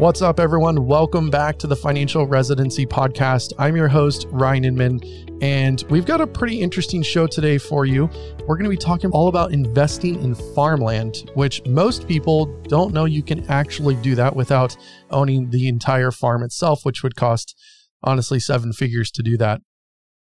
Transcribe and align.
What's 0.00 0.22
up, 0.22 0.40
everyone? 0.40 0.86
Welcome 0.86 1.28
back 1.28 1.58
to 1.58 1.66
the 1.66 1.76
Financial 1.76 2.26
Residency 2.26 2.86
Podcast. 2.86 3.52
I'm 3.58 3.76
your 3.76 3.86
host, 3.86 4.26
Ryan 4.30 4.64
Inman, 4.64 5.00
and 5.42 5.84
we've 5.90 6.06
got 6.06 6.22
a 6.22 6.26
pretty 6.26 6.62
interesting 6.62 7.02
show 7.02 7.26
today 7.26 7.58
for 7.58 7.84
you. 7.84 8.08
We're 8.46 8.56
going 8.56 8.64
to 8.64 8.70
be 8.70 8.78
talking 8.78 9.10
all 9.10 9.28
about 9.28 9.52
investing 9.52 10.14
in 10.22 10.34
farmland, 10.54 11.30
which 11.34 11.62
most 11.66 12.08
people 12.08 12.46
don't 12.62 12.94
know 12.94 13.04
you 13.04 13.22
can 13.22 13.46
actually 13.50 13.94
do 13.96 14.14
that 14.14 14.34
without 14.34 14.74
owning 15.10 15.50
the 15.50 15.68
entire 15.68 16.10
farm 16.10 16.42
itself, 16.44 16.80
which 16.82 17.02
would 17.02 17.14
cost, 17.14 17.54
honestly, 18.02 18.40
seven 18.40 18.72
figures 18.72 19.10
to 19.10 19.22
do 19.22 19.36
that. 19.36 19.60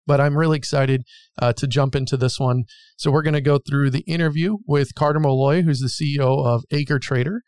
But 0.06 0.22
I'm 0.22 0.38
really 0.38 0.56
excited 0.56 1.02
uh, 1.38 1.52
to 1.52 1.66
jump 1.66 1.94
into 1.94 2.16
this 2.16 2.40
one. 2.40 2.64
So, 2.96 3.10
we're 3.10 3.20
going 3.20 3.34
to 3.34 3.42
go 3.42 3.58
through 3.58 3.90
the 3.90 4.04
interview 4.06 4.56
with 4.66 4.94
Carter 4.94 5.20
Malloy, 5.20 5.60
who's 5.60 5.80
the 5.80 5.88
CEO 5.88 6.46
of 6.46 6.64
AcreTrader. 6.72 7.40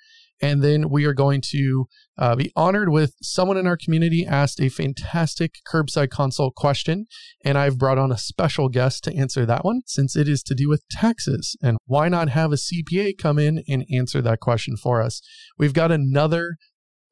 And 0.42 0.60
then 0.60 0.90
we 0.90 1.04
are 1.04 1.14
going 1.14 1.40
to 1.52 1.86
uh, 2.18 2.34
be 2.34 2.50
honored 2.56 2.88
with 2.88 3.14
someone 3.22 3.56
in 3.56 3.66
our 3.68 3.76
community 3.76 4.26
asked 4.26 4.60
a 4.60 4.68
fantastic 4.68 5.54
curbside 5.72 6.10
consult 6.10 6.56
question. 6.56 7.06
And 7.44 7.56
I've 7.56 7.78
brought 7.78 7.96
on 7.96 8.10
a 8.10 8.18
special 8.18 8.68
guest 8.68 9.04
to 9.04 9.16
answer 9.16 9.46
that 9.46 9.64
one 9.64 9.82
since 9.86 10.16
it 10.16 10.28
is 10.28 10.42
to 10.44 10.54
do 10.54 10.68
with 10.68 10.82
taxes. 10.90 11.56
And 11.62 11.78
why 11.86 12.08
not 12.08 12.28
have 12.30 12.52
a 12.52 12.56
CPA 12.56 13.16
come 13.16 13.38
in 13.38 13.62
and 13.68 13.86
answer 13.90 14.20
that 14.20 14.40
question 14.40 14.76
for 14.76 15.00
us? 15.00 15.22
We've 15.56 15.72
got 15.72 15.92
another 15.92 16.56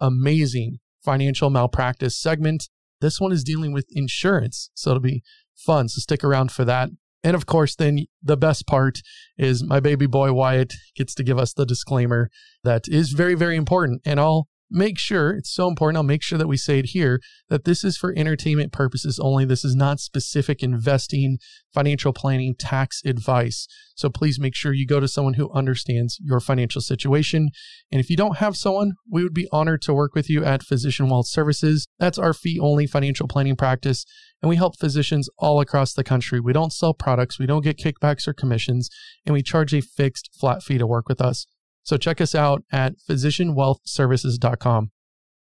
amazing 0.00 0.80
financial 1.04 1.50
malpractice 1.50 2.20
segment. 2.20 2.68
This 3.00 3.20
one 3.20 3.32
is 3.32 3.44
dealing 3.44 3.72
with 3.72 3.86
insurance. 3.90 4.70
So 4.74 4.90
it'll 4.90 5.00
be 5.00 5.22
fun. 5.54 5.88
So 5.88 6.00
stick 6.00 6.24
around 6.24 6.50
for 6.50 6.64
that. 6.64 6.90
And 7.22 7.34
of 7.36 7.46
course, 7.46 7.76
then 7.76 8.06
the 8.22 8.36
best 8.36 8.66
part 8.66 9.00
is 9.36 9.62
my 9.62 9.80
baby 9.80 10.06
boy 10.06 10.32
Wyatt 10.32 10.72
gets 10.96 11.14
to 11.14 11.24
give 11.24 11.38
us 11.38 11.52
the 11.52 11.66
disclaimer 11.66 12.30
that 12.64 12.84
is 12.88 13.12
very, 13.12 13.34
very 13.34 13.56
important. 13.56 14.00
And 14.04 14.18
I'll 14.18 14.48
make 14.70 14.98
sure 14.98 15.32
it's 15.32 15.52
so 15.52 15.68
important. 15.68 15.96
I'll 15.96 16.02
make 16.02 16.22
sure 16.22 16.38
that 16.38 16.46
we 16.46 16.56
say 16.56 16.78
it 16.78 16.86
here 16.86 17.20
that 17.48 17.64
this 17.64 17.82
is 17.84 17.96
for 17.96 18.14
entertainment 18.16 18.72
purposes 18.72 19.18
only. 19.18 19.44
This 19.44 19.64
is 19.64 19.74
not 19.74 20.00
specific 20.00 20.62
investing, 20.62 21.38
financial 21.74 22.12
planning, 22.12 22.54
tax 22.58 23.02
advice. 23.04 23.66
So 23.94 24.08
please 24.08 24.38
make 24.38 24.54
sure 24.54 24.72
you 24.72 24.86
go 24.86 25.00
to 25.00 25.08
someone 25.08 25.34
who 25.34 25.52
understands 25.52 26.18
your 26.22 26.40
financial 26.40 26.80
situation. 26.80 27.50
And 27.90 28.00
if 28.00 28.08
you 28.08 28.16
don't 28.16 28.38
have 28.38 28.56
someone, 28.56 28.92
we 29.10 29.22
would 29.22 29.34
be 29.34 29.48
honored 29.52 29.82
to 29.82 29.94
work 29.94 30.14
with 30.14 30.30
you 30.30 30.44
at 30.44 30.62
Physician 30.62 31.08
Wealth 31.08 31.26
Services. 31.28 31.86
That's 31.98 32.18
our 32.18 32.32
fee 32.32 32.58
only 32.60 32.86
financial 32.86 33.28
planning 33.28 33.56
practice. 33.56 34.04
And 34.42 34.48
we 34.48 34.56
help 34.56 34.78
physicians 34.78 35.28
all 35.38 35.60
across 35.60 35.92
the 35.92 36.04
country. 36.04 36.40
We 36.40 36.52
don't 36.52 36.72
sell 36.72 36.94
products, 36.94 37.38
we 37.38 37.46
don't 37.46 37.64
get 37.64 37.78
kickbacks 37.78 38.26
or 38.26 38.32
commissions, 38.32 38.88
and 39.26 39.34
we 39.34 39.42
charge 39.42 39.74
a 39.74 39.82
fixed 39.82 40.30
flat 40.38 40.62
fee 40.62 40.78
to 40.78 40.86
work 40.86 41.08
with 41.08 41.20
us. 41.20 41.46
So 41.90 41.96
check 41.96 42.20
us 42.20 42.36
out 42.36 42.62
at 42.70 42.98
physicianwealthservices.com. 42.98 44.92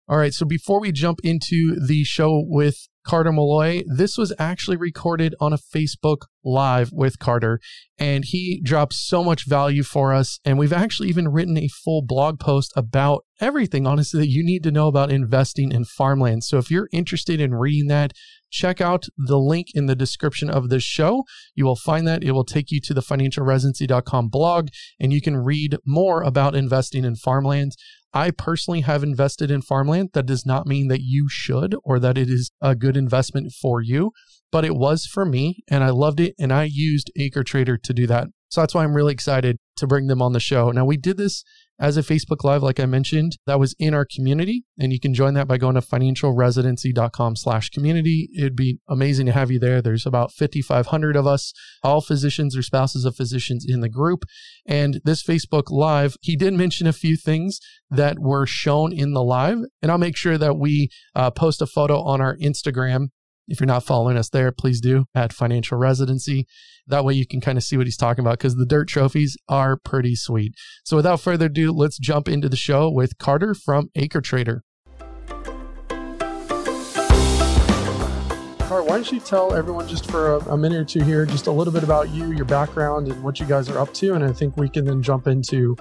All 0.09 0.19
right, 0.19 0.35
so 0.35 0.45
before 0.45 0.81
we 0.81 0.91
jump 0.91 1.21
into 1.23 1.77
the 1.81 2.03
show 2.03 2.45
with 2.47 2.89
Carter 3.05 3.33
Malloy, 3.33 3.83
this 3.87 4.19
was 4.19 4.33
actually 4.39 4.77
recorded 4.77 5.35
on 5.41 5.53
a 5.53 5.59
Facebook 5.59 6.23
Live 6.45 6.91
with 6.93 7.21
Carter, 7.21 7.61
and 7.99 8.25
he 8.25 8.61
dropped 8.65 8.95
so 8.95 9.23
much 9.23 9.47
value 9.47 9.85
for 9.85 10.13
us. 10.13 10.41
And 10.45 10.59
we've 10.59 10.73
actually 10.73 11.09
even 11.09 11.29
written 11.29 11.57
a 11.57 11.69
full 11.69 12.03
blog 12.05 12.41
post 12.41 12.73
about 12.77 13.25
everything, 13.41 13.87
honestly, 13.87 14.21
that 14.21 14.29
you 14.29 14.45
need 14.45 14.65
to 14.65 14.73
know 14.73 14.89
about 14.89 15.13
investing 15.13 15.71
in 15.71 15.85
farmland. 15.85 16.45
So 16.45 16.59
if 16.59 16.71
you're 16.71 16.89
interested 16.93 17.41
in 17.41 17.55
reading 17.55 17.89
that, 17.89 18.13
check 18.51 18.81
out 18.81 19.07
the 19.17 19.39
link 19.39 19.69
in 19.73 19.87
the 19.87 19.97
description 19.97 20.51
of 20.51 20.69
this 20.69 20.83
show. 20.83 21.25
You 21.55 21.65
will 21.65 21.77
find 21.77 22.07
that 22.09 22.23
it 22.23 22.33
will 22.33 22.45
take 22.45 22.71
you 22.71 22.81
to 22.83 22.95
the 22.95 23.03
financialresidency.com 23.03 24.29
blog, 24.29 24.69
and 25.01 25.13
you 25.13 25.21
can 25.21 25.37
read 25.37 25.77
more 25.87 26.23
about 26.23 26.57
investing 26.57 27.05
in 27.05 27.17
farmland. 27.17 27.73
I 28.15 28.31
personally 28.31 28.83
have 28.83 29.03
invested 29.03 29.51
in 29.51 29.63
farmland. 29.63 30.11
That 30.13 30.27
does 30.27 30.45
not 30.45 30.67
mean 30.67 30.89
that 30.89 31.01
you 31.03 31.29
should 31.29 31.75
or 31.85 31.99
that 31.99 32.19
it 32.19 32.29
is 32.29 32.51
a 32.61 32.75
good 32.75 32.97
investment 32.97 33.53
for 33.53 33.81
you, 33.81 34.13
but 34.51 34.65
it 34.65 34.77
was 34.77 35.07
for 35.07 35.25
me 35.25 35.63
and 35.69 35.83
I 35.83 35.91
loved 35.91 36.21
it. 36.21 36.35
And 36.39 36.53
I 36.53 36.65
used 36.65 37.11
AcreTrader 37.19 37.83
to 37.83 37.93
do 37.95 38.07
that. 38.07 38.29
So 38.51 38.61
that's 38.61 38.75
why 38.75 38.85
I'm 38.85 38.95
really 38.95 39.15
excited 39.15 39.57
to 39.77 39.87
bring 39.87 40.09
them 40.09 40.21
on 40.21 40.35
the 40.35 40.41
show. 40.41 40.71
Now, 40.71 40.85
we 40.85 40.99
did 40.99 41.17
this 41.17 41.43
as 41.83 41.97
a 41.97 42.03
Facebook 42.03 42.45
Live, 42.45 42.63
like 42.63 42.79
I 42.79 42.87
mentioned, 42.87 43.39
that 43.45 43.59
was 43.59 43.75
in 43.77 43.93
our 43.93 44.07
community. 44.07 44.65
And 44.79 44.93
you 44.93 45.01
can 45.01 45.13
join 45.13 45.35
that 45.35 45.49
by 45.49 45.59
going 45.59 45.75
to 45.75 45.81
financialresidency.com 45.81 47.35
slash 47.35 47.71
community. 47.71 48.29
It'd 48.39 48.55
be 48.55 48.79
amazing 48.89 49.27
to 49.27 49.33
have 49.33 49.51
you 49.51 49.59
there. 49.59 49.83
There's 49.83 50.07
about 50.07 50.31
5,500 50.31 51.17
of 51.17 51.27
us, 51.27 51.53
all 51.83 52.01
physicians 52.01 52.57
or 52.57 52.63
spouses 52.63 53.05
of 53.05 53.17
physicians 53.17 53.67
in 53.69 53.81
the 53.81 53.89
group. 53.89 54.23
And 54.65 55.01
this 55.05 55.25
Facebook 55.25 55.71
Live, 55.71 56.17
he 56.21 56.37
did 56.37 56.55
mention 56.55 56.87
a 56.87 56.93
few 56.93 57.17
things 57.17 57.59
that 57.91 58.21
were 58.21 58.47
shown 58.47 58.93
in 58.93 59.13
the 59.13 59.25
live. 59.25 59.59
And 59.83 59.91
I'll 59.91 59.99
make 59.99 60.17
sure 60.17 60.39
that 60.39 60.57
we 60.57 60.89
uh, 61.17 61.33
post 61.33 61.61
a 61.61 61.67
photo 61.67 62.01
on 62.01 62.21
our 62.21 62.37
Instagram 62.37 63.09
if 63.49 63.61
you're 63.61 63.67
not 63.67 63.85
following 63.85 64.17
us 64.17 64.29
there, 64.29 64.53
please 64.53 64.81
do 64.81 65.05
at 65.15 65.33
Financial 65.33 65.77
Residency. 65.77 66.47
That 66.87 67.05
way 67.05 67.15
you 67.15 67.27
can 67.27 67.41
kind 67.41 67.59
of 67.59 67.65
see 67.65 67.77
what 67.77 67.87
he's 67.87 67.97
talking 67.97 68.25
about 68.25 68.39
because 68.39 68.55
the 68.55 68.67
dirt 68.67 68.89
trophies 68.89 69.37
are 69.49 69.77
pretty 69.77 70.15
sweet. 70.15 70.55
So 70.85 70.97
without 70.97 71.21
further 71.21 71.47
ado, 71.47 71.73
let's 71.73 71.99
jump 71.99 72.29
into 72.29 72.49
the 72.49 72.57
show 72.57 72.91
with 72.91 73.19
Carter 73.19 73.55
from 73.55 73.91
AcreTrader. 73.97 74.61
Carter, 78.61 78.85
why 78.89 78.95
don't 78.97 79.13
you 79.13 79.21
tell 79.21 79.55
everyone 79.55 79.87
just 79.87 80.11
for 80.11 80.37
a, 80.37 80.39
a 80.53 80.57
minute 80.57 80.79
or 80.79 80.85
two 80.85 81.03
here, 81.03 81.27
just 81.27 81.47
a 81.47 81.53
little 81.53 81.73
bit 81.73 81.85
about 81.85 82.11
you, 82.11 82.33
your 82.33 82.47
background, 82.47 83.09
and 83.09 83.23
what 83.23 83.39
you 83.39 83.47
guys 83.47 83.69
are 83.69 83.79
up 83.79 83.93
to? 83.95 84.15
And 84.15 84.25
I 84.25 84.33
think 84.33 84.57
we 84.57 84.69
can 84.69 84.85
then 84.85 85.03
jump 85.03 85.27
into 85.27 85.77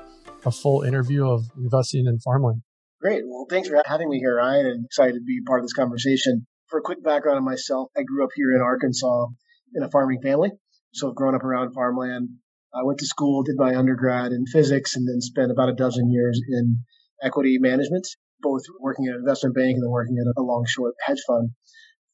a 0.45 0.51
full 0.51 0.81
interview 0.81 1.27
of 1.27 1.45
investing 1.57 2.05
in 2.07 2.19
farmland. 2.19 2.63
Great. 2.99 3.23
Well, 3.25 3.47
thanks 3.49 3.69
for 3.69 3.81
having 3.85 4.09
me 4.09 4.19
here, 4.19 4.35
Ryan, 4.35 4.65
and 4.65 4.85
excited 4.85 5.13
to 5.13 5.21
be 5.21 5.41
part 5.47 5.59
of 5.59 5.65
this 5.65 5.73
conversation 5.73 6.45
for 6.71 6.79
a 6.79 6.81
quick 6.81 7.03
background 7.03 7.37
on 7.37 7.43
myself, 7.43 7.89
I 7.95 8.03
grew 8.03 8.23
up 8.23 8.31
here 8.33 8.55
in 8.55 8.61
Arkansas 8.61 9.27
in 9.75 9.83
a 9.83 9.91
farming 9.91 10.21
family. 10.23 10.51
So 10.93 11.09
I've 11.09 11.15
grown 11.15 11.35
up 11.35 11.43
around 11.43 11.73
farmland. 11.73 12.29
I 12.73 12.83
went 12.83 12.99
to 12.99 13.05
school, 13.05 13.43
did 13.43 13.57
my 13.57 13.75
undergrad 13.75 14.31
in 14.31 14.45
physics, 14.45 14.95
and 14.95 15.07
then 15.07 15.19
spent 15.19 15.51
about 15.51 15.69
a 15.69 15.75
dozen 15.75 16.09
years 16.09 16.41
in 16.49 16.79
equity 17.21 17.57
management, 17.59 18.07
both 18.41 18.63
working 18.79 19.07
at 19.07 19.15
an 19.15 19.19
investment 19.19 19.53
bank 19.53 19.75
and 19.75 19.83
then 19.83 19.91
working 19.91 20.17
at 20.17 20.39
a 20.39 20.41
long 20.41 20.65
short 20.65 20.95
hedge 21.05 21.21
fund 21.27 21.49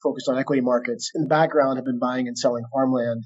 focused 0.02 0.28
on 0.28 0.38
equity 0.38 0.62
markets. 0.62 1.12
In 1.14 1.22
the 1.22 1.28
background, 1.28 1.78
I've 1.78 1.86
been 1.86 2.00
buying 2.00 2.28
and 2.28 2.38
selling 2.38 2.64
farmland 2.74 3.24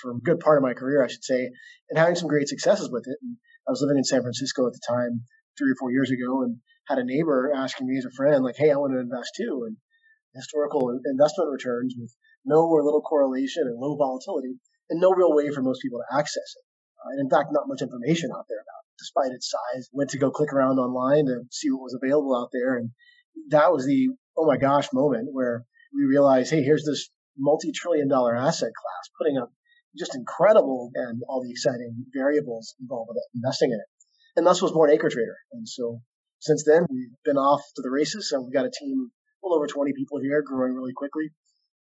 for 0.00 0.12
a 0.12 0.20
good 0.20 0.40
part 0.40 0.58
of 0.58 0.62
my 0.62 0.74
career, 0.74 1.02
I 1.02 1.08
should 1.08 1.24
say, 1.24 1.50
and 1.88 1.98
having 1.98 2.14
some 2.14 2.28
great 2.28 2.48
successes 2.48 2.90
with 2.90 3.04
it. 3.06 3.16
And 3.22 3.36
I 3.66 3.70
was 3.70 3.80
living 3.80 3.98
in 3.98 4.04
San 4.04 4.22
Francisco 4.22 4.66
at 4.66 4.72
the 4.72 4.80
time, 4.86 5.22
three 5.56 5.70
or 5.70 5.76
four 5.78 5.92
years 5.92 6.10
ago, 6.10 6.42
and 6.42 6.58
had 6.88 6.98
a 6.98 7.04
neighbor 7.04 7.52
asking 7.54 7.86
me 7.86 7.96
as 7.96 8.04
a 8.04 8.10
friend, 8.10 8.44
like, 8.44 8.56
hey, 8.58 8.70
I 8.70 8.76
want 8.76 8.92
to 8.92 9.00
invest 9.00 9.32
too. 9.36 9.64
And 9.66 9.76
historical 10.34 10.90
investment 11.04 11.50
returns 11.50 11.94
with 11.98 12.14
no 12.44 12.66
or 12.66 12.84
little 12.84 13.02
correlation 13.02 13.64
and 13.66 13.78
low 13.78 13.96
volatility, 13.96 14.58
and 14.90 15.00
no 15.00 15.10
real 15.10 15.34
way 15.34 15.50
for 15.50 15.62
most 15.62 15.80
people 15.82 15.98
to 15.98 16.16
access 16.18 16.50
it. 16.56 16.64
Uh, 17.00 17.10
and 17.12 17.20
in 17.20 17.30
fact, 17.30 17.52
not 17.52 17.68
much 17.68 17.82
information 17.82 18.30
out 18.34 18.46
there 18.48 18.58
about 18.58 18.84
it, 18.84 18.94
despite 18.98 19.32
its 19.32 19.50
size. 19.50 19.88
Went 19.92 20.10
to 20.10 20.18
go 20.18 20.30
click 20.30 20.52
around 20.52 20.78
online 20.78 21.26
to 21.26 21.42
see 21.50 21.70
what 21.70 21.82
was 21.82 21.98
available 22.00 22.36
out 22.36 22.50
there, 22.52 22.76
and 22.76 22.90
that 23.48 23.72
was 23.72 23.86
the 23.86 24.10
oh 24.36 24.46
my 24.46 24.56
gosh 24.56 24.88
moment 24.92 25.28
where 25.32 25.64
we 25.94 26.04
realized, 26.04 26.50
hey, 26.50 26.62
here's 26.62 26.84
this 26.84 27.10
multi-trillion 27.38 28.08
dollar 28.08 28.34
asset 28.34 28.72
class 28.74 29.10
putting 29.18 29.38
up 29.38 29.52
just 29.96 30.14
incredible 30.14 30.90
and 30.94 31.22
all 31.28 31.42
the 31.42 31.50
exciting 31.50 32.04
variables 32.12 32.74
involved 32.80 33.10
with 33.10 33.22
investing 33.34 33.70
in 33.70 33.78
it. 33.78 33.86
And 34.36 34.46
thus 34.46 34.60
was 34.60 34.72
born 34.72 34.90
AcreTrader. 34.90 35.38
And 35.52 35.68
so 35.68 36.00
since 36.40 36.64
then, 36.66 36.86
we've 36.90 37.14
been 37.24 37.36
off 37.36 37.62
to 37.76 37.82
the 37.82 37.90
races, 37.90 38.32
and 38.32 38.44
we've 38.44 38.52
got 38.52 38.66
a 38.66 38.70
team 38.70 39.10
well 39.44 39.54
over 39.54 39.68
20 39.68 39.92
people 39.92 40.18
here, 40.20 40.42
growing 40.42 40.72
really 40.72 40.96
quickly. 40.96 41.28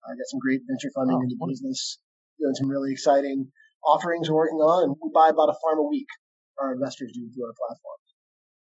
I 0.04 0.18
got 0.18 0.28
some 0.28 0.42
great 0.42 0.62
venture 0.68 0.92
funding 0.94 1.18
oh, 1.18 1.24
into 1.24 1.38
business, 1.48 2.02
doing 2.40 2.56
some 2.56 2.68
really 2.68 2.92
exciting 2.92 3.54
offerings 3.86 4.30
we're 4.30 4.36
working 4.36 4.60
on, 4.60 4.84
and 4.84 4.96
we 5.02 5.12
buy 5.14 5.30
about 5.30 5.54
a 5.54 5.58
farm 5.62 5.80
a 5.80 5.88
week. 5.88 6.08
Our 6.60 6.74
investors 6.74 7.12
do 7.14 7.30
through 7.30 7.46
our 7.46 7.56
platform. 7.56 8.00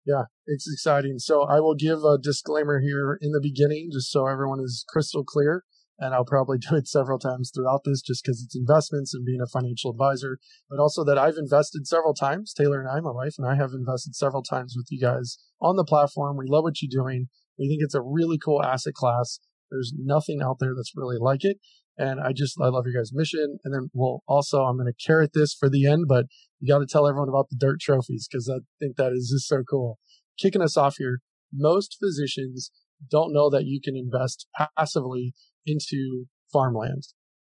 Yeah, 0.06 0.24
it's 0.46 0.70
exciting. 0.70 1.18
So 1.18 1.42
I 1.42 1.60
will 1.60 1.74
give 1.74 2.04
a 2.04 2.18
disclaimer 2.18 2.80
here 2.80 3.18
in 3.20 3.32
the 3.32 3.40
beginning, 3.40 3.90
just 3.92 4.10
so 4.10 4.26
everyone 4.26 4.60
is 4.60 4.84
crystal 4.88 5.24
clear. 5.24 5.64
And 5.98 6.14
I'll 6.14 6.24
probably 6.24 6.58
do 6.70 6.76
it 6.76 6.88
several 6.88 7.18
times 7.18 7.52
throughout 7.54 7.82
this 7.84 8.00
just 8.00 8.24
because 8.24 8.42
it's 8.42 8.56
investments 8.56 9.12
and 9.14 9.24
being 9.24 9.40
a 9.42 9.46
financial 9.46 9.90
advisor, 9.90 10.38
but 10.68 10.80
also 10.80 11.04
that 11.04 11.18
I've 11.18 11.36
invested 11.36 11.86
several 11.86 12.14
times. 12.14 12.54
Taylor 12.54 12.80
and 12.80 12.88
I, 12.88 13.00
my 13.00 13.12
wife, 13.12 13.34
and 13.38 13.46
I 13.46 13.56
have 13.56 13.72
invested 13.72 14.14
several 14.16 14.42
times 14.42 14.74
with 14.76 14.86
you 14.90 15.00
guys 15.00 15.36
on 15.60 15.76
the 15.76 15.84
platform. 15.84 16.36
We 16.36 16.46
love 16.48 16.64
what 16.64 16.80
you're 16.80 17.04
doing. 17.04 17.28
We 17.60 17.68
think 17.68 17.80
it's 17.82 17.94
a 17.94 18.00
really 18.00 18.38
cool 18.42 18.62
asset 18.62 18.94
class. 18.94 19.38
There's 19.70 19.92
nothing 19.96 20.40
out 20.42 20.56
there 20.58 20.74
that's 20.74 20.92
really 20.96 21.18
like 21.20 21.44
it. 21.44 21.58
And 21.96 22.18
I 22.18 22.32
just, 22.32 22.56
I 22.60 22.68
love 22.68 22.86
your 22.86 23.00
guys' 23.00 23.12
mission. 23.12 23.58
And 23.62 23.74
then, 23.74 23.90
well, 23.92 24.22
also, 24.26 24.62
I'm 24.62 24.78
going 24.78 24.90
to 24.90 25.06
carrot 25.06 25.32
this 25.34 25.54
for 25.54 25.68
the 25.68 25.86
end, 25.86 26.06
but 26.08 26.24
you 26.58 26.72
got 26.72 26.78
to 26.78 26.86
tell 26.86 27.06
everyone 27.06 27.28
about 27.28 27.50
the 27.50 27.56
dirt 27.58 27.78
trophies 27.80 28.26
because 28.30 28.48
I 28.48 28.60
think 28.80 28.96
that 28.96 29.12
is 29.12 29.30
just 29.30 29.46
so 29.46 29.62
cool. 29.68 29.98
Kicking 30.38 30.62
us 30.62 30.78
off 30.78 30.96
here, 30.96 31.20
most 31.52 31.98
physicians 32.00 32.70
don't 33.10 33.34
know 33.34 33.50
that 33.50 33.66
you 33.66 33.80
can 33.82 33.96
invest 33.96 34.46
passively 34.78 35.34
into 35.66 36.26
farmland. 36.50 37.02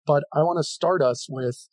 But 0.05 0.23
I 0.33 0.39
want 0.39 0.57
to 0.57 0.63
start 0.63 1.01
us 1.01 1.27
with 1.29 1.67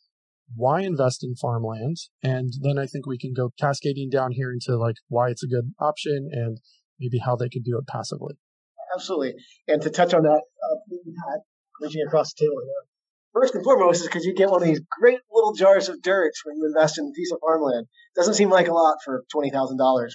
why 0.53 0.81
invest 0.81 1.23
in 1.23 1.35
farmland? 1.35 1.97
And 2.21 2.53
then 2.61 2.77
I 2.77 2.85
think 2.85 3.05
we 3.05 3.17
can 3.17 3.33
go 3.33 3.51
cascading 3.59 4.09
down 4.09 4.31
here 4.33 4.51
into 4.51 4.77
like 4.77 4.97
why 5.07 5.29
it's 5.29 5.43
a 5.43 5.47
good 5.47 5.73
option 5.79 6.29
and 6.31 6.59
maybe 6.99 7.19
how 7.19 7.35
they 7.35 7.49
could 7.49 7.63
do 7.63 7.77
it 7.77 7.87
passively. 7.87 8.35
Absolutely. 8.95 9.35
And 9.67 9.81
to 9.81 9.89
touch 9.89 10.13
on 10.13 10.23
that, 10.23 10.41
uh, 10.41 10.75
Pat, 10.89 11.41
reaching 11.81 12.03
across 12.05 12.33
the 12.33 12.45
table 12.45 12.61
here. 12.63 12.87
First 13.33 13.53
and 13.53 13.63
foremost 13.65 14.01
is 14.01 14.07
because 14.07 14.23
you 14.23 14.33
get 14.33 14.49
one 14.49 14.61
of 14.61 14.67
these 14.67 14.81
great 14.97 15.19
little 15.29 15.53
jars 15.53 15.89
of 15.89 16.01
dirt 16.01 16.31
when 16.45 16.55
you 16.55 16.65
invest 16.65 16.97
in 16.97 17.05
a 17.05 17.11
piece 17.11 17.33
of 17.33 17.39
farmland. 17.41 17.87
Doesn't 18.15 18.35
seem 18.35 18.49
like 18.49 18.69
a 18.69 18.73
lot 18.73 18.97
for 19.03 19.25
$20,000, 19.35 19.51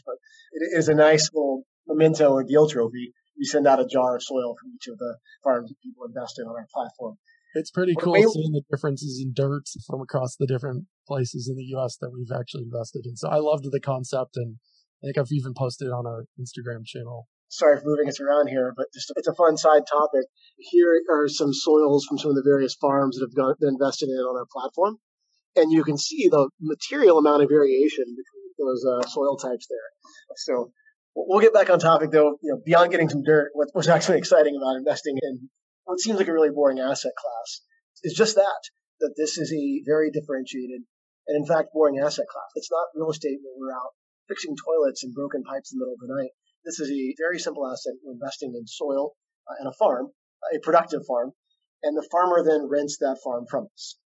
but 0.07 0.15
it 0.53 0.79
is 0.79 0.89
a 0.89 0.95
nice 0.95 1.29
little 1.35 1.65
memento 1.87 2.31
or 2.31 2.45
deal 2.45 2.67
trophy. 2.67 3.13
We 3.39 3.45
send 3.45 3.67
out 3.67 3.79
a 3.79 3.87
jar 3.87 4.17
of 4.17 4.23
soil 4.23 4.57
from 4.59 4.73
each 4.75 4.89
of 4.89 4.97
the 4.97 5.19
farms 5.45 5.69
that 5.69 5.77
people 5.83 6.07
invest 6.07 6.39
in 6.39 6.47
on 6.47 6.57
our 6.57 6.67
platform. 6.73 7.19
It's 7.55 7.71
pretty 7.71 7.95
cool 7.99 8.15
seeing 8.15 8.53
the 8.53 8.63
differences 8.71 9.21
in 9.23 9.33
dirt 9.35 9.65
from 9.87 10.01
across 10.01 10.37
the 10.37 10.47
different 10.47 10.87
places 11.07 11.49
in 11.49 11.57
the 11.57 11.65
U.S. 11.77 11.97
that 12.01 12.11
we've 12.11 12.31
actually 12.35 12.63
invested 12.63 13.07
in. 13.07 13.17
So 13.17 13.29
I 13.29 13.37
loved 13.37 13.65
the 13.71 13.81
concept, 13.81 14.37
and 14.37 14.57
I 15.03 15.07
think 15.07 15.19
I've 15.19 15.33
even 15.33 15.55
posted 15.57 15.89
on 15.89 16.07
our 16.07 16.27
Instagram 16.39 16.85
channel. 16.85 17.27
Sorry 17.49 17.79
for 17.79 17.85
moving 17.87 18.09
us 18.09 18.21
around 18.21 18.49
here, 18.49 18.73
but 18.77 18.87
just 18.95 19.13
it's 19.17 19.27
a 19.27 19.35
fun 19.35 19.57
side 19.57 19.83
topic. 19.91 20.27
Here 20.57 21.03
are 21.11 21.27
some 21.27 21.53
soils 21.53 22.07
from 22.07 22.19
some 22.19 22.31
of 22.31 22.37
the 22.37 22.47
various 22.47 22.75
farms 22.75 23.19
that 23.19 23.27
have 23.27 23.59
been 23.59 23.69
invested 23.71 24.09
in 24.09 24.17
on 24.17 24.37
our 24.37 24.47
platform, 24.53 24.99
and 25.57 25.73
you 25.73 25.83
can 25.83 25.99
see 25.99 26.29
the 26.29 26.49
material 26.61 27.19
amount 27.19 27.43
of 27.43 27.49
variation 27.49 28.05
between 28.05 28.41
those 28.59 28.85
uh, 28.85 29.09
soil 29.09 29.37
types 29.37 29.67
there. 29.69 29.89
So 30.37 30.71
we'll 31.17 31.41
get 31.41 31.55
back 31.55 31.71
on 31.71 31.81
topic 31.81 32.13
though. 32.13 32.39
You 32.43 32.55
know, 32.55 32.61
beyond 32.65 32.93
getting 32.93 33.09
some 33.09 33.25
dirt, 33.25 33.51
what, 33.55 33.69
what's 33.73 33.89
actually 33.89 34.19
exciting 34.19 34.55
about 34.57 34.77
investing 34.77 35.19
in 35.21 35.49
what 35.85 35.99
seems 35.99 36.19
like 36.19 36.29
a 36.29 36.33
really 36.33 36.51
boring 36.51 36.79
asset 36.79 37.13
class 37.17 37.63
is 38.05 38.15
just 38.15 38.37
that, 38.37 38.63
that 39.01 39.15
this 39.17 39.39
is 39.39 39.53
a 39.53 39.83
very 39.85 40.11
differentiated 40.11 40.83
and 41.27 41.37
in 41.43 41.47
fact 41.47 41.71
boring 41.73 41.99
asset 41.99 42.27
class. 42.31 42.51
It's 42.55 42.71
not 42.71 42.87
real 42.95 43.11
estate 43.11 43.39
where 43.43 43.55
we're 43.59 43.75
out 43.75 43.91
fixing 44.31 44.55
toilets 44.55 45.03
and 45.03 45.13
broken 45.13 45.43
pipes 45.43 45.73
in 45.73 45.79
the 45.79 45.83
middle 45.83 45.99
of 45.99 46.07
the 46.07 46.15
night. 46.15 46.31
This 46.65 46.79
is 46.79 46.89
a 46.89 47.15
very 47.19 47.41
simple 47.41 47.67
asset. 47.67 47.99
We're 48.05 48.15
investing 48.15 48.55
in 48.55 48.67
soil 48.67 49.17
uh, 49.51 49.59
and 49.59 49.67
a 49.67 49.75
farm, 49.75 50.15
a 50.55 50.61
productive 50.61 51.05
farm, 51.05 51.33
and 51.83 51.97
the 51.97 52.07
farmer 52.13 52.45
then 52.45 52.69
rents 52.71 52.99
that 52.99 53.19
farm 53.25 53.47
from 53.51 53.67
us. 53.75 53.99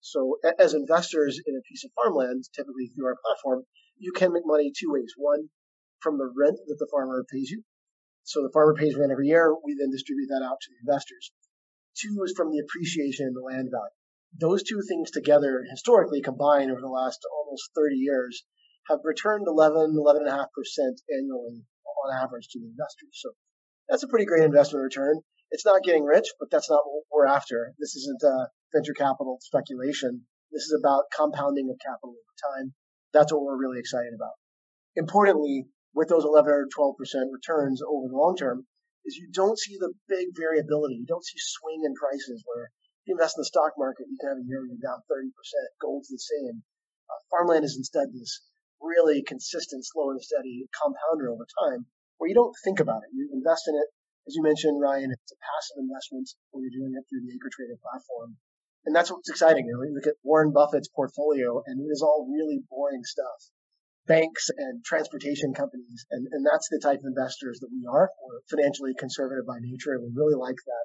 So 0.00 0.40
as 0.58 0.74
investors 0.74 1.38
in 1.46 1.54
a 1.54 1.62
piece 1.68 1.84
of 1.84 1.92
farmland, 1.94 2.44
typically 2.56 2.88
through 2.88 3.06
our 3.06 3.18
platform, 3.22 3.64
you 3.96 4.10
can 4.10 4.32
make 4.32 4.42
money 4.46 4.72
two 4.74 4.90
ways. 4.90 5.12
One, 5.16 5.50
from 6.00 6.18
the 6.18 6.32
rent 6.34 6.58
that 6.66 6.78
the 6.78 6.88
farmer 6.90 7.22
pays 7.30 7.50
you, 7.50 7.62
so 8.24 8.42
the 8.42 8.52
farmer 8.52 8.74
pays 8.74 8.96
rent 8.96 9.12
every 9.12 9.28
year. 9.28 9.54
We 9.62 9.76
then 9.78 9.90
distribute 9.90 10.28
that 10.28 10.42
out 10.42 10.58
to 10.60 10.68
the 10.70 10.80
investors. 10.80 11.32
Two 11.94 12.22
is 12.24 12.32
from 12.34 12.50
the 12.50 12.60
appreciation 12.60 13.26
in 13.26 13.34
the 13.34 13.42
land 13.42 13.70
value. 13.70 13.94
Those 14.38 14.62
two 14.62 14.80
things 14.88 15.10
together, 15.10 15.64
historically 15.68 16.22
combined 16.22 16.70
over 16.70 16.80
the 16.80 16.88
last 16.88 17.20
almost 17.30 17.70
30 17.74 17.96
years, 17.96 18.44
have 18.88 19.00
returned 19.04 19.46
11, 19.46 19.94
11.5% 19.96 20.46
annually 21.10 21.64
on 22.04 22.16
average 22.16 22.48
to 22.48 22.58
the 22.60 22.66
investors. 22.66 23.12
So 23.12 23.30
that's 23.88 24.02
a 24.02 24.08
pretty 24.08 24.24
great 24.24 24.44
investment 24.44 24.82
return. 24.84 25.20
It's 25.50 25.66
not 25.66 25.82
getting 25.82 26.04
rich, 26.04 26.28
but 26.38 26.50
that's 26.50 26.70
not 26.70 26.82
what 26.86 27.04
we're 27.10 27.26
after. 27.26 27.74
This 27.78 27.96
isn't 27.96 28.22
uh, 28.22 28.46
venture 28.72 28.94
capital 28.94 29.38
speculation. 29.42 30.26
This 30.52 30.62
is 30.62 30.78
about 30.78 31.10
compounding 31.14 31.70
of 31.70 31.78
capital 31.84 32.14
over 32.14 32.34
time. 32.54 32.74
That's 33.12 33.32
what 33.32 33.42
we're 33.42 33.58
really 33.58 33.78
excited 33.78 34.14
about. 34.14 34.34
Importantly, 34.94 35.66
with 35.94 36.08
those 36.08 36.24
11 36.24 36.50
or 36.50 36.66
12% 36.70 36.94
returns 37.32 37.82
over 37.82 38.08
the 38.08 38.16
long 38.16 38.36
term 38.36 38.66
is 39.04 39.16
you 39.16 39.28
don't 39.32 39.58
see 39.58 39.76
the 39.78 39.92
big 40.08 40.28
variability. 40.36 40.94
You 40.94 41.06
don't 41.06 41.24
see 41.24 41.38
swing 41.38 41.82
in 41.84 41.94
prices 41.94 42.42
where 42.46 42.70
if 43.02 43.08
you 43.08 43.14
invest 43.14 43.36
in 43.36 43.42
the 43.42 43.50
stock 43.50 43.72
market, 43.78 44.06
you 44.08 44.18
can 44.20 44.28
have 44.30 44.38
a 44.38 44.46
year 44.46 44.60
where 44.60 44.70
you're 44.70 44.82
down 44.82 45.02
30%. 45.10 45.30
Gold's 45.80 46.08
the 46.08 46.18
same. 46.18 46.62
Uh, 47.10 47.18
farmland 47.30 47.64
is 47.64 47.76
instead 47.76 48.12
this 48.12 48.42
really 48.80 49.22
consistent, 49.22 49.84
slow 49.84 50.10
and 50.10 50.20
steady 50.20 50.66
compounder 50.74 51.30
over 51.30 51.46
time 51.62 51.86
where 52.18 52.28
you 52.28 52.34
don't 52.34 52.56
think 52.64 52.80
about 52.80 53.04
it. 53.04 53.14
You 53.14 53.30
invest 53.32 53.68
in 53.68 53.76
it. 53.76 53.88
As 54.28 54.34
you 54.34 54.42
mentioned, 54.42 54.80
Ryan, 54.80 55.12
it's 55.12 55.32
a 55.32 55.40
passive 55.40 55.80
investment 55.80 56.28
when 56.50 56.64
you're 56.64 56.80
doing 56.80 56.92
it 56.96 57.04
through 57.08 57.24
the 57.24 57.32
AcreTrader 57.32 57.80
platform. 57.80 58.36
And 58.84 58.96
that's 58.96 59.10
what's 59.10 59.28
exciting. 59.28 59.66
You, 59.66 59.76
know, 59.76 59.84
you 59.84 59.94
look 59.94 60.06
at 60.06 60.20
Warren 60.22 60.52
Buffett's 60.52 60.88
portfolio 60.88 61.62
and 61.64 61.80
it 61.80 61.88
is 61.92 62.02
all 62.02 62.28
really 62.28 62.60
boring 62.68 63.04
stuff 63.04 63.52
banks 64.10 64.50
and 64.50 64.82
transportation 64.84 65.54
companies. 65.54 66.06
And, 66.10 66.26
and 66.32 66.44
that's 66.44 66.66
the 66.66 66.82
type 66.82 66.98
of 66.98 67.06
investors 67.06 67.60
that 67.60 67.70
we 67.70 67.86
are. 67.86 68.10
We're 68.26 68.42
financially 68.50 68.90
conservative 68.98 69.46
by 69.46 69.62
nature, 69.62 69.94
and 69.94 70.02
we 70.02 70.10
really 70.10 70.34
like 70.34 70.58
that. 70.58 70.84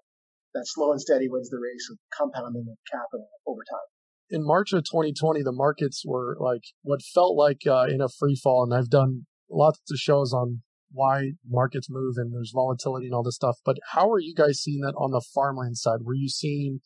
That 0.54 0.70
slow 0.70 0.92
and 0.92 1.02
steady 1.02 1.28
wins 1.28 1.50
the 1.50 1.58
race 1.58 1.90
of 1.92 1.98
compounding 2.14 2.70
of 2.70 2.78
capital 2.86 3.28
over 3.48 3.66
time. 3.66 3.90
In 4.30 4.45
March 4.45 4.74
of 4.74 4.83
2020, 4.83 5.44
the 5.44 5.51
markets 5.51 6.04
were 6.06 6.36
like 6.39 6.63
what 6.81 7.01
felt 7.01 7.36
like 7.36 7.62
uh, 7.68 7.86
in 7.89 8.01
a 8.01 8.10
free 8.10 8.36
fall, 8.36 8.63
and 8.63 8.74
I've 8.74 8.89
done 8.89 9.25
lots 9.50 9.80
of 9.92 9.98
shows 9.98 10.33
on 10.33 10.62
why 10.92 11.33
markets 11.48 11.88
move 11.89 12.16
and 12.18 12.33
there's 12.33 12.51
volatility 12.54 13.06
and 13.06 13.13
all 13.13 13.24
this 13.24 13.36
stuff. 13.36 13.57
But 13.66 13.77
how 13.92 14.10
are 14.10 14.19
you 14.19 14.33
guys 14.33 14.62
seeing 14.62 14.81
that 14.81 14.95
on 14.98 15.12
the 15.12 15.24
farmland 15.33 15.77
side? 15.77 16.00
Were 16.04 16.16
you 16.16 16.30
seeing 16.30 16.80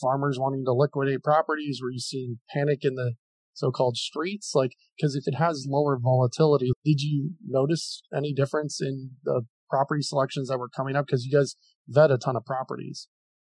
farmers 0.00 0.38
wanting 0.40 0.64
to 0.64 0.72
liquidate 0.72 1.22
properties? 1.22 1.80
Were 1.82 1.90
you 1.90 2.00
seeing 2.00 2.38
panic 2.52 2.80
in 2.82 2.94
the 2.94 3.14
so-called 3.52 3.96
streets? 3.96 4.52
Like, 4.54 4.72
because 4.96 5.14
if 5.14 5.24
it 5.26 5.36
has 5.36 5.66
lower 5.68 5.98
volatility, 6.00 6.72
did 6.84 7.02
you 7.02 7.32
notice 7.46 8.02
any 8.16 8.32
difference 8.32 8.80
in 8.80 9.10
the 9.24 9.42
property 9.68 10.02
selections 10.02 10.48
that 10.48 10.58
were 10.58 10.68
coming 10.68 10.96
up? 10.96 11.06
Because 11.06 11.24
you 11.24 11.38
guys 11.38 11.54
vet 11.86 12.10
a 12.10 12.18
ton 12.18 12.36
of 12.36 12.44
properties. 12.44 13.08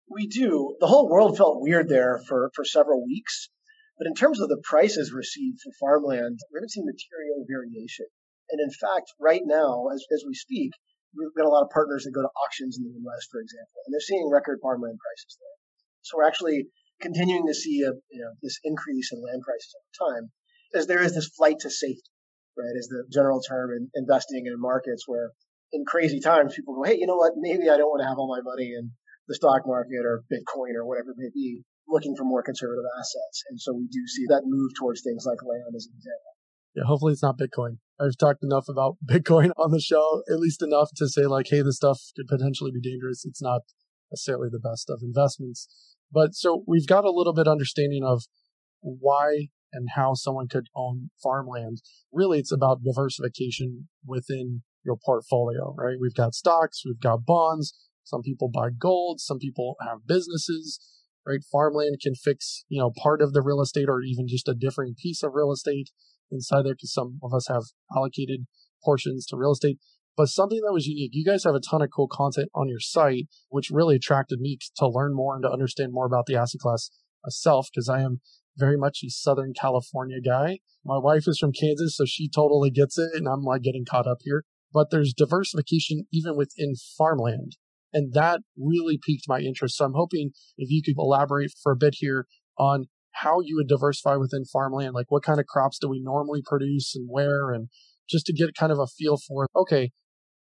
We 0.10 0.28
do. 0.28 0.76
The 0.80 0.88
whole 0.88 1.10
world 1.10 1.38
felt 1.38 1.62
weird 1.62 1.90
there 1.90 2.22
for, 2.28 2.52
for 2.56 2.64
several 2.64 3.04
weeks. 3.04 3.50
But 3.98 4.08
in 4.08 4.14
terms 4.14 4.42
of 4.42 4.50
the 4.50 4.62
prices 4.64 5.14
received 5.14 5.60
for 5.64 5.72
farmland, 5.80 6.40
we 6.52 6.58
haven't 6.58 6.72
seen 6.72 6.86
material 6.86 7.46
variation. 7.48 8.06
And 8.50 8.60
in 8.62 8.70
fact, 8.70 9.14
right 9.20 9.42
now, 9.44 9.88
as, 9.94 10.06
as 10.14 10.24
we 10.28 10.36
speak, 10.36 10.72
we've 11.16 11.34
got 11.36 11.48
a 11.48 11.50
lot 11.50 11.64
of 11.64 11.72
partners 11.72 12.04
that 12.04 12.14
go 12.14 12.22
to 12.22 12.38
auctions 12.46 12.78
in 12.78 12.84
the 12.84 12.92
Midwest, 12.92 13.32
for 13.32 13.40
example, 13.40 13.82
and 13.86 13.94
they're 13.94 14.04
seeing 14.04 14.30
record 14.30 14.60
farmland 14.62 15.00
prices 15.00 15.38
there. 15.40 15.58
So 16.04 16.18
we're 16.18 16.28
actually 16.28 16.68
continuing 17.02 17.48
to 17.48 17.56
see 17.56 17.82
a, 17.82 17.96
you 18.12 18.22
know, 18.22 18.36
this 18.44 18.60
increase 18.64 19.12
in 19.12 19.24
land 19.24 19.42
prices 19.42 19.74
over 19.74 20.12
time, 20.12 20.32
as 20.76 20.88
there 20.88 21.02
is 21.02 21.16
this 21.16 21.32
flight 21.32 21.60
to 21.62 21.72
safety, 21.72 22.12
right? 22.58 22.76
Is 22.76 22.88
the 22.88 23.08
general 23.12 23.42
term 23.42 23.72
in 23.72 23.90
investing 23.96 24.46
in 24.46 24.60
markets 24.60 25.08
where 25.08 25.32
in 25.72 25.84
crazy 25.88 26.20
times 26.20 26.54
people 26.54 26.76
go, 26.76 26.84
hey, 26.84 26.98
you 27.00 27.08
know 27.08 27.18
what? 27.18 27.34
Maybe 27.36 27.70
I 27.70 27.78
don't 27.78 27.90
want 27.90 28.04
to 28.04 28.08
have 28.08 28.20
all 28.20 28.30
my 28.30 28.44
money 28.44 28.76
in 28.78 28.92
the 29.28 29.36
stock 29.36 29.66
market 29.66 30.06
or 30.06 30.24
Bitcoin 30.32 30.76
or 30.76 30.86
whatever 30.86 31.12
it 31.12 31.18
may 31.18 31.30
be, 31.34 31.64
looking 31.88 32.16
for 32.16 32.24
more 32.24 32.44
conservative 32.44 32.86
assets. 32.98 33.44
And 33.50 33.60
so 33.60 33.74
we 33.74 33.88
do 33.88 34.02
see 34.08 34.26
that 34.30 34.44
move 34.46 34.72
towards 34.78 35.02
things 35.02 35.26
like 35.26 35.42
land 35.44 35.74
as 35.76 35.88
an 35.88 35.94
example. 35.98 36.32
Yeah, 36.76 36.84
hopefully 36.86 37.14
it's 37.14 37.24
not 37.24 37.38
Bitcoin. 37.38 37.78
I've 38.00 38.18
talked 38.18 38.44
enough 38.44 38.68
about 38.68 38.98
Bitcoin 39.06 39.52
on 39.58 39.72
the 39.72 39.80
show, 39.80 40.24
at 40.30 40.40
least 40.40 40.62
enough 40.62 40.90
to 40.98 41.08
say 41.08 41.26
like, 41.26 41.48
hey, 41.50 41.62
this 41.62 41.78
stuff 41.78 42.02
could 42.16 42.28
potentially 42.28 42.72
be 42.72 42.82
dangerous. 42.82 43.26
It's 43.26 43.42
not 43.42 43.62
necessarily 44.12 44.50
the 44.52 44.60
best 44.60 44.90
of 44.90 45.00
investments. 45.02 45.68
But 46.12 46.36
so 46.36 46.64
we've 46.68 46.88
got 46.88 47.06
a 47.06 47.12
little 47.12 47.34
bit 47.34 47.48
understanding 47.48 48.04
of 48.04 48.24
why 48.82 49.48
and 49.74 49.90
how 49.96 50.14
someone 50.14 50.48
could 50.48 50.68
own 50.76 51.10
farmland. 51.22 51.82
Really, 52.14 52.40
it's 52.40 52.52
about 52.52 52.84
diversification 52.84 53.90
within 54.06 54.62
your 54.86 54.98
portfolio, 55.04 55.74
right? 55.78 55.98
We've 56.00 56.14
got 56.14 56.36
stocks, 56.36 56.84
we've 56.86 57.00
got 57.00 57.26
bonds. 57.26 57.74
Some 58.06 58.22
people 58.22 58.50
buy 58.50 58.70
gold, 58.70 59.20
some 59.20 59.40
people 59.40 59.76
have 59.82 60.08
businesses, 60.08 60.80
right? 61.28 61.42
Farmland 61.52 61.98
can 62.02 62.16
fix, 62.16 62.64
you 62.70 62.80
know, 62.80 62.92
part 62.96 63.22
of 63.22 63.34
the 63.34 63.42
real 63.42 63.62
estate 63.62 63.90
or 63.90 64.02
even 64.02 64.28
just 64.28 64.48
a 64.48 64.54
different 64.54 64.98
piece 64.98 65.24
of 65.24 65.32
real 65.34 65.52
estate 65.52 65.90
inside 66.32 66.64
there 66.64 66.76
because 66.76 66.94
some 66.94 67.20
of 67.22 67.34
us 67.34 67.48
have 67.48 67.64
allocated 67.96 68.46
portions 68.84 69.26
to 69.26 69.38
real 69.38 69.52
estate. 69.52 69.80
But 70.18 70.30
something 70.30 70.62
that 70.66 70.72
was 70.74 70.88
unique, 70.88 71.12
you 71.14 71.26
guys 71.26 71.44
have 71.44 71.56
a 71.56 71.60
ton 71.60 71.82
of 71.82 71.90
cool 71.94 72.08
content 72.08 72.50
on 72.56 72.70
your 72.70 72.80
site, 72.80 73.28
which 73.50 73.70
really 73.70 73.98
attracted 73.98 74.40
me 74.40 74.58
to 74.78 74.88
learn 74.88 75.14
more 75.14 75.36
and 75.36 75.44
to 75.44 75.52
understand 75.52 75.92
more 75.92 76.06
about 76.06 76.26
the 76.26 76.36
asset 76.36 76.62
class 76.62 76.90
myself, 77.26 77.68
because 77.74 77.90
I 77.90 78.00
am 78.02 78.22
very 78.56 78.78
much 78.78 79.02
a 79.04 79.10
Southern 79.10 79.54
California 79.60 80.22
guy. 80.24 80.60
My 80.86 80.98
wife 80.98 81.28
is 81.28 81.40
from 81.40 81.52
Kansas, 81.52 81.98
so 81.98 82.06
she 82.06 82.30
totally 82.30 82.70
gets 82.70 82.98
it, 82.98 83.10
and 83.14 83.28
I'm 83.28 83.42
like 83.42 83.64
getting 83.64 83.84
caught 83.84 84.08
up 84.08 84.20
here. 84.22 84.46
But 84.72 84.90
there's 84.90 85.14
diversification 85.14 86.06
even 86.14 86.38
within 86.38 86.76
farmland. 86.98 87.58
And 87.96 88.12
that 88.12 88.42
really 88.58 89.00
piqued 89.02 89.24
my 89.30 89.40
interest. 89.40 89.78
So 89.78 89.86
I'm 89.86 89.96
hoping 89.96 90.32
if 90.58 90.70
you 90.70 90.82
could 90.84 91.00
elaborate 91.00 91.52
for 91.64 91.72
a 91.72 91.78
bit 91.78 91.96
here 91.98 92.28
on 92.60 92.88
how 93.24 93.40
you 93.40 93.56
would 93.56 93.70
diversify 93.70 94.18
within 94.18 94.44
farmland. 94.44 94.94
Like 94.94 95.08
what 95.08 95.24
kind 95.24 95.40
of 95.40 95.46
crops 95.46 95.80
do 95.80 95.88
we 95.88 96.02
normally 96.04 96.42
produce 96.46 96.94
and 96.94 97.08
where? 97.10 97.52
And 97.52 97.70
just 98.10 98.26
to 98.26 98.34
get 98.34 98.54
kind 98.60 98.74
of 98.74 98.80
a 98.80 98.86
feel 98.86 99.16
for, 99.16 99.48
okay, 99.56 99.92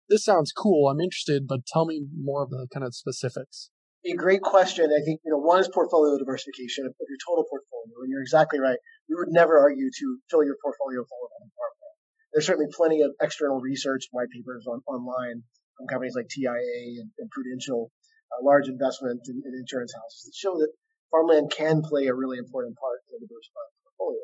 this 0.10 0.26
sounds 0.26 0.52
cool. 0.52 0.90
I'm 0.90 1.00
interested, 1.00 1.46
but 1.48 1.68
tell 1.68 1.86
me 1.86 2.08
more 2.18 2.42
of 2.42 2.50
the 2.50 2.68
kind 2.74 2.84
of 2.84 2.96
specifics. 2.96 3.70
A 4.04 4.18
great 4.18 4.42
question. 4.42 4.90
I 4.90 5.06
think, 5.06 5.22
you 5.24 5.32
know, 5.32 5.38
one 5.38 5.62
is 5.62 5.70
portfolio 5.70 6.18
diversification 6.18 6.90
of 6.90 6.94
your 6.98 7.22
total 7.22 7.46
portfolio. 7.46 8.02
And 8.02 8.10
you're 8.10 8.26
exactly 8.26 8.60
right. 8.60 8.82
We 9.08 9.16
would 9.16 9.30
never 9.30 9.60
argue 9.60 9.94
to 9.94 10.06
fill 10.32 10.44
your 10.44 10.58
portfolio 10.58 11.06
full 11.06 11.22
of 11.22 11.32
farmland. 11.38 11.96
There's 12.34 12.48
certainly 12.50 12.74
plenty 12.74 13.06
of 13.06 13.12
external 13.22 13.62
research, 13.62 14.10
white 14.10 14.34
papers 14.34 14.66
on, 14.66 14.82
online 14.90 15.44
from 15.78 15.88
companies 15.88 16.16
like 16.16 16.28
TIAA 16.28 17.02
and, 17.02 17.10
and 17.18 17.30
Prudential, 17.32 17.92
uh, 18.32 18.44
large 18.44 18.68
investment 18.68 19.22
and, 19.28 19.44
and 19.44 19.54
insurance 19.54 19.94
houses 19.94 20.26
that 20.26 20.36
show 20.36 20.58
that 20.58 20.72
farmland 21.12 21.52
can 21.52 21.82
play 21.82 22.08
a 22.08 22.14
really 22.14 22.38
important 22.38 22.78
part 22.78 23.06
in 23.10 23.18
a 23.18 23.20
diversified 23.22 23.72
portfolio. 23.86 24.24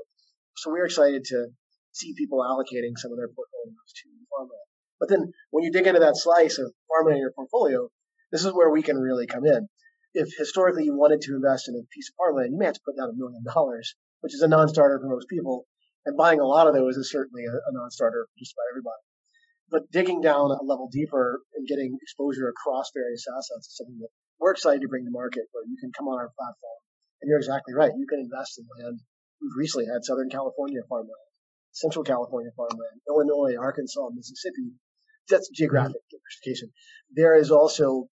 So 0.58 0.72
we're 0.72 0.86
excited 0.86 1.24
to 1.26 1.48
see 1.92 2.14
people 2.18 2.40
allocating 2.40 2.98
some 2.98 3.12
of 3.12 3.18
their 3.18 3.30
portfolios 3.30 3.90
to 4.02 4.10
farmland. 4.30 4.68
But 5.00 5.10
then 5.10 5.32
when 5.52 5.64
you 5.64 5.72
dig 5.72 5.88
into 5.88 6.02
that 6.02 6.18
slice 6.18 6.58
of 6.58 6.74
farmland 6.88 7.18
in 7.18 7.22
your 7.22 7.32
portfolio, 7.32 7.90
this 8.32 8.46
is 8.46 8.54
where 8.54 8.70
we 8.70 8.84
can 8.84 8.98
really 8.98 9.26
come 9.26 9.46
in. 9.46 9.70
If 10.14 10.30
historically 10.38 10.86
you 10.86 10.98
wanted 10.98 11.22
to 11.22 11.36
invest 11.36 11.70
in 11.70 11.76
a 11.76 11.86
piece 11.94 12.10
of 12.10 12.16
farmland, 12.18 12.52
you 12.52 12.60
may 12.60 12.66
have 12.66 12.76
to 12.76 12.86
put 12.86 12.98
down 12.98 13.10
a 13.10 13.18
million 13.18 13.44
dollars, 13.46 13.96
which 14.22 14.34
is 14.34 14.42
a 14.42 14.48
non-starter 14.48 15.00
for 15.00 15.08
most 15.08 15.30
people. 15.30 15.66
And 16.06 16.18
buying 16.18 16.40
a 16.40 16.46
lot 16.46 16.68
of 16.68 16.74
those 16.74 16.98
is 16.98 17.12
certainly 17.12 17.46
a, 17.46 17.54
a 17.54 17.72
non-starter 17.72 18.26
for 18.26 18.38
just 18.40 18.54
about 18.54 18.72
everybody. 18.72 19.02
But 19.72 19.92
digging 19.92 20.22
down 20.22 20.50
a 20.52 20.64
level 20.64 20.90
deeper 20.92 21.42
and 21.56 21.68
getting 21.68 21.98
exposure 22.02 22.50
across 22.50 22.90
various 22.94 23.26
assets 23.30 23.68
is 23.68 23.78
something 23.78 24.00
that 24.00 24.10
we're 24.40 24.52
excited 24.52 24.82
to 24.82 24.88
bring 24.88 25.06
to 25.06 25.12
market 25.12 25.46
where 25.52 25.64
you 25.66 25.78
can 25.80 25.92
come 25.92 26.08
on 26.08 26.18
our 26.18 26.32
platform. 26.38 26.80
And 27.22 27.30
you're 27.30 27.38
exactly 27.38 27.74
right. 27.74 27.92
You 27.96 28.08
can 28.08 28.20
invest 28.20 28.58
in 28.58 28.66
land. 28.66 29.00
We've 29.42 29.58
recently 29.58 29.88
had 29.88 30.04
Southern 30.04 30.30
California 30.30 30.82
farmland, 30.90 31.30
Central 31.72 32.04
California 32.04 32.52
farmland, 32.56 33.02
Illinois, 33.08 33.56
Arkansas, 33.60 34.10
Mississippi. 34.14 34.74
That's 35.30 35.50
geographic 35.50 36.02
diversification. 36.10 36.74
There 37.14 37.36
is 37.36 37.52
also 37.52 38.10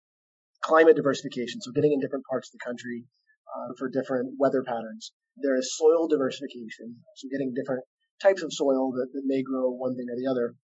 climate 0.62 0.96
diversification, 0.96 1.62
so 1.62 1.72
getting 1.72 1.94
in 1.94 2.00
different 2.00 2.26
parts 2.30 2.50
of 2.50 2.60
the 2.60 2.66
country 2.66 3.06
uh, 3.48 3.74
for 3.78 3.90
different 3.90 4.36
weather 4.38 4.64
patterns. 4.64 5.14
There 5.38 5.56
is 5.56 5.78
soil 5.78 6.08
diversification, 6.08 6.98
so 7.16 7.30
getting 7.32 7.54
different 7.54 7.84
types 8.22 8.42
of 8.42 8.52
soil 8.52 8.92
that, 8.94 9.08
that 9.14 9.24
may 9.26 9.44
grow 9.44 9.70
one 9.72 9.96
thing 9.96 10.08
or 10.10 10.18
the 10.18 10.30
other. 10.30 10.56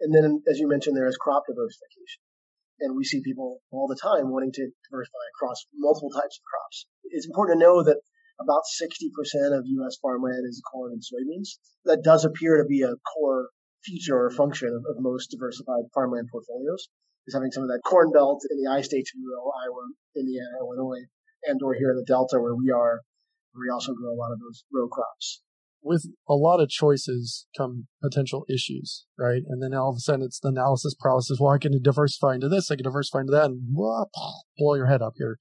And 0.00 0.14
then, 0.14 0.42
as 0.48 0.58
you 0.58 0.68
mentioned, 0.68 0.96
there 0.96 1.08
is 1.08 1.16
crop 1.16 1.44
diversification. 1.48 2.22
And 2.80 2.96
we 2.96 3.04
see 3.04 3.22
people 3.24 3.62
all 3.70 3.88
the 3.88 3.96
time 3.96 4.30
wanting 4.30 4.52
to 4.52 4.68
diversify 4.90 5.24
across 5.32 5.64
multiple 5.74 6.10
types 6.10 6.36
of 6.36 6.44
crops. 6.44 6.86
It's 7.04 7.26
important 7.26 7.58
to 7.58 7.64
know 7.64 7.82
that 7.82 8.00
about 8.38 8.68
60% 8.68 9.56
of 9.56 9.64
U.S. 9.64 9.96
farmland 9.96 10.44
is 10.44 10.60
corn 10.60 10.92
and 10.92 11.00
soybeans. 11.00 11.56
That 11.86 12.04
does 12.04 12.26
appear 12.26 12.58
to 12.58 12.68
be 12.68 12.82
a 12.82 13.00
core 13.16 13.48
feature 13.82 14.18
or 14.18 14.30
function 14.30 14.68
of, 14.68 14.84
of 14.84 15.00
most 15.00 15.30
diversified 15.30 15.88
farmland 15.94 16.28
portfolios, 16.30 16.88
is 17.26 17.34
having 17.34 17.50
some 17.50 17.62
of 17.62 17.70
that 17.70 17.80
corn 17.86 18.12
belt 18.12 18.42
in 18.50 18.60
the 18.60 18.68
I 18.68 18.82
states, 18.82 19.12
you 19.14 19.24
will, 19.24 19.52
Iowa, 19.56 19.88
Indiana, 20.14 20.60
Illinois, 20.60 21.08
and 21.44 21.62
or 21.62 21.72
here 21.72 21.90
in 21.90 21.96
the 21.96 22.04
Delta 22.04 22.38
where 22.38 22.54
we 22.54 22.70
are, 22.70 23.00
where 23.52 23.64
we 23.64 23.72
also 23.72 23.94
grow 23.94 24.12
a 24.12 24.20
lot 24.20 24.32
of 24.32 24.40
those 24.40 24.64
row 24.70 24.88
crops 24.88 25.40
with 25.86 26.06
a 26.28 26.34
lot 26.34 26.60
of 26.60 26.68
choices 26.68 27.46
come 27.56 27.86
potential 28.02 28.44
issues, 28.48 29.06
right? 29.18 29.42
And 29.48 29.62
then 29.62 29.72
all 29.72 29.90
of 29.90 29.96
a 29.96 30.00
sudden 30.00 30.24
it's 30.24 30.40
the 30.40 30.48
analysis 30.48 30.94
paralysis. 30.98 31.38
Well, 31.40 31.52
I 31.52 31.58
can 31.58 31.80
diversify 31.82 32.34
into 32.34 32.48
this, 32.48 32.70
I 32.70 32.74
can 32.74 32.84
diversify 32.84 33.20
into 33.20 33.32
that, 33.32 33.46
and 33.46 33.60
whoop, 33.72 34.08
blow 34.58 34.74
your 34.74 34.86
head 34.86 35.02
up 35.02 35.14
here. 35.16 35.38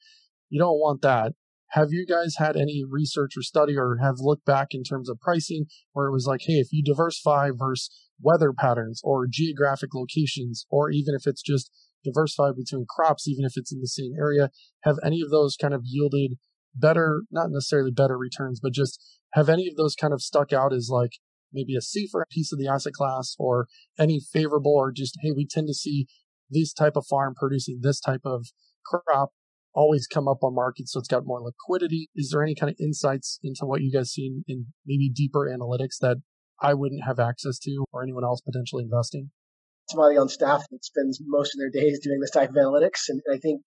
You 0.50 0.60
don't 0.60 0.80
want 0.80 1.02
that. 1.02 1.34
Have 1.70 1.90
you 1.92 2.06
guys 2.06 2.36
had 2.38 2.56
any 2.56 2.84
research 2.88 3.34
or 3.36 3.42
study 3.42 3.76
or 3.76 3.98
have 4.02 4.16
looked 4.20 4.46
back 4.46 4.70
in 4.72 4.84
terms 4.84 5.10
of 5.10 5.20
pricing 5.20 5.66
where 5.94 6.08
it 6.08 6.14
was 6.14 6.28
like, 6.28 6.42
hey, 6.46 6.54
if 6.54 6.68
you 6.72 6.84
diversify 6.84 7.50
versus 7.54 7.90
weather 8.22 8.54
patterns 8.54 9.02
or 9.04 9.28
geographic 9.30 9.94
locations, 9.94 10.66
or 10.70 10.90
even 10.90 11.16
if 11.16 11.28
it's 11.28 11.42
just 11.42 11.72
diversify 12.04 12.52
between 12.56 12.86
crops, 12.88 13.28
even 13.28 13.44
if 13.44 13.54
it's 13.58 13.74
in 13.74 13.82
the 13.82 13.88
same 13.88 14.12
area, 14.18 14.52
have 14.84 14.98
any 15.04 15.22
of 15.22 15.32
those 15.32 15.58
kind 15.60 15.74
of 15.74 15.82
yielded 15.84 16.38
better, 16.76 17.24
not 17.32 17.50
necessarily 17.50 17.92
better 17.92 18.18
returns, 18.18 18.60
but 18.62 18.74
just 18.74 19.02
have 19.36 19.50
any 19.50 19.68
of 19.68 19.76
those 19.76 19.96
kind 19.96 20.14
of 20.14 20.22
stuck 20.22 20.54
out 20.54 20.74
as 20.74 20.90
like 20.90 21.12
maybe 21.54 21.76
a 21.76 21.82
safer 21.82 22.26
piece 22.32 22.52
of 22.52 22.60
the 22.60 22.68
asset 22.68 22.94
class 22.94 23.36
or 23.38 23.68
any 24.00 24.20
favorable 24.20 24.74
or 24.74 24.92
just, 24.92 25.18
hey, 25.22 25.32
we 25.36 25.46
tend 25.46 25.68
to 25.68 25.74
see 25.74 26.08
this 26.50 26.74
type 26.74 26.96
of 26.96 27.06
farm 27.06 27.34
producing 27.38 27.80
this 27.82 28.00
type 28.00 28.22
of 28.24 28.48
crop 28.86 29.32
always 29.74 30.08
come 30.08 30.28
up 30.28 30.38
on 30.42 30.56
market 30.56 30.88
so 30.88 31.00
it's 31.00 31.10
got 31.10 31.26
more 31.26 31.42
liquidity? 31.42 32.10
Is 32.16 32.30
there 32.32 32.42
any 32.42 32.56
kind 32.56 32.70
of 32.70 32.78
insights 32.80 33.40
into 33.44 33.66
what 33.66 33.82
you 33.82 33.92
guys 33.92 34.12
see 34.12 34.32
in 34.48 34.68
maybe 34.86 35.10
deeper 35.14 35.50
analytics 35.52 35.98
that 36.00 36.18
i 36.62 36.74
wouldn't 36.74 37.04
have 37.04 37.20
access 37.20 37.60
to 37.60 37.86
or 37.92 38.02
anyone 38.02 38.24
else 38.24 38.40
potentially 38.40 38.84
investing? 38.84 39.32
Somebody 39.90 40.18
on 40.18 40.30
staff 40.30 40.64
that 40.72 40.86
spends 40.86 41.20
most 41.26 41.54
of 41.54 41.60
their 41.60 41.70
days 41.70 42.00
doing 42.02 42.20
this 42.22 42.32
type 42.32 42.50
of 42.50 42.56
analytics 42.56 43.10
and 43.10 43.22
i 43.34 43.38
think 43.38 43.62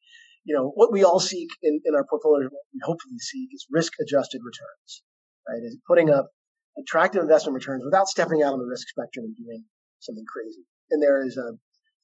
you 0.45 0.57
know 0.57 0.73
what 0.75 0.91
we 0.91 1.05
all 1.05 1.21
seek 1.21 1.51
in, 1.63 1.81
in 1.85 1.95
our 1.95 2.07
portfolio 2.09 2.47
what 2.47 2.65
we 2.73 2.81
hopefully 2.83 3.19
seek 3.19 3.51
is 3.53 3.67
risk 3.71 3.93
adjusted 4.01 4.41
returns 4.43 5.03
right? 5.49 5.63
Is 5.65 5.79
putting 5.87 6.11
up 6.11 6.29
attractive 6.79 7.23
investment 7.23 7.55
returns 7.55 7.85
without 7.85 8.09
stepping 8.09 8.43
out 8.43 8.53
on 8.53 8.59
the 8.59 8.67
risk 8.69 8.89
spectrum 8.89 9.25
and 9.25 9.37
doing 9.37 9.65
something 10.01 10.25
crazy. 10.31 10.63
And 10.91 11.03
there 11.03 11.25
is 11.27 11.37
a 11.37 11.57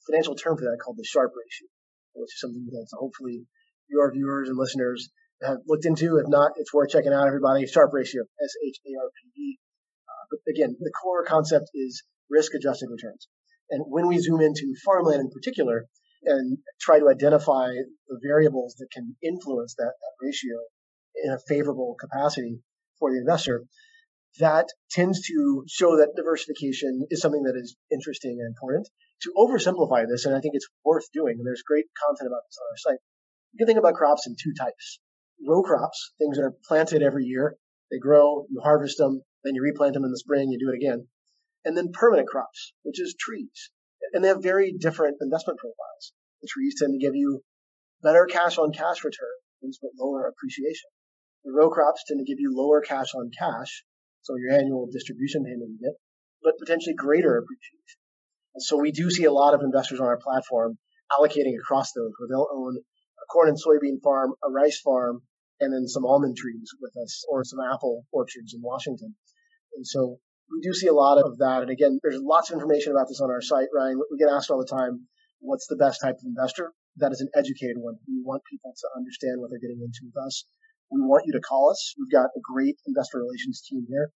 financial 0.08 0.34
term 0.34 0.56
for 0.56 0.64
that 0.64 0.78
called 0.82 0.96
the 0.96 1.04
Sharpe 1.04 1.32
ratio, 1.32 1.68
which 2.14 2.34
is 2.34 2.40
something 2.40 2.66
that 2.70 2.86
hopefully 2.92 3.46
your 3.88 4.12
viewers 4.12 4.48
and 4.48 4.58
listeners 4.58 5.10
have 5.42 5.58
looked 5.66 5.86
into. 5.86 6.16
If 6.16 6.28
not, 6.28 6.52
it's 6.56 6.72
worth 6.72 6.90
checking 6.90 7.12
out, 7.12 7.26
everybody. 7.26 7.66
Sharpe 7.66 7.92
ratio, 7.92 8.22
S 8.22 8.54
H 8.66 8.78
A 8.86 8.90
R 9.00 9.10
P 9.12 9.40
E. 9.40 9.58
Uh, 10.08 10.24
but 10.30 10.40
again, 10.50 10.76
the 10.78 10.92
core 10.92 11.24
concept 11.24 11.70
is 11.74 12.02
risk 12.30 12.52
adjusted 12.54 12.88
returns. 12.90 13.28
And 13.70 13.84
when 13.86 14.08
we 14.08 14.18
zoom 14.18 14.40
into 14.40 14.74
farmland 14.84 15.20
in 15.20 15.30
particular 15.30 15.86
and 16.24 16.58
try 16.80 16.98
to 16.98 17.08
identify 17.08 17.68
the 18.08 18.20
variables 18.26 18.74
that 18.78 18.88
can 18.92 19.16
influence 19.22 19.74
that, 19.76 19.92
that 20.00 20.26
ratio 20.26 20.56
in 21.22 21.32
a 21.32 21.38
favorable 21.48 21.96
capacity, 21.98 22.60
for 23.04 23.12
the 23.12 23.20
investor, 23.20 23.64
that 24.40 24.66
tends 24.90 25.20
to 25.28 25.64
show 25.68 25.98
that 25.98 26.16
diversification 26.16 27.06
is 27.10 27.20
something 27.20 27.42
that 27.42 27.54
is 27.54 27.76
interesting 27.92 28.40
and 28.40 28.48
important. 28.48 28.88
To 29.22 29.32
oversimplify 29.36 30.08
this, 30.08 30.24
and 30.24 30.34
I 30.34 30.40
think 30.40 30.54
it's 30.54 30.68
worth 30.84 31.04
doing, 31.12 31.36
and 31.36 31.46
there's 31.46 31.62
great 31.62 31.84
content 32.00 32.28
about 32.28 32.42
this 32.48 32.56
on 32.56 32.66
our 32.72 32.80
site, 32.80 33.02
you 33.52 33.58
can 33.58 33.66
think 33.66 33.78
about 33.78 33.94
crops 33.94 34.26
in 34.26 34.36
two 34.40 34.54
types. 34.58 35.00
Row 35.46 35.62
crops, 35.62 36.14
things 36.18 36.36
that 36.36 36.44
are 36.44 36.56
planted 36.66 37.02
every 37.02 37.24
year. 37.24 37.56
They 37.90 37.98
grow, 37.98 38.46
you 38.48 38.60
harvest 38.64 38.96
them, 38.96 39.20
then 39.44 39.54
you 39.54 39.62
replant 39.62 39.92
them 39.92 40.04
in 40.04 40.10
the 40.10 40.18
spring, 40.18 40.48
you 40.48 40.58
do 40.58 40.72
it 40.72 40.80
again. 40.80 41.06
And 41.64 41.76
then 41.76 41.92
permanent 41.92 42.28
crops, 42.28 42.72
which 42.82 43.00
is 43.00 43.14
trees. 43.20 43.70
And 44.14 44.24
they 44.24 44.28
have 44.28 44.42
very 44.42 44.72
different 44.72 45.18
investment 45.20 45.58
profiles. 45.58 46.12
The 46.40 46.48
trees 46.48 46.74
tend 46.80 46.98
to 46.98 47.04
give 47.04 47.14
you 47.14 47.42
better 48.02 48.26
cash 48.26 48.56
on 48.56 48.72
cash 48.72 49.04
returns, 49.04 49.78
but 49.80 49.92
lower 49.98 50.26
appreciation. 50.26 50.90
The 51.44 51.52
row 51.52 51.68
crops 51.68 52.04
tend 52.08 52.18
to 52.18 52.24
give 52.24 52.40
you 52.40 52.56
lower 52.56 52.80
cash 52.80 53.14
on 53.14 53.30
cash, 53.38 53.84
so 54.22 54.36
your 54.36 54.56
annual 54.56 54.88
distribution 54.90 55.44
payment 55.44 55.76
you 55.76 55.78
get, 55.78 56.00
but 56.42 56.58
potentially 56.58 56.94
greater 56.94 57.36
appreciation. 57.36 58.00
And 58.54 58.62
so 58.62 58.80
we 58.80 58.92
do 58.92 59.10
see 59.10 59.24
a 59.24 59.32
lot 59.32 59.52
of 59.52 59.60
investors 59.60 60.00
on 60.00 60.06
our 60.06 60.16
platform 60.16 60.78
allocating 61.12 61.58
across 61.60 61.92
those, 61.92 62.12
where 62.18 62.28
they'll 62.30 62.48
own 62.50 62.78
a 62.78 63.26
corn 63.30 63.48
and 63.48 63.58
soybean 63.60 64.00
farm, 64.02 64.32
a 64.42 64.50
rice 64.50 64.80
farm, 64.80 65.20
and 65.60 65.72
then 65.72 65.86
some 65.86 66.06
almond 66.06 66.36
trees 66.36 66.70
with 66.80 66.92
us, 66.96 67.24
or 67.28 67.44
some 67.44 67.60
apple 67.60 68.06
orchards 68.10 68.54
in 68.54 68.62
Washington. 68.62 69.14
And 69.76 69.86
so 69.86 70.18
we 70.50 70.60
do 70.62 70.72
see 70.72 70.86
a 70.86 70.94
lot 70.94 71.18
of 71.18 71.38
that. 71.38 71.60
And 71.60 71.70
again, 71.70 72.00
there's 72.02 72.20
lots 72.22 72.50
of 72.50 72.54
information 72.54 72.92
about 72.92 73.08
this 73.08 73.20
on 73.20 73.30
our 73.30 73.42
site, 73.42 73.68
Ryan. 73.74 74.00
We 74.10 74.18
get 74.18 74.32
asked 74.32 74.50
all 74.50 74.58
the 74.58 74.66
time, 74.66 75.08
what's 75.40 75.66
the 75.66 75.76
best 75.76 76.00
type 76.00 76.16
of 76.16 76.24
investor? 76.24 76.72
That 76.96 77.12
is 77.12 77.20
an 77.20 77.28
educated 77.36 77.76
one. 77.76 77.96
We 78.08 78.22
want 78.24 78.42
people 78.50 78.72
to 78.72 78.88
understand 78.96 79.40
what 79.40 79.50
they're 79.50 79.60
getting 79.60 79.82
into 79.82 80.08
with 80.08 80.16
us 80.24 80.46
we 80.90 81.00
want 81.00 81.24
you 81.26 81.32
to 81.32 81.40
call 81.40 81.70
us. 81.70 81.94
We've 81.98 82.12
got 82.12 82.30
a 82.36 82.40
great 82.42 82.76
investor 82.86 83.18
relations 83.18 83.62
team 83.68 83.86
here. 83.88 84.10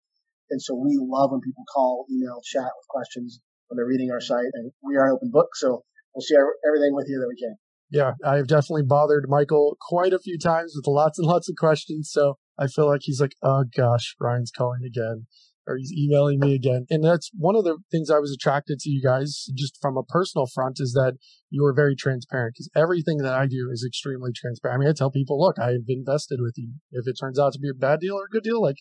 And 0.49 0.61
so 0.61 0.75
we 0.75 0.97
love 1.01 1.31
when 1.31 1.41
people 1.41 1.63
call, 1.73 2.05
email, 2.11 2.41
chat 2.43 2.63
with 2.63 2.87
questions 2.89 3.39
when 3.67 3.77
they're 3.77 3.87
reading 3.87 4.11
our 4.11 4.21
site. 4.21 4.53
And 4.53 4.71
we 4.83 4.95
are 4.95 5.05
an 5.05 5.13
open 5.15 5.31
book. 5.31 5.55
So 5.55 5.83
we'll 6.13 6.25
share 6.25 6.45
everything 6.67 6.93
with 6.93 7.07
you 7.09 7.19
that 7.19 7.27
we 7.27 7.39
can. 7.39 7.55
Yeah, 7.89 8.13
I've 8.25 8.47
definitely 8.47 8.83
bothered 8.83 9.25
Michael 9.29 9.77
quite 9.79 10.13
a 10.13 10.19
few 10.19 10.37
times 10.37 10.73
with 10.75 10.87
lots 10.87 11.19
and 11.19 11.27
lots 11.27 11.49
of 11.49 11.55
questions. 11.55 12.09
So 12.11 12.37
I 12.59 12.67
feel 12.67 12.87
like 12.87 13.01
he's 13.03 13.21
like, 13.21 13.35
oh 13.43 13.65
gosh, 13.75 14.15
Ryan's 14.19 14.51
calling 14.51 14.81
again 14.85 15.27
or 15.67 15.77
he's 15.77 15.93
emailing 15.93 16.39
me 16.39 16.53
again. 16.53 16.85
And 16.89 17.03
that's 17.03 17.31
one 17.35 17.55
of 17.55 17.63
the 17.63 17.77
things 17.91 18.09
I 18.09 18.19
was 18.19 18.31
attracted 18.31 18.79
to 18.79 18.89
you 18.89 19.01
guys 19.01 19.47
just 19.55 19.77
from 19.81 19.97
a 19.97 20.03
personal 20.03 20.47
front 20.53 20.77
is 20.79 20.93
that 20.93 21.17
you 21.49 21.65
are 21.65 21.73
very 21.73 21.95
transparent 21.95 22.53
because 22.55 22.69
everything 22.75 23.17
that 23.19 23.33
I 23.33 23.47
do 23.47 23.69
is 23.71 23.83
extremely 23.85 24.31
transparent. 24.35 24.75
I 24.75 24.79
mean, 24.79 24.89
I 24.89 24.93
tell 24.93 25.11
people, 25.11 25.39
look, 25.39 25.57
I've 25.59 25.85
invested 25.87 26.39
with 26.41 26.53
you. 26.57 26.73
If 26.91 27.07
it 27.07 27.17
turns 27.19 27.39
out 27.39 27.53
to 27.53 27.59
be 27.59 27.69
a 27.69 27.73
bad 27.73 27.99
deal 27.99 28.15
or 28.15 28.25
a 28.25 28.29
good 28.29 28.43
deal, 28.43 28.61
like 28.61 28.77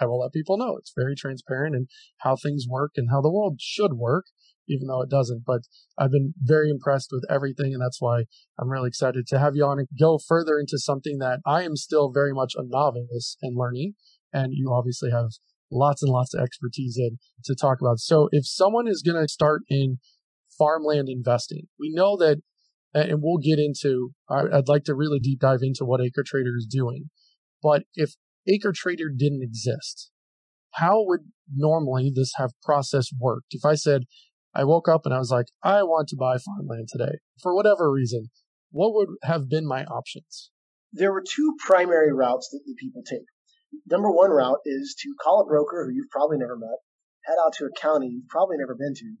I 0.00 0.06
will 0.06 0.20
let 0.20 0.32
people 0.32 0.58
know. 0.58 0.76
It's 0.76 0.92
very 0.94 1.14
transparent 1.14 1.74
and 1.74 1.88
how 2.18 2.36
things 2.36 2.66
work 2.68 2.92
and 2.96 3.08
how 3.10 3.20
the 3.20 3.32
world 3.32 3.58
should 3.60 3.94
work, 3.94 4.26
even 4.68 4.88
though 4.88 5.02
it 5.02 5.10
doesn't. 5.10 5.44
But 5.46 5.62
I've 5.98 6.10
been 6.10 6.34
very 6.38 6.70
impressed 6.70 7.08
with 7.12 7.24
everything. 7.30 7.72
And 7.72 7.80
that's 7.80 8.00
why 8.00 8.24
I'm 8.58 8.68
really 8.68 8.88
excited 8.88 9.26
to 9.28 9.38
have 9.38 9.56
you 9.56 9.64
on 9.64 9.78
and 9.78 9.88
go 9.98 10.18
further 10.18 10.58
into 10.58 10.78
something 10.78 11.18
that 11.18 11.40
I 11.46 11.62
am 11.62 11.76
still 11.76 12.10
very 12.12 12.32
much 12.32 12.52
a 12.56 12.62
novice 12.62 13.36
and 13.40 13.56
learning. 13.56 13.94
And 14.32 14.52
you 14.52 14.70
obviously 14.72 15.10
have 15.10 15.30
lots 15.70 16.02
and 16.02 16.12
lots 16.12 16.34
of 16.34 16.42
expertise 16.42 16.96
in 16.98 17.18
to 17.44 17.54
talk 17.54 17.78
about. 17.80 17.98
So 17.98 18.28
if 18.32 18.46
someone 18.46 18.86
is 18.88 19.02
going 19.02 19.20
to 19.20 19.28
start 19.28 19.62
in 19.68 19.98
farmland 20.58 21.08
investing, 21.08 21.68
we 21.78 21.92
know 21.92 22.16
that, 22.16 22.38
and 22.94 23.20
we'll 23.22 23.38
get 23.38 23.58
into, 23.58 24.10
I'd 24.30 24.68
like 24.68 24.84
to 24.84 24.94
really 24.94 25.18
deep 25.18 25.40
dive 25.40 25.60
into 25.62 25.84
what 25.84 26.00
AcreTrader 26.00 26.56
is 26.56 26.66
doing. 26.70 27.10
But 27.62 27.82
if 27.94 28.14
AcreTrader 28.48 29.16
didn't 29.16 29.42
exist, 29.42 30.10
how 30.72 31.04
would 31.04 31.20
normally 31.52 32.12
this 32.14 32.32
have 32.36 32.50
process 32.62 33.08
worked? 33.18 33.48
If 33.50 33.64
I 33.64 33.74
said, 33.74 34.02
I 34.54 34.64
woke 34.64 34.88
up 34.88 35.02
and 35.04 35.14
I 35.14 35.18
was 35.18 35.30
like, 35.30 35.46
I 35.62 35.82
want 35.82 36.08
to 36.08 36.16
buy 36.16 36.36
farmland 36.38 36.88
today 36.90 37.18
for 37.42 37.54
whatever 37.54 37.90
reason, 37.90 38.30
what 38.70 38.94
would 38.94 39.08
have 39.22 39.48
been 39.48 39.66
my 39.66 39.84
options? 39.84 40.50
There 40.92 41.12
were 41.12 41.24
two 41.26 41.54
primary 41.58 42.12
routes 42.12 42.48
that 42.52 42.62
the 42.64 42.74
people 42.78 43.02
take 43.02 43.26
number 43.86 44.10
one 44.10 44.30
route 44.30 44.60
is 44.64 44.94
to 45.02 45.14
call 45.20 45.40
a 45.40 45.46
broker 45.46 45.84
who 45.84 45.94
you've 45.94 46.10
probably 46.10 46.38
never 46.38 46.56
met, 46.56 46.78
head 47.24 47.36
out 47.44 47.54
to 47.54 47.66
a 47.66 47.80
county 47.80 48.08
you've 48.08 48.28
probably 48.28 48.56
never 48.56 48.74
been 48.74 48.94
to, 48.94 49.16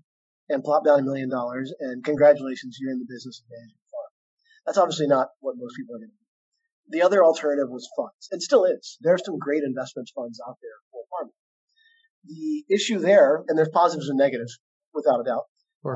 and 0.48 0.62
plop 0.62 0.84
down 0.84 1.00
a 1.00 1.02
million 1.02 1.28
dollars 1.28 1.72
and 1.80 2.04
congratulations, 2.04 2.78
you're 2.80 2.92
in 2.92 2.98
the 2.98 3.08
business 3.08 3.40
of 3.40 3.50
managing 3.50 3.76
a 3.76 3.88
farm. 3.90 4.12
That's 4.64 4.78
obviously 4.78 5.06
not 5.08 5.28
what 5.40 5.56
most 5.58 5.76
people 5.76 5.96
are 5.96 5.98
going 5.98 6.10
to 6.10 6.16
do. 6.16 6.26
The 6.88 7.02
other 7.02 7.24
alternative 7.24 7.68
was 7.68 7.88
funds, 7.96 8.30
and 8.30 8.40
still 8.40 8.64
is. 8.64 8.96
There 9.00 9.14
are 9.14 9.18
some 9.18 9.38
great 9.38 9.64
investment 9.64 10.08
funds 10.14 10.38
out 10.46 10.56
there 10.62 10.78
for 10.92 11.02
farming. 11.10 11.34
The 12.26 12.62
issue 12.70 13.00
there, 13.00 13.42
and 13.48 13.58
there's 13.58 13.74
positives 13.74 14.08
and 14.08 14.18
negatives, 14.18 14.58
without 14.94 15.20
a 15.20 15.24
doubt. 15.24 15.50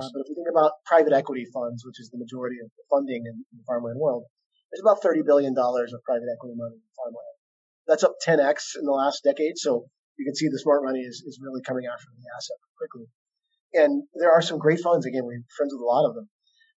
Uh, 0.07 0.11
but 0.13 0.21
if 0.21 0.27
we 0.31 0.35
think 0.35 0.51
about 0.51 0.83
private 0.85 1.13
equity 1.13 1.47
funds, 1.55 1.87
which 1.87 2.01
is 2.01 2.11
the 2.11 2.19
majority 2.19 2.59
of 2.59 2.71
the 2.75 2.85
funding 2.91 3.23
in 3.27 3.45
the 3.55 3.63
farmland 3.67 3.99
world, 3.99 4.25
there's 4.71 4.83
about 4.83 5.03
$30 5.03 5.27
billion 5.27 5.55
of 5.55 6.03
private 6.07 6.31
equity 6.31 6.55
money 6.59 6.79
in 6.79 6.91
farmland. 6.95 7.35
That's 7.87 8.05
up 8.05 8.15
10x 8.27 8.77
in 8.79 8.85
the 8.85 8.93
last 8.93 9.23
decade. 9.25 9.59
So 9.59 9.87
you 10.19 10.25
can 10.25 10.35
see 10.35 10.49
the 10.49 10.59
smart 10.59 10.85
money 10.85 11.01
is, 11.01 11.23
is 11.27 11.41
really 11.43 11.63
coming 11.63 11.87
after 11.87 12.07
the 12.13 12.29
asset 12.37 12.57
quickly. 12.77 13.09
And 13.73 14.05
there 14.15 14.33
are 14.33 14.43
some 14.43 14.59
great 14.59 14.81
funds. 14.81 15.07
Again, 15.07 15.25
we're 15.25 15.43
friends 15.57 15.73
with 15.73 15.83
a 15.83 15.87
lot 15.87 16.09
of 16.09 16.15
them. 16.15 16.29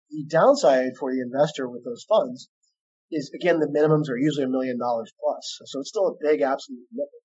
The 0.10 0.26
downside 0.28 1.00
for 1.00 1.12
the 1.12 1.22
investor 1.22 1.70
with 1.70 1.84
those 1.86 2.04
funds 2.04 2.50
is, 3.12 3.32
again, 3.34 3.60
the 3.60 3.72
minimums 3.72 4.10
are 4.10 4.18
usually 4.18 4.44
a 4.44 4.52
million 4.52 4.78
dollars 4.78 5.12
plus. 5.20 5.60
So 5.66 5.80
it's 5.80 5.90
still 5.90 6.08
a 6.08 6.20
big 6.20 6.42
absolute 6.42 6.84
commitment. 6.92 7.24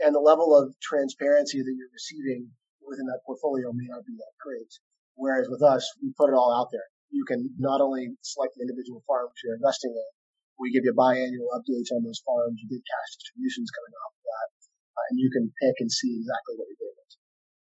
And 0.00 0.14
the 0.14 0.24
level 0.24 0.56
of 0.56 0.74
transparency 0.80 1.58
that 1.60 1.74
you're 1.76 1.92
receiving 1.92 2.50
within 2.82 3.06
that 3.06 3.24
portfolio 3.24 3.72
may 3.72 3.88
not 3.88 4.04
be 4.04 4.16
that 4.16 4.36
great. 4.40 4.72
Whereas 5.14 5.48
with 5.48 5.62
us, 5.62 5.86
we 6.02 6.12
put 6.16 6.30
it 6.30 6.36
all 6.36 6.52
out 6.52 6.68
there. 6.72 6.88
You 7.10 7.24
can 7.24 7.54
not 7.58 7.80
only 7.80 8.16
select 8.22 8.54
the 8.56 8.62
individual 8.66 9.04
farms 9.06 9.32
you're 9.44 9.54
investing 9.54 9.94
in, 9.94 10.10
we 10.58 10.72
give 10.72 10.86
you 10.86 10.94
biannual 10.94 11.50
updates 11.54 11.90
on 11.90 12.02
those 12.04 12.22
farms. 12.24 12.60
You 12.62 12.68
get 12.70 12.84
cash 12.86 13.10
distributions 13.18 13.70
coming 13.74 13.94
off 13.98 14.14
of 14.14 14.24
that, 14.24 14.48
uh, 14.94 15.04
and 15.10 15.16
you 15.18 15.30
can 15.30 15.50
pick 15.60 15.76
and 15.82 15.90
see 15.90 16.18
exactly 16.18 16.54
what 16.56 16.68
you're 16.70 16.80
doing. 16.80 16.94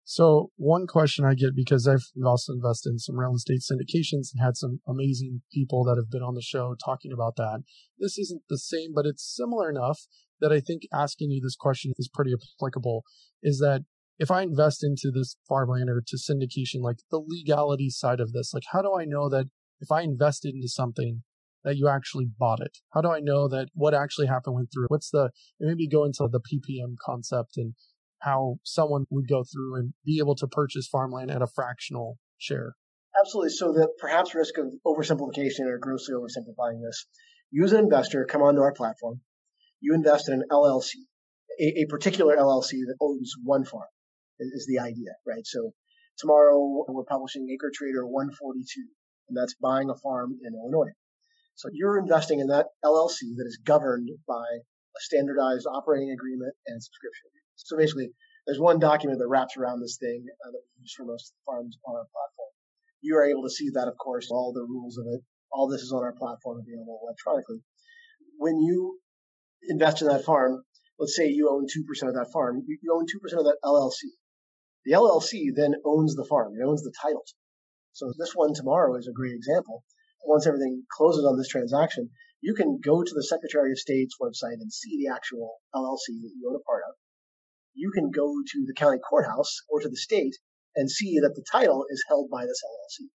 So 0.07 0.51
one 0.55 0.85
question 0.85 1.25
I 1.25 1.33
get 1.33 1.55
because 1.55 1.87
I've 1.87 2.05
also 2.23 2.53
invested 2.53 2.91
in 2.91 2.99
some 2.99 3.17
real 3.17 3.33
estate 3.33 3.61
syndications 3.61 4.29
and 4.31 4.39
had 4.39 4.55
some 4.55 4.79
amazing 4.87 5.41
people 5.51 5.83
that 5.85 5.97
have 5.97 6.11
been 6.11 6.21
on 6.21 6.35
the 6.35 6.43
show 6.43 6.75
talking 6.85 7.11
about 7.11 7.37
that. 7.37 7.63
This 7.97 8.19
isn't 8.19 8.43
the 8.47 8.59
same, 8.59 8.93
but 8.93 9.07
it's 9.07 9.25
similar 9.35 9.67
enough 9.67 10.01
that 10.41 10.51
I 10.51 10.59
think 10.59 10.83
asking 10.93 11.31
you 11.31 11.41
this 11.41 11.55
question 11.55 11.91
is 11.97 12.07
pretty 12.13 12.33
applicable. 12.33 13.03
Is 13.41 13.57
that 13.59 13.81
if 14.19 14.29
I 14.29 14.43
invest 14.43 14.83
into 14.83 15.09
this 15.11 15.37
farmland 15.49 15.89
or 15.89 16.03
to 16.05 16.17
syndication, 16.17 16.81
like 16.81 16.97
the 17.09 17.23
legality 17.25 17.89
side 17.89 18.19
of 18.19 18.31
this, 18.31 18.53
like 18.53 18.63
how 18.71 18.83
do 18.83 18.93
I 18.95 19.05
know 19.05 19.27
that 19.29 19.47
if 19.81 19.91
I 19.91 20.01
invested 20.01 20.53
into 20.53 20.69
something 20.69 21.23
that 21.65 21.75
you 21.75 21.89
actually 21.89 22.27
bought 22.37 22.61
it? 22.61 22.77
How 22.93 23.01
do 23.01 23.09
I 23.09 23.19
know 23.19 23.49
that 23.49 23.67
what 23.73 23.93
actually 23.93 24.27
happened 24.27 24.55
went 24.55 24.69
through? 24.71 24.85
What's 24.87 25.09
the 25.09 25.31
maybe 25.59 25.87
go 25.87 26.05
into 26.05 26.29
the 26.31 26.39
PPM 26.39 26.95
concept 27.03 27.57
and 27.57 27.73
how 28.19 28.57
someone 28.63 29.05
would 29.09 29.27
go 29.27 29.43
through 29.43 29.75
and 29.75 29.93
be 30.05 30.19
able 30.19 30.35
to 30.35 30.47
purchase 30.47 30.87
farmland 30.87 31.31
at 31.31 31.41
a 31.41 31.47
fractional 31.47 32.17
share? 32.37 32.75
Absolutely. 33.19 33.49
So 33.49 33.73
the 33.73 33.89
perhaps 33.99 34.35
risk 34.35 34.57
of 34.57 34.67
oversimplification 34.85 35.65
or 35.65 35.79
grossly 35.79 36.13
oversimplifying 36.13 36.81
this. 36.85 37.07
You 37.51 37.63
as 37.63 37.73
an 37.73 37.79
investor 37.79 38.25
come 38.25 38.41
onto 38.41 38.61
our 38.61 38.73
platform. 38.73 39.21
You 39.81 39.93
invest 39.93 40.29
in 40.29 40.35
an 40.35 40.43
LLC, 40.51 40.93
a, 41.59 41.81
a 41.81 41.85
particular 41.89 42.35
LLC 42.37 42.71
that 42.85 42.95
owns 43.01 43.33
one 43.43 43.65
farm 43.65 43.89
is 44.39 44.67
the 44.67 44.79
idea, 44.79 45.11
right? 45.25 45.45
So 45.45 45.71
tomorrow 46.17 46.85
we're 46.87 47.05
publishing 47.05 47.47
AcreTrader 47.47 48.05
142, 48.07 48.81
and 49.29 49.37
that's 49.37 49.55
buying 49.61 49.89
a 49.89 49.95
farm 49.95 50.37
in 50.43 50.53
Illinois. 50.53 50.91
So 51.55 51.69
you're 51.71 51.97
investing 51.97 52.39
in 52.39 52.47
that 52.47 52.67
LLC 52.83 53.35
that 53.37 53.47
is 53.47 53.59
governed 53.63 54.09
by 54.27 54.43
a 54.43 54.99
standardized 54.99 55.65
operating 55.65 56.11
agreement 56.11 56.53
and 56.67 56.83
subscription. 56.83 57.31
So 57.55 57.77
basically, 57.77 58.11
there's 58.45 58.59
one 58.59 58.79
document 58.79 59.19
that 59.19 59.27
wraps 59.27 59.55
around 59.57 59.81
this 59.81 59.97
thing 59.97 60.25
uh, 60.45 60.51
that 60.51 60.61
we 60.61 60.81
use 60.83 60.93
for 60.93 61.05
most 61.05 61.33
farms 61.45 61.77
on 61.87 61.95
our 61.95 62.05
platform. 62.11 62.51
You 63.01 63.17
are 63.17 63.25
able 63.25 63.43
to 63.43 63.49
see 63.49 63.69
that, 63.73 63.87
of 63.87 63.97
course, 63.97 64.29
all 64.29 64.51
the 64.53 64.67
rules 64.67 64.97
of 64.97 65.05
it. 65.07 65.21
All 65.51 65.67
this 65.67 65.81
is 65.81 65.93
on 65.93 66.03
our 66.03 66.13
platform 66.13 66.59
available 66.59 66.99
electronically. 67.03 67.63
When 68.37 68.59
you 68.59 68.99
invest 69.69 70.01
in 70.01 70.09
that 70.09 70.25
farm, 70.25 70.63
let's 70.99 71.15
say 71.15 71.29
you 71.29 71.49
own 71.49 71.65
2% 71.65 72.07
of 72.07 72.15
that 72.15 72.31
farm, 72.33 72.63
you, 72.67 72.77
you 72.83 72.93
own 72.93 73.05
2% 73.05 73.39
of 73.39 73.45
that 73.45 73.57
LLC. 73.63 74.11
The 74.83 74.93
LLC 74.93 75.55
then 75.55 75.75
owns 75.85 76.15
the 76.15 76.25
farm. 76.25 76.53
It 76.59 76.63
owns 76.63 76.83
the 76.83 76.93
titles. 77.01 77.33
So 77.93 78.11
this 78.17 78.33
one 78.35 78.53
tomorrow 78.53 78.97
is 78.97 79.07
a 79.07 79.13
great 79.13 79.33
example. 79.33 79.83
Once 80.25 80.47
everything 80.47 80.83
closes 80.91 81.25
on 81.25 81.37
this 81.37 81.47
transaction, 81.47 82.09
you 82.41 82.53
can 82.53 82.79
go 82.83 83.03
to 83.03 83.13
the 83.13 83.23
Secretary 83.23 83.71
of 83.71 83.79
State's 83.79 84.17
website 84.21 84.59
and 84.59 84.71
see 84.71 84.97
the 84.97 85.13
actual 85.13 85.61
LLC 85.73 86.21
that 86.21 86.33
you 86.35 86.49
own 86.49 86.55
a 86.55 86.65
part 86.65 86.83
of. 86.89 86.95
You 87.73 87.91
can 87.91 88.11
go 88.11 88.33
to 88.45 88.65
the 88.65 88.73
county 88.73 88.99
courthouse 88.99 89.61
or 89.69 89.79
to 89.81 89.89
the 89.89 89.97
state 89.97 90.35
and 90.75 90.89
see 90.89 91.19
that 91.21 91.35
the 91.35 91.45
title 91.51 91.85
is 91.89 92.03
held 92.07 92.29
by 92.29 92.45
this 92.45 92.61
LLC. 92.63 93.07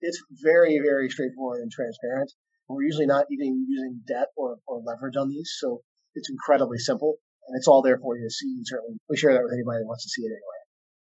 It's 0.00 0.22
very, 0.42 0.78
very 0.84 1.08
straightforward 1.08 1.62
and 1.62 1.70
transparent. 1.70 2.32
We're 2.68 2.82
usually 2.82 3.06
not 3.06 3.26
even 3.30 3.66
using 3.68 4.00
debt 4.06 4.28
or, 4.36 4.56
or 4.66 4.82
leverage 4.82 5.16
on 5.16 5.28
these, 5.28 5.52
so 5.58 5.82
it's 6.14 6.30
incredibly 6.30 6.78
simple 6.78 7.18
and 7.46 7.56
it's 7.56 7.68
all 7.68 7.82
there 7.82 7.98
for 7.98 8.16
you 8.16 8.24
to 8.24 8.30
see. 8.30 8.54
And 8.56 8.66
certainly, 8.66 8.96
we 9.08 9.16
share 9.16 9.34
that 9.34 9.42
with 9.42 9.52
anybody 9.52 9.80
that 9.80 9.86
wants 9.86 10.04
to 10.04 10.10
see 10.10 10.22
it 10.22 10.32
anyway. 10.32 10.60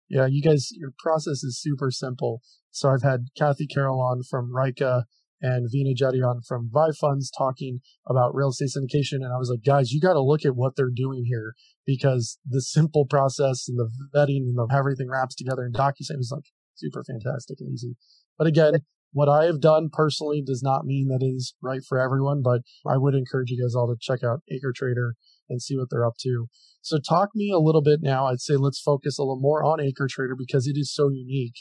Yeah, 0.09 0.27
you 0.27 0.42
guys, 0.42 0.70
your 0.73 0.92
process 0.99 1.44
is 1.44 1.61
super 1.61 1.90
simple. 1.90 2.42
So 2.70 2.90
I've 2.90 3.03
had 3.03 3.29
Kathy 3.37 3.66
Carroll 3.66 4.01
on 4.01 4.23
from 4.29 4.55
Rika 4.55 5.05
and 5.42 5.68
Veena 5.68 5.94
Jetti 5.96 6.26
on 6.26 6.40
from 6.46 6.70
Vive 6.72 6.96
Funds 6.96 7.31
talking 7.37 7.81
about 8.07 8.35
real 8.35 8.50
estate 8.50 8.70
syndication. 8.76 9.16
And 9.16 9.33
I 9.33 9.38
was 9.38 9.50
like, 9.50 9.64
guys, 9.64 9.92
you 9.92 10.00
got 10.00 10.14
to 10.14 10.22
look 10.22 10.44
at 10.44 10.57
what 10.57 10.76
they're 10.76 10.90
doing 10.94 11.24
here 11.26 11.55
because 11.87 12.38
the 12.48 12.61
simple 12.61 13.07
process 13.07 13.66
and 13.68 13.79
the 13.79 13.90
vetting 14.14 14.44
and 14.44 14.57
the, 14.57 14.68
everything 14.74 15.09
wraps 15.09 15.35
together 15.35 15.64
in 15.64 15.72
DocuSign 15.72 16.20
is 16.20 16.33
like 16.35 16.44
super 16.74 17.03
fantastic 17.05 17.59
and 17.61 17.72
easy. 17.72 17.96
But 18.38 18.46
again, 18.46 18.81
what 19.12 19.29
I 19.29 19.44
have 19.44 19.61
done 19.61 19.88
personally 19.92 20.42
does 20.44 20.62
not 20.62 20.85
mean 20.85 21.09
that 21.09 21.22
it 21.22 21.35
is 21.35 21.55
right 21.62 21.81
for 21.87 21.98
everyone, 21.98 22.42
but 22.42 22.61
I 22.87 22.96
would 22.96 23.14
encourage 23.14 23.50
you 23.50 23.62
guys 23.62 23.74
all 23.74 23.88
to 23.88 23.96
check 24.00 24.22
out 24.22 24.42
AcreTrader 24.53 25.12
and 25.48 25.61
see 25.61 25.76
what 25.76 25.88
they're 25.90 26.07
up 26.07 26.16
to. 26.20 26.46
So 26.83 26.98
talk 26.98 27.31
me 27.35 27.50
a 27.50 27.59
little 27.59 27.83
bit 27.83 28.00
now. 28.03 28.26
I'd 28.26 28.40
say 28.40 28.55
let's 28.57 28.81
focus 28.81 29.18
a 29.18 29.22
little 29.22 29.40
more 29.40 29.64
on 29.64 29.81
AcreTrader 29.81 30.35
because 30.38 30.66
it 30.66 30.76
is 30.76 30.94
so 30.94 31.09
unique. 31.09 31.57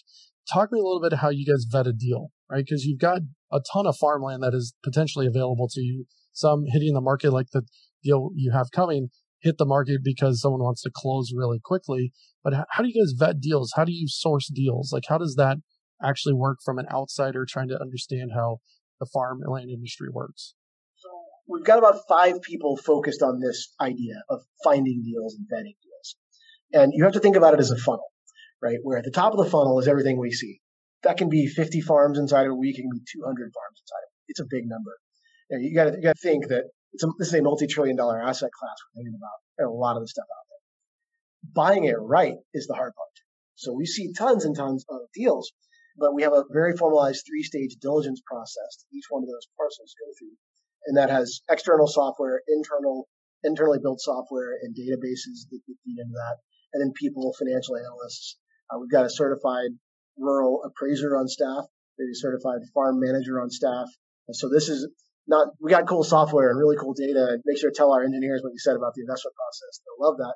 Talk 0.51 0.71
me 0.71 0.79
a 0.79 0.83
little 0.83 1.01
bit 1.01 1.19
how 1.19 1.29
you 1.29 1.45
guys 1.45 1.65
vet 1.69 1.87
a 1.87 1.93
deal, 1.93 2.31
right? 2.49 2.63
Because 2.65 2.85
you've 2.85 2.99
got 2.99 3.21
a 3.51 3.59
ton 3.73 3.87
of 3.87 3.97
farmland 3.97 4.43
that 4.43 4.53
is 4.53 4.73
potentially 4.83 5.27
available 5.27 5.67
to 5.71 5.81
you. 5.81 6.05
Some 6.33 6.65
hitting 6.67 6.93
the 6.93 7.01
market 7.01 7.31
like 7.31 7.47
the 7.51 7.63
deal 8.03 8.31
you 8.35 8.51
have 8.51 8.71
coming 8.71 9.09
hit 9.41 9.57
the 9.57 9.65
market 9.65 10.01
because 10.03 10.41
someone 10.41 10.61
wants 10.61 10.81
to 10.83 10.91
close 10.93 11.31
really 11.35 11.59
quickly. 11.63 12.11
But 12.43 12.53
how 12.69 12.83
do 12.83 12.89
you 12.89 13.01
guys 13.01 13.13
vet 13.17 13.39
deals? 13.39 13.73
How 13.75 13.85
do 13.85 13.91
you 13.91 14.07
source 14.07 14.49
deals? 14.53 14.91
Like 14.93 15.03
how 15.07 15.17
does 15.17 15.35
that 15.35 15.57
actually 16.03 16.33
work 16.33 16.59
from 16.63 16.77
an 16.77 16.87
outsider 16.93 17.45
trying 17.47 17.69
to 17.69 17.79
understand 17.79 18.31
how 18.33 18.57
the 18.99 19.07
farmland 19.13 19.69
industry 19.69 20.09
works? 20.11 20.55
So 20.95 21.09
we've 21.47 21.65
got 21.65 21.79
about 21.79 22.01
five 22.07 22.41
people 22.41 22.77
focused 22.77 23.21
on 23.21 23.39
this 23.39 23.73
idea 23.81 24.23
of 24.29 24.41
finding 24.63 25.03
deals 25.03 25.35
and 25.35 25.47
vetting 25.47 25.75
deals. 25.81 26.15
And 26.73 26.93
you 26.95 27.03
have 27.03 27.13
to 27.13 27.19
think 27.19 27.35
about 27.35 27.53
it 27.53 27.59
as 27.59 27.71
a 27.71 27.77
funnel, 27.77 28.11
right? 28.61 28.77
Where 28.83 28.97
at 28.97 29.05
the 29.05 29.11
top 29.11 29.33
of 29.33 29.43
the 29.43 29.49
funnel 29.49 29.79
is 29.79 29.87
everything 29.87 30.17
we 30.19 30.31
see. 30.31 30.61
That 31.03 31.17
can 31.17 31.29
be 31.29 31.47
50 31.47 31.81
farms 31.81 32.19
inside 32.19 32.45
of 32.45 32.53
a 32.53 32.55
week. 32.55 32.77
It 32.77 32.81
can 32.81 32.91
be 32.91 32.99
200 32.99 33.51
farms 33.53 33.77
inside 33.81 34.03
of 34.03 34.09
a 34.09 34.15
week. 34.19 34.29
It's 34.29 34.39
a 34.41 34.49
big 34.49 34.65
number. 34.67 34.97
You, 35.49 35.73
got 35.73 35.85
to 35.85 35.97
you 35.97 36.09
to 36.09 36.13
think 36.21 36.47
that 36.49 36.65
it's 36.93 37.03
a, 37.03 37.07
this 37.17 37.29
is 37.29 37.33
a 37.33 37.41
multi-trillion 37.41 37.95
dollar 37.95 38.21
asset 38.21 38.51
class 38.51 38.75
we're 38.93 39.01
thinking 39.01 39.17
about. 39.17 39.65
A 39.65 39.71
lot 39.71 39.95
of 39.95 40.03
the 40.03 40.07
stuff 40.07 40.25
out 40.29 40.45
there. 40.49 41.53
Buying 41.53 41.85
it 41.85 41.97
right 41.99 42.35
is 42.53 42.67
the 42.67 42.75
hard 42.75 42.93
part. 42.93 43.15
So 43.55 43.73
we 43.73 43.85
see 43.85 44.13
tons 44.13 44.45
and 44.45 44.55
tons 44.55 44.85
of 44.89 45.01
deals, 45.13 45.51
but 45.97 46.13
we 46.13 46.23
have 46.23 46.33
a 46.33 46.45
very 46.51 46.77
formalized 46.77 47.25
three-stage 47.27 47.75
diligence 47.81 48.21
process 48.25 48.71
that 48.79 48.95
each 48.95 49.05
one 49.09 49.23
of 49.23 49.29
those 49.29 49.47
parcels 49.57 49.95
go 49.99 50.13
through 50.17 50.37
and 50.85 50.97
that 50.97 51.09
has 51.09 51.41
external 51.49 51.87
software, 51.87 52.41
internal, 52.47 53.07
internally 53.43 53.79
built 53.81 54.01
software, 54.01 54.57
and 54.61 54.75
databases 54.75 55.47
that 55.51 55.59
feed 55.65 55.97
into 55.99 56.13
that, 56.13 56.37
and 56.73 56.81
then 56.81 56.93
people, 56.95 57.33
financial 57.37 57.75
analysts. 57.75 58.37
Uh, 58.69 58.79
we've 58.79 58.91
got 58.91 59.05
a 59.05 59.09
certified 59.09 59.71
rural 60.19 60.61
appraiser 60.63 61.17
on 61.17 61.27
staff, 61.27 61.65
maybe 61.97 62.13
certified 62.13 62.61
farm 62.73 62.99
manager 62.99 63.41
on 63.41 63.49
staff. 63.49 63.87
And 64.27 64.35
so 64.35 64.49
this 64.49 64.69
is 64.69 64.87
not, 65.27 65.49
we 65.61 65.71
got 65.71 65.87
cool 65.87 66.03
software 66.03 66.49
and 66.49 66.59
really 66.59 66.77
cool 66.77 66.93
data. 66.93 67.33
And 67.33 67.43
make 67.45 67.59
sure 67.59 67.71
to 67.71 67.75
tell 67.75 67.91
our 67.93 68.03
engineers 68.03 68.41
what 68.43 68.51
you 68.51 68.59
said 68.59 68.75
about 68.75 68.93
the 68.95 69.01
investment 69.01 69.35
process. 69.35 69.81
They'll 69.81 70.07
love 70.07 70.17
that. 70.17 70.35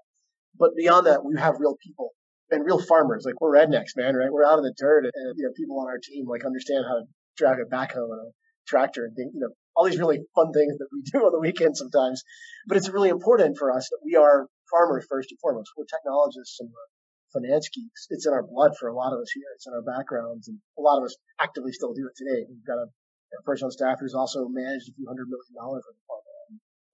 But 0.58 0.76
beyond 0.76 1.08
that, 1.08 1.26
we 1.26 1.36
have 1.38 1.56
real 1.60 1.76
people 1.84 2.12
and 2.52 2.66
real 2.66 2.80
farmers. 2.80 3.24
Like 3.26 3.42
we're 3.42 3.56
rednecks, 3.56 3.98
man, 3.98 4.16
right? 4.16 4.32
We're 4.32 4.46
out 4.46 4.60
in 4.60 4.64
the 4.64 4.74
dirt 4.78 5.06
and 5.06 5.38
you 5.38 5.46
know, 5.46 5.54
people 5.56 5.80
on 5.80 5.88
our 5.88 5.98
team 5.98 6.28
like 6.28 6.46
understand 6.46 6.86
how 6.88 7.02
to 7.02 7.06
drag 7.38 7.60
a 7.60 7.66
backhoe 7.66 8.14
and 8.14 8.22
a 8.22 8.32
tractor 8.68 9.06
and 9.06 9.16
you 9.18 9.42
know, 9.42 9.50
all 9.76 9.86
these 9.86 9.98
really 9.98 10.22
fun 10.36 10.54
things 10.54 10.78
that 10.78 10.88
we 10.94 11.02
do 11.12 11.26
on 11.26 11.32
the 11.32 11.40
weekend 11.40 11.76
sometimes. 11.76 12.24
But 12.68 12.78
it's 12.78 12.90
really 12.90 13.10
important 13.10 13.58
for 13.58 13.72
us 13.72 13.90
that 13.90 14.00
we 14.06 14.16
are 14.16 14.48
farmers 14.70 15.06
first 15.10 15.32
and 15.32 15.40
foremost. 15.40 15.72
We're 15.76 15.86
technologists 15.86 16.60
and 16.60 16.70
we're 16.70 16.90
finance 17.34 17.68
geeks. 17.74 18.08
It's 18.10 18.26
in 18.26 18.34
our 18.34 18.46
blood 18.46 18.78
for 18.80 18.88
a 18.88 18.96
lot 18.96 19.12
of 19.12 19.20
us 19.20 19.32
here. 19.34 19.50
It's 19.58 19.68
in 19.68 19.74
our 19.74 19.82
backgrounds, 19.82 20.48
and 20.48 20.62
a 20.78 20.82
lot 20.82 21.02
of 21.02 21.10
us 21.10 21.18
actively 21.42 21.74
still 21.74 21.94
do 21.94 22.08
it 22.08 22.16
today. 22.16 22.46
We've 22.48 22.66
got 22.66 22.78
a, 22.78 22.88
a 22.88 23.42
person 23.44 23.66
on 23.66 23.72
staff 23.74 23.98
who's 24.00 24.14
also 24.14 24.48
managed 24.48 24.88
a 24.90 24.94
few 24.94 25.10
hundred 25.10 25.28
million 25.28 25.54
dollars 25.58 25.84
for 25.84 25.94
the 25.98 26.04
farm 26.06 26.24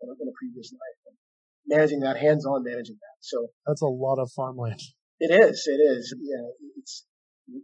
in 0.01 0.07
a, 0.07 0.13
in 0.15 0.27
a 0.31 0.35
previous 0.39 0.71
life. 0.71 0.99
And 1.11 1.15
managing 1.67 1.99
that, 2.01 2.17
hands-on 2.17 2.63
managing 2.63 2.97
that. 2.97 3.17
So 3.19 3.51
that's 3.67 3.83
a 3.83 3.91
lot 3.91 4.17
of 4.17 4.31
farmland. 4.31 4.79
It 5.19 5.35
is. 5.35 5.67
It 5.67 5.81
is. 5.83 6.15
Yeah. 6.15 6.47
It's 6.79 7.05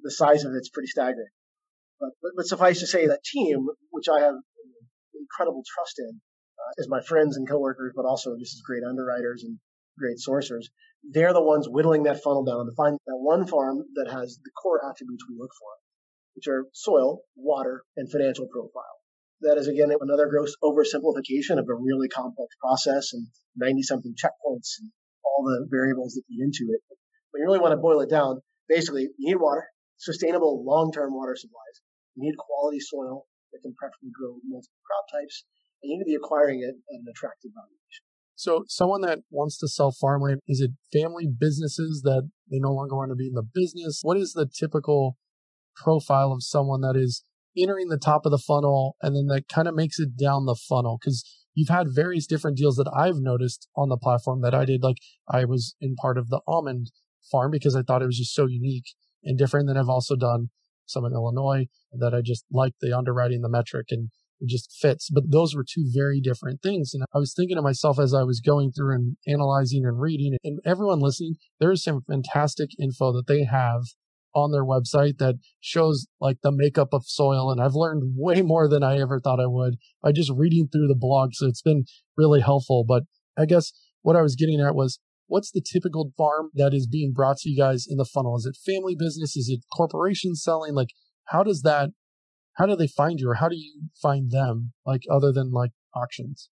the 0.04 0.12
size 0.12 0.44
of 0.44 0.54
it's 0.54 0.70
pretty 0.70 0.88
staggering. 0.88 1.32
But, 2.00 2.10
but, 2.22 2.32
but 2.36 2.46
suffice 2.46 2.82
to 2.82 2.88
say 2.88 3.08
that 3.08 3.24
team, 3.24 3.68
which 3.92 4.12
I 4.12 4.20
have 4.20 4.36
incredible 5.16 5.64
trust 5.64 5.96
in, 6.00 6.20
uh, 6.60 6.72
as 6.78 6.90
my 6.90 7.02
friends 7.02 7.38
and 7.38 7.48
coworkers, 7.48 7.94
but 7.96 8.06
also 8.06 8.36
just 8.38 8.56
as 8.56 8.62
great 8.62 8.84
underwriters 8.84 9.44
and 9.44 9.58
great 9.98 10.18
sourcers, 10.18 10.66
they're 11.04 11.34
the 11.34 11.44
ones 11.44 11.70
whittling 11.70 12.04
that 12.04 12.24
funnel 12.24 12.44
down 12.44 12.66
to 12.66 12.76
find 12.76 12.98
that 13.06 13.18
one 13.18 13.46
farm 13.48 13.84
that 13.96 14.10
has 14.12 14.40
the 14.44 14.52
core 14.52 14.82
attributes 14.84 15.26
we 15.30 15.38
look 15.38 15.52
for, 15.60 15.70
which 16.36 16.48
are 16.48 16.66
soil, 16.74 17.22
water, 17.36 17.84
and 17.96 18.12
financial 18.12 18.48
profile. 18.48 19.00
That 19.42 19.58
is 19.58 19.68
again 19.68 19.92
another 20.00 20.28
gross 20.28 20.56
oversimplification 20.64 21.60
of 21.60 21.68
a 21.70 21.76
really 21.76 22.08
complex 22.08 22.56
process 22.60 23.14
and 23.14 23.28
90 23.58 23.84
something 23.84 24.16
checkpoints 24.16 24.80
and 24.80 24.92
all 25.24 25.44
the 25.44 25.68
variables 25.70 26.14
that 26.14 26.24
feed 26.28 26.42
into 26.42 26.72
it. 26.74 26.82
But 26.90 27.40
you 27.40 27.46
really 27.46 27.60
want 27.60 27.74
to 27.74 27.78
boil 27.78 28.02
it 28.02 28.10
down, 28.10 28.42
basically 28.68 29.10
you 29.18 29.28
need 29.30 29.36
water, 29.36 29.68
sustainable 29.98 30.64
long-term 30.66 31.14
water 31.14 31.36
supplies. 31.36 31.82
You 32.16 32.24
need 32.24 32.38
quality 32.38 32.80
soil 32.80 33.28
that 33.52 33.62
can 33.62 33.76
preferably 33.76 34.12
grow 34.16 34.40
multiple 34.48 34.80
crop 34.88 35.06
types, 35.12 35.44
and 35.84 35.92
you 35.92 35.98
need 35.98 36.04
to 36.04 36.12
be 36.12 36.16
acquiring 36.16 36.62
it 36.64 36.76
at 36.76 37.00
an 37.00 37.06
attractive 37.12 37.52
valuation. 37.52 38.04
So, 38.36 38.66
someone 38.68 39.02
that 39.02 39.20
wants 39.30 39.58
to 39.60 39.68
sell 39.68 39.92
farmland, 39.92 40.42
is 40.48 40.60
it 40.60 40.72
family 40.92 41.26
businesses 41.28 42.02
that 42.04 42.30
they 42.52 42.60
no 42.60 42.74
longer 42.74 42.96
want 42.96 43.12
to 43.12 43.16
be 43.16 43.28
in 43.28 43.34
the 43.34 43.48
business? 43.54 44.02
What 44.04 44.18
is 44.18 44.34
the 44.34 44.46
typical 44.46 45.18
profile 45.76 46.32
of 46.32 46.44
someone 46.44 46.82
that 46.82 46.96
is 46.98 47.24
entering 47.58 47.88
the 47.88 47.98
top 47.98 48.26
of 48.26 48.32
the 48.32 48.38
funnel 48.38 48.98
and 49.02 49.16
then 49.16 49.28
that 49.28 49.48
kind 49.48 49.68
of 49.68 49.76
makes 49.76 50.00
it 50.00 50.18
down 50.18 50.46
the 50.46 50.56
funnel? 50.56 50.98
Because 51.00 51.24
you've 51.54 51.70
had 51.70 51.88
various 51.96 52.28
different 52.28 52.58
deals 52.58 52.76
that 52.76 52.92
I've 52.94 53.20
noticed 53.20 53.70
on 53.78 53.88
the 53.88 53.98
platform 53.98 54.42
that 54.42 54.54
I 54.54 54.66
did. 54.66 54.84
Like, 54.84 54.98
I 55.30 55.46
was 55.46 55.76
in 55.80 55.96
part 55.96 56.18
of 56.18 56.30
the 56.30 56.42
almond 56.46 56.92
farm 57.32 57.52
because 57.52 57.76
I 57.76 57.84
thought 57.84 58.02
it 58.02 58.08
was 58.08 58.18
just 58.18 58.36
so 58.36 58.48
unique 58.48 58.94
and 59.24 59.38
different. 59.38 59.68
Then 59.68 59.78
I've 59.78 59.90
also 59.90 60.18
done 60.18 60.50
some 60.86 61.06
in 61.06 61.14
Illinois 61.14 61.68
that 61.94 62.14
I 62.14 62.22
just 62.22 62.46
liked 62.52 62.82
the 62.82 62.96
underwriting, 62.96 63.42
the 63.42 63.50
metric, 63.50 63.88
and 63.90 64.10
it 64.40 64.50
just 64.50 64.76
fits. 64.80 65.10
But 65.10 65.32
those 65.32 65.56
were 65.56 65.64
two 65.64 65.90
very 65.94 66.20
different 66.22 66.62
things. 66.62 66.94
And 66.94 67.04
I 67.14 67.20
was 67.20 67.34
thinking 67.34 67.58
to 67.58 67.62
myself 67.62 68.00
as 68.00 68.14
I 68.14 68.24
was 68.24 68.42
going 68.42 68.72
through 68.72 68.96
and 68.96 69.18
analyzing 69.28 69.86
and 69.86 70.00
reading, 70.00 70.38
and 70.44 70.60
everyone 70.66 71.00
listening, 71.00 71.36
there 71.60 71.72
is 71.72 71.84
some 71.84 72.02
fantastic 72.08 72.72
info 72.80 73.12
that 73.14 73.28
they 73.28 73.44
have 73.44 73.82
on 74.34 74.52
their 74.52 74.66
website 74.66 75.18
that 75.18 75.36
shows 75.62 76.08
like 76.20 76.38
the 76.44 76.52
makeup 76.52 76.90
of 76.92 77.06
soil. 77.06 77.50
And 77.52 77.62
I've 77.62 77.74
learned 77.74 78.14
way 78.18 78.42
more 78.42 78.68
than 78.68 78.84
I 78.84 79.00
ever 79.00 79.20
thought 79.20 79.40
I 79.40 79.48
would 79.48 79.76
by 80.04 80.12
just 80.12 80.32
reading 80.36 80.68
through 80.72 80.88
the 80.88 80.96
blog. 80.96 81.32
So 81.34 81.48
it's 81.48 81.62
been 81.62 81.86
really 82.18 82.42
helpful. 82.42 82.84
But 82.88 83.04
I 83.38 83.46
guess 83.46 83.72
what 84.02 84.16
I 84.16 84.22
was 84.22 84.36
getting 84.36 84.62
at 84.62 84.76
was 84.76 85.00
what's 85.28 85.52
the 85.52 85.62
typical 85.62 86.12
farm 86.18 86.50
that 86.54 86.74
is 86.74 86.88
being 86.88 87.14
brought 87.14 87.38
to 87.38 87.50
you 87.50 87.58
guys 87.58 87.86
in 87.90 87.98
the 87.98 88.06
funnel? 88.06 88.36
Is 88.38 88.46
it 88.46 88.58
family 88.66 88.96
business? 88.98 89.36
Is 89.36 89.50
it 89.50 89.62
corporation 89.76 90.36
selling? 90.36 90.74
Like, 90.74 90.90
how 91.26 91.44
does 91.44 91.62
that, 91.64 91.90
how 92.56 92.66
do 92.66 92.76
they 92.76 92.88
find 92.88 93.20
you 93.20 93.30
or 93.30 93.36
how 93.36 93.50
do 93.50 93.56
you 93.56 93.90
find 94.02 94.32
them, 94.32 94.74
like, 94.86 95.04
other 95.10 95.32
than 95.32 95.52
like 95.52 95.72
auctions? 95.94 96.50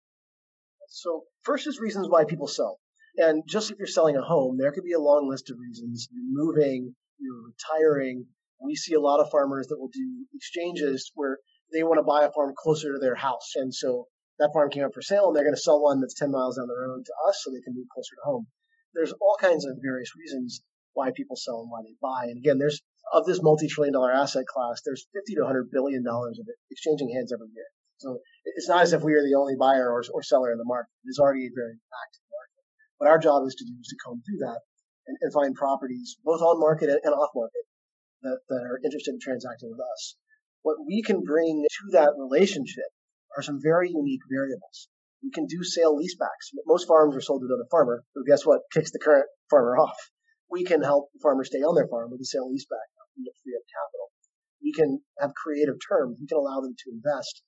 So, 0.88 1.23
first 1.43 1.67
is 1.67 1.79
reasons 1.79 2.07
why 2.09 2.25
people 2.25 2.47
sell. 2.47 2.79
And 3.17 3.43
just 3.47 3.71
if 3.71 3.77
you're 3.77 3.88
selling 3.88 4.17
a 4.17 4.21
home, 4.21 4.57
there 4.57 4.71
could 4.71 4.83
be 4.83 4.93
a 4.93 4.99
long 4.99 5.27
list 5.29 5.49
of 5.49 5.57
reasons. 5.59 6.07
You're 6.12 6.45
moving, 6.45 6.95
you're 7.19 7.43
retiring. 7.53 8.25
We 8.63 8.75
see 8.75 8.93
a 8.93 9.01
lot 9.01 9.19
of 9.19 9.29
farmers 9.29 9.67
that 9.67 9.79
will 9.79 9.89
do 9.93 10.25
exchanges 10.33 11.12
where 11.15 11.38
they 11.73 11.83
want 11.83 11.99
to 11.99 12.03
buy 12.03 12.23
a 12.25 12.31
farm 12.31 12.53
closer 12.57 12.93
to 12.93 12.99
their 12.99 13.15
house. 13.15 13.53
And 13.55 13.73
so 13.73 14.07
that 14.39 14.51
farm 14.53 14.69
came 14.69 14.85
up 14.85 14.93
for 14.93 15.01
sale 15.01 15.27
and 15.27 15.35
they're 15.35 15.43
going 15.43 15.55
to 15.55 15.62
sell 15.62 15.81
one 15.81 16.01
that's 16.01 16.15
10 16.15 16.31
miles 16.31 16.57
down 16.57 16.67
the 16.67 16.75
road 16.75 17.03
to 17.05 17.13
us 17.27 17.41
so 17.43 17.51
they 17.51 17.62
can 17.62 17.75
move 17.75 17.88
closer 17.93 18.15
to 18.15 18.29
home 18.29 18.47
there's 18.93 19.13
all 19.21 19.38
kinds 19.39 19.65
of 19.65 19.77
various 19.81 20.15
reasons 20.15 20.62
why 20.93 21.12
people 21.12 21.35
sell 21.35 21.62
and 21.62 21.69
why 21.69 21.81
they 21.83 21.95
buy. 22.01 22.25
And 22.29 22.38
again, 22.38 22.57
there's 22.57 22.81
of 23.13 23.26
this 23.26 23.41
multi-trillion 23.41 23.93
dollar 23.93 24.12
asset 24.12 24.45
class, 24.45 24.82
there's 24.86 25.08
50 25.13 25.36
to 25.36 25.41
100 25.41 25.72
billion 25.72 26.04
dollars 26.04 26.39
of 26.39 26.45
it 26.48 26.56
exchanging 26.69 27.10
hands 27.13 27.34
every 27.34 27.50
year. 27.54 27.65
So 28.00 28.19
it's 28.45 28.69
not 28.69 28.84
as 28.84 28.93
if 28.93 29.04
we 29.04 29.13
are 29.13 29.24
the 29.24 29.36
only 29.36 29.56
buyer 29.60 29.91
or, 29.91 30.04
or 30.13 30.24
seller 30.24 30.52
in 30.52 30.58
the 30.58 30.63
market. 30.63 30.91
It's 31.04 31.19
already 31.19 31.48
a 31.48 31.52
very 31.54 31.76
active 31.76 32.26
market. 32.32 32.63
What 32.98 33.10
our 33.10 33.19
job 33.19 33.43
is 33.45 33.56
to 33.56 33.65
do 33.65 33.76
is 33.76 33.91
to 33.91 33.98
comb 34.00 34.24
through 34.24 34.39
that 34.48 34.62
and, 35.08 35.17
and 35.19 35.34
find 35.34 35.54
properties 35.54 36.15
both 36.24 36.41
on 36.41 36.60
market 36.60 36.89
and, 36.89 37.13
off 37.13 37.32
market 37.36 37.65
that, 38.24 38.39
that 38.48 38.63
are 38.63 38.80
interested 38.86 39.12
in 39.12 39.19
transacting 39.19 39.69
with 39.69 39.82
us. 39.82 40.15
What 40.62 40.78
we 40.86 41.02
can 41.02 41.24
bring 41.24 41.65
to 41.67 41.98
that 41.98 42.15
relationship 42.17 42.88
are 43.36 43.43
some 43.43 43.60
very 43.62 43.89
unique 43.91 44.24
variables. 44.32 44.88
We 45.24 45.32
can 45.32 45.45
do 45.45 45.63
sale 45.63 45.98
leasebacks. 45.98 46.56
Most 46.65 46.88
farms 46.88 47.15
are 47.15 47.22
sold 47.22 47.41
to 47.41 47.48
another 47.48 47.67
farmer, 47.69 48.04
who 48.15 48.24
guess 48.24 48.45
what 48.45 48.62
kicks 48.72 48.91
the 48.91 49.00
current 49.00 49.28
farmer 49.50 49.78
off. 49.84 49.98
We 50.50 50.63
can 50.63 50.82
help 50.82 51.10
the 51.13 51.19
farmer 51.22 51.43
stay 51.43 51.60
on 51.60 51.76
their 51.76 51.88
farm 51.88 52.12
with 52.12 52.22
a 52.22 52.26
sale 52.26 52.50
leaseback 52.50 52.88
and 53.25 53.39
free 53.43 53.55
up 53.58 53.65
capital. 53.67 54.08
We 54.62 54.71
can 54.71 55.01
have 55.19 55.34
creative 55.36 55.79
terms. 55.79 56.19
We 56.19 56.27
can 56.27 56.38
allow 56.38 56.60
them 56.62 56.75
to 56.75 56.91
invest 56.91 57.41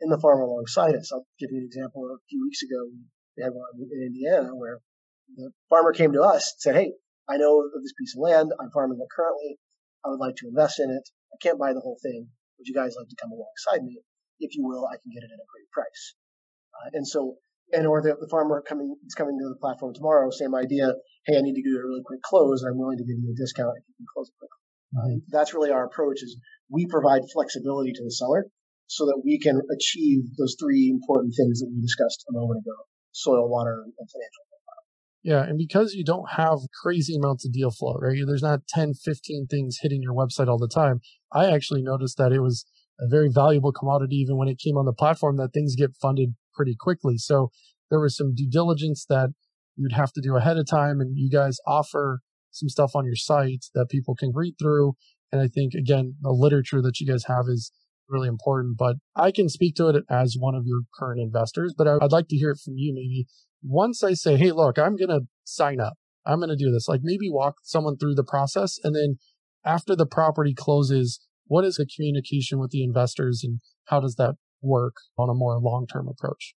in 0.00 0.10
the 0.10 0.18
farm 0.18 0.42
alongside 0.42 0.94
us. 0.94 1.10
I'll 1.12 1.26
give 1.38 1.50
you 1.50 1.58
an 1.58 1.66
example. 1.66 2.04
A 2.06 2.18
few 2.28 2.42
weeks 2.42 2.62
ago, 2.62 2.90
we 3.36 3.42
had 3.42 3.52
one 3.52 3.70
in 3.78 4.02
Indiana 4.02 4.54
where 4.54 4.80
the 5.36 5.50
farmer 5.70 5.92
came 5.92 6.12
to 6.12 6.22
us 6.22 6.52
and 6.52 6.60
said, 6.60 6.76
Hey, 6.76 6.92
I 7.28 7.36
know 7.36 7.60
of 7.60 7.82
this 7.82 7.94
piece 7.98 8.14
of 8.14 8.22
land. 8.22 8.52
I'm 8.60 8.70
farming 8.70 8.98
it 9.00 9.08
currently. 9.14 9.58
I 10.04 10.10
would 10.10 10.20
like 10.20 10.36
to 10.36 10.48
invest 10.48 10.78
in 10.78 10.90
it. 10.90 11.08
I 11.32 11.36
can't 11.42 11.58
buy 11.58 11.72
the 11.72 11.80
whole 11.80 11.98
thing. 12.02 12.28
Would 12.58 12.68
you 12.68 12.74
guys 12.74 12.94
like 12.96 13.08
to 13.08 13.16
come 13.20 13.32
alongside 13.32 13.84
me? 13.84 14.00
If 14.38 14.54
you 14.54 14.64
will, 14.64 14.86
I 14.86 14.96
can 14.96 15.10
get 15.12 15.24
it 15.24 15.32
at 15.32 15.42
a 15.42 15.50
great 15.50 15.70
price. 15.72 16.14
Uh, 16.76 16.90
and 16.92 17.06
so, 17.06 17.36
and 17.72 17.86
or 17.86 18.02
the, 18.02 18.14
the 18.20 18.28
farmer 18.28 18.62
coming 18.62 18.94
is 19.06 19.14
coming 19.14 19.38
to 19.38 19.48
the 19.48 19.58
platform 19.60 19.94
tomorrow, 19.94 20.30
same 20.30 20.54
idea. 20.54 20.94
Hey, 21.24 21.36
I 21.36 21.42
need 21.42 21.56
to 21.56 21.62
do 21.64 21.76
a 21.76 21.82
really 21.82 22.02
quick 22.04 22.22
close, 22.22 22.62
I'm 22.62 22.78
willing 22.78 22.98
to 22.98 23.04
give 23.04 23.18
you 23.18 23.32
a 23.32 23.36
discount 23.36 23.74
if 23.76 23.84
you 23.88 23.94
can 23.96 24.06
close 24.12 24.28
it 24.28 24.38
quickly. 24.38 24.65
Mm-hmm. 24.94 25.18
That's 25.28 25.54
really 25.54 25.70
our 25.70 25.84
approach: 25.84 26.22
is 26.22 26.38
we 26.70 26.86
provide 26.86 27.22
flexibility 27.32 27.92
to 27.92 28.04
the 28.04 28.10
seller 28.10 28.46
so 28.86 29.06
that 29.06 29.20
we 29.24 29.38
can 29.38 29.60
achieve 29.74 30.24
those 30.38 30.56
three 30.60 30.90
important 30.90 31.34
things 31.36 31.60
that 31.60 31.70
we 31.72 31.80
discussed 31.80 32.24
a 32.28 32.32
moment 32.32 32.58
ago: 32.58 32.76
soil, 33.12 33.48
water, 33.48 33.82
and 33.84 33.92
financial. 33.94 34.46
Yeah, 35.26 35.42
and 35.42 35.58
because 35.58 35.92
you 35.92 36.04
don't 36.04 36.30
have 36.36 36.58
crazy 36.84 37.16
amounts 37.16 37.44
of 37.44 37.52
deal 37.52 37.72
flow, 37.72 37.96
right? 38.00 38.16
There's 38.24 38.44
not 38.44 38.68
10, 38.68 38.94
15 38.94 39.48
things 39.50 39.78
hitting 39.82 40.00
your 40.00 40.14
website 40.14 40.46
all 40.46 40.56
the 40.56 40.68
time. 40.68 41.00
I 41.32 41.50
actually 41.50 41.82
noticed 41.82 42.16
that 42.18 42.30
it 42.30 42.38
was 42.38 42.64
a 43.00 43.08
very 43.08 43.28
valuable 43.28 43.72
commodity 43.72 44.14
even 44.16 44.36
when 44.36 44.46
it 44.46 44.60
came 44.60 44.76
on 44.76 44.84
the 44.84 44.92
platform 44.92 45.36
that 45.38 45.52
things 45.52 45.74
get 45.74 45.96
funded 46.00 46.36
pretty 46.54 46.76
quickly. 46.78 47.18
So 47.18 47.50
there 47.90 47.98
was 47.98 48.16
some 48.16 48.36
due 48.36 48.48
diligence 48.48 49.04
that 49.08 49.30
you'd 49.74 49.94
have 49.94 50.12
to 50.12 50.20
do 50.20 50.36
ahead 50.36 50.58
of 50.58 50.70
time, 50.70 51.00
and 51.00 51.16
you 51.16 51.28
guys 51.28 51.58
offer 51.66 52.20
some 52.56 52.68
stuff 52.68 52.92
on 52.94 53.04
your 53.04 53.16
site 53.16 53.66
that 53.74 53.88
people 53.88 54.14
can 54.14 54.32
read 54.34 54.54
through. 54.60 54.94
And 55.32 55.40
I 55.40 55.48
think 55.48 55.74
again, 55.74 56.14
the 56.20 56.30
literature 56.30 56.82
that 56.82 57.00
you 57.00 57.06
guys 57.06 57.24
have 57.26 57.46
is 57.48 57.72
really 58.08 58.28
important. 58.28 58.76
But 58.78 58.96
I 59.14 59.32
can 59.32 59.48
speak 59.48 59.74
to 59.76 59.88
it 59.88 60.04
as 60.08 60.36
one 60.38 60.54
of 60.54 60.64
your 60.66 60.82
current 60.98 61.20
investors, 61.20 61.74
but 61.76 61.88
I'd 61.88 62.12
like 62.12 62.28
to 62.28 62.36
hear 62.36 62.50
it 62.50 62.60
from 62.64 62.74
you 62.76 62.94
maybe. 62.94 63.26
Once 63.62 64.04
I 64.04 64.14
say, 64.14 64.36
hey, 64.36 64.52
look, 64.52 64.78
I'm 64.78 64.96
going 64.96 65.08
to 65.08 65.22
sign 65.44 65.80
up, 65.80 65.94
I'm 66.24 66.38
going 66.38 66.50
to 66.50 66.56
do 66.56 66.70
this, 66.70 66.88
like 66.88 67.00
maybe 67.02 67.28
walk 67.30 67.56
someone 67.62 67.96
through 67.96 68.14
the 68.14 68.24
process. 68.24 68.78
And 68.84 68.94
then 68.94 69.18
after 69.64 69.96
the 69.96 70.06
property 70.06 70.54
closes, 70.54 71.18
what 71.46 71.64
is 71.64 71.76
the 71.76 71.86
communication 71.86 72.58
with 72.58 72.70
the 72.70 72.84
investors 72.84 73.42
and 73.42 73.60
how 73.86 74.00
does 74.00 74.14
that 74.16 74.34
work 74.62 74.96
on 75.18 75.30
a 75.30 75.34
more 75.34 75.58
long 75.58 75.86
term 75.86 76.08
approach. 76.08 76.54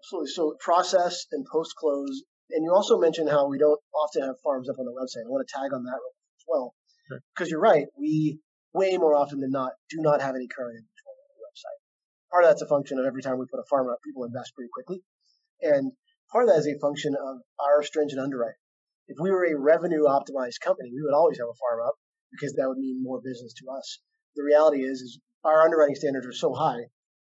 Absolutely. 0.00 0.30
So 0.30 0.56
process 0.60 1.26
and 1.30 1.46
post 1.50 1.74
close. 1.76 2.22
And 2.52 2.64
you 2.64 2.72
also 2.72 2.98
mentioned 2.98 3.30
how 3.30 3.48
we 3.48 3.58
don't 3.58 3.80
often 3.96 4.22
have 4.22 4.36
farms 4.44 4.68
up 4.68 4.78
on 4.78 4.84
the 4.84 4.92
website. 4.92 5.24
I 5.24 5.32
want 5.32 5.46
to 5.46 5.52
tag 5.52 5.72
on 5.72 5.84
that 5.84 5.96
as 5.96 6.44
well. 6.46 6.74
Because 7.08 7.48
sure. 7.48 7.56
you're 7.56 7.60
right. 7.60 7.86
We 7.98 8.40
way 8.74 8.96
more 8.96 9.14
often 9.14 9.40
than 9.40 9.50
not 9.50 9.72
do 9.90 10.00
not 10.00 10.20
have 10.20 10.34
any 10.34 10.48
current 10.48 10.76
inventory 10.76 11.16
on 11.16 11.28
the 11.32 11.44
website. 11.48 11.80
Part 12.30 12.44
of 12.44 12.50
that's 12.50 12.62
a 12.62 12.68
function 12.68 12.98
of 12.98 13.06
every 13.06 13.22
time 13.22 13.38
we 13.38 13.46
put 13.50 13.60
a 13.60 13.68
farm 13.68 13.88
up, 13.88 13.98
people 14.04 14.24
invest 14.24 14.54
pretty 14.54 14.70
quickly. 14.72 15.02
And 15.60 15.92
part 16.30 16.44
of 16.44 16.50
that 16.50 16.60
is 16.60 16.68
a 16.68 16.80
function 16.80 17.14
of 17.14 17.40
our 17.60 17.82
stringent 17.82 18.20
underwriting. 18.20 18.60
If 19.08 19.16
we 19.20 19.30
were 19.30 19.44
a 19.44 19.58
revenue 19.58 20.04
optimized 20.04 20.60
company, 20.60 20.90
we 20.92 21.02
would 21.02 21.16
always 21.16 21.38
have 21.38 21.48
a 21.48 21.60
farm 21.60 21.86
up 21.86 21.96
because 22.30 22.54
that 22.54 22.68
would 22.68 22.78
mean 22.78 23.02
more 23.02 23.20
business 23.20 23.52
to 23.60 23.70
us. 23.70 24.00
The 24.36 24.44
reality 24.44 24.84
is, 24.84 25.00
is 25.00 25.20
our 25.44 25.62
underwriting 25.62 25.96
standards 25.96 26.26
are 26.26 26.32
so 26.32 26.54
high 26.54 26.88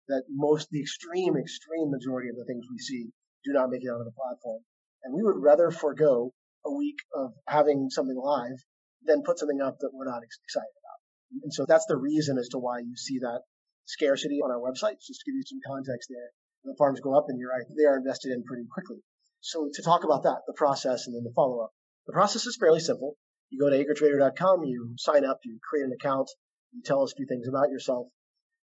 that 0.10 0.24
most, 0.30 0.68
the 0.72 0.82
extreme, 0.82 1.38
extreme 1.38 1.92
majority 1.92 2.30
of 2.30 2.36
the 2.36 2.46
things 2.46 2.66
we 2.70 2.80
see 2.80 3.12
do 3.46 3.54
not 3.54 3.70
make 3.70 3.84
it 3.84 3.88
onto 3.88 4.04
the 4.04 4.12
platform. 4.12 4.64
And 5.04 5.14
we 5.14 5.24
would 5.24 5.42
rather 5.42 5.72
forego 5.72 6.34
a 6.66 6.74
week 6.74 6.98
of 7.16 7.32
having 7.48 7.90
something 7.90 8.18
live 8.18 8.58
than 9.04 9.24
put 9.24 9.40
something 9.40 9.62
up 9.62 9.78
that 9.80 9.92
we're 9.94 10.10
not 10.10 10.24
excited 10.24 10.76
about. 10.76 11.44
And 11.44 11.54
so 11.54 11.66
that's 11.66 11.86
the 11.86 11.98
reason 11.98 12.38
as 12.38 12.50
to 12.50 12.60
why 12.60 12.80
you 12.80 12.96
see 12.96 13.20
that 13.20 13.42
scarcity 13.86 14.40
on 14.44 14.52
our 14.52 14.60
website. 14.60 15.00
Just 15.00 15.22
to 15.22 15.32
give 15.32 15.36
you 15.36 15.44
some 15.46 15.60
context 15.66 16.10
there. 16.10 16.32
The 16.66 16.76
farms 16.78 17.00
go 17.00 17.18
up 17.18 17.26
and 17.30 17.40
you're 17.40 17.50
right, 17.50 17.66
they 17.78 17.86
are 17.86 17.98
invested 17.98 18.34
in 18.34 18.44
pretty 18.44 18.66
quickly. 18.72 18.98
So 19.40 19.70
to 19.74 19.82
talk 19.82 20.04
about 20.04 20.24
that, 20.24 20.42
the 20.46 20.54
process 20.54 21.08
and 21.08 21.16
then 21.16 21.24
the 21.24 21.34
follow 21.34 21.62
up. 21.64 21.72
The 22.06 22.14
process 22.14 22.46
is 22.46 22.58
fairly 22.60 22.82
simple. 22.82 23.16
You 23.50 23.60
go 23.60 23.70
to 23.70 23.78
acretrader.com, 23.82 24.66
you 24.66 24.94
sign 24.98 25.24
up, 25.24 25.40
you 25.46 25.58
create 25.64 25.86
an 25.86 25.94
account, 25.94 26.30
you 26.74 26.82
tell 26.84 27.02
us 27.02 27.14
a 27.14 27.16
few 27.16 27.26
things 27.26 27.48
about 27.48 27.70
yourself, 27.70 28.08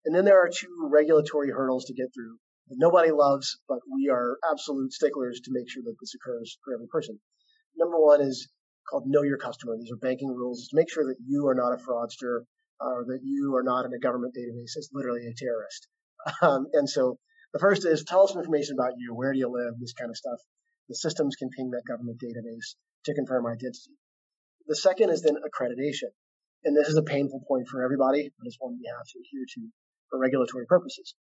and 0.05 0.14
then 0.14 0.25
there 0.25 0.40
are 0.40 0.49
two 0.49 0.88
regulatory 0.92 1.51
hurdles 1.51 1.87
to 1.87 1.94
get 1.94 2.14
through 2.14 2.38
that 2.68 2.79
nobody 2.79 3.11
loves, 3.11 3.59
but 3.68 3.79
we 3.92 4.09
are 4.09 4.38
absolute 4.50 4.92
sticklers 4.92 5.40
to 5.44 5.52
make 5.52 5.70
sure 5.70 5.83
that 5.85 5.96
this 6.00 6.14
occurs 6.14 6.59
for 6.64 6.74
every 6.74 6.87
person. 6.88 7.18
Number 7.76 7.98
one 7.98 8.20
is 8.20 8.48
called 8.90 9.05
Know 9.07 9.22
Your 9.22 9.38
Customer. 9.38 9.76
These 9.79 9.92
are 9.92 9.96
banking 9.96 10.35
rules 10.35 10.68
to 10.68 10.76
make 10.76 10.90
sure 10.90 11.05
that 11.07 11.18
you 11.26 11.46
are 11.46 11.55
not 11.55 11.72
a 11.72 11.83
fraudster 11.83 12.44
or 12.81 13.05
that 13.09 13.20
you 13.22 13.55
are 13.57 13.62
not 13.62 13.85
in 13.85 13.92
a 13.92 13.98
government 13.98 14.35
database 14.35 14.76
as 14.76 14.88
literally 14.92 15.26
a 15.26 15.35
terrorist. 15.35 15.88
Um, 16.42 16.66
and 16.72 16.88
so 16.90 17.18
the 17.52 17.61
first 17.61 17.87
is 17.87 18.02
tell 18.02 18.24
us 18.24 18.33
some 18.33 18.40
information 18.40 18.74
about 18.74 18.98
you. 18.98 19.14
Where 19.14 19.33
do 19.33 19.38
you 19.38 19.46
live? 19.46 19.79
This 19.79 19.92
kind 19.92 20.11
of 20.11 20.16
stuff. 20.16 20.40
The 20.88 20.96
systems 20.96 21.37
can 21.37 21.50
ping 21.50 21.70
that 21.70 21.87
government 21.87 22.18
database 22.18 22.74
to 23.05 23.14
confirm 23.14 23.46
identity. 23.46 23.94
The 24.66 24.74
second 24.74 25.11
is 25.11 25.22
then 25.22 25.37
accreditation. 25.37 26.11
And 26.64 26.76
this 26.76 26.88
is 26.88 26.96
a 26.96 27.02
painful 27.02 27.44
point 27.46 27.68
for 27.70 27.85
everybody, 27.85 28.29
but 28.37 28.46
it's 28.46 28.57
one 28.59 28.74
we 28.74 28.90
have 28.90 29.07
to 29.07 29.18
adhere 29.22 29.46
to 29.55 29.68
for 30.11 30.18
regulatory 30.18 30.66
purposes. 30.66 31.14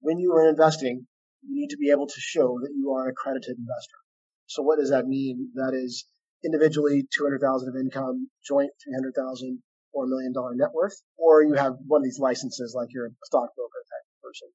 When 0.00 0.18
you 0.18 0.32
are 0.32 0.48
investing, 0.48 1.06
you 1.42 1.54
need 1.54 1.70
to 1.70 1.76
be 1.76 1.90
able 1.90 2.06
to 2.06 2.20
show 2.20 2.58
that 2.60 2.72
you 2.76 2.92
are 2.92 3.06
an 3.06 3.10
accredited 3.12 3.56
investor. 3.58 3.98
So 4.46 4.62
what 4.62 4.78
does 4.78 4.90
that 4.90 5.06
mean? 5.06 5.50
That 5.54 5.74
is 5.74 6.06
individually 6.44 7.08
200,000 7.16 7.68
of 7.68 7.74
income, 7.76 8.30
joint 8.46 8.70
300,000 8.84 9.62
or 9.92 10.04
a 10.04 10.08
million 10.08 10.32
dollar 10.32 10.54
net 10.54 10.72
worth, 10.74 11.00
or 11.16 11.42
you 11.42 11.54
have 11.54 11.74
one 11.86 12.00
of 12.00 12.04
these 12.04 12.20
licenses 12.20 12.74
like 12.76 12.88
you're 12.92 13.06
a 13.06 13.16
stockbroker 13.24 13.82
type 13.88 14.06
person 14.22 14.48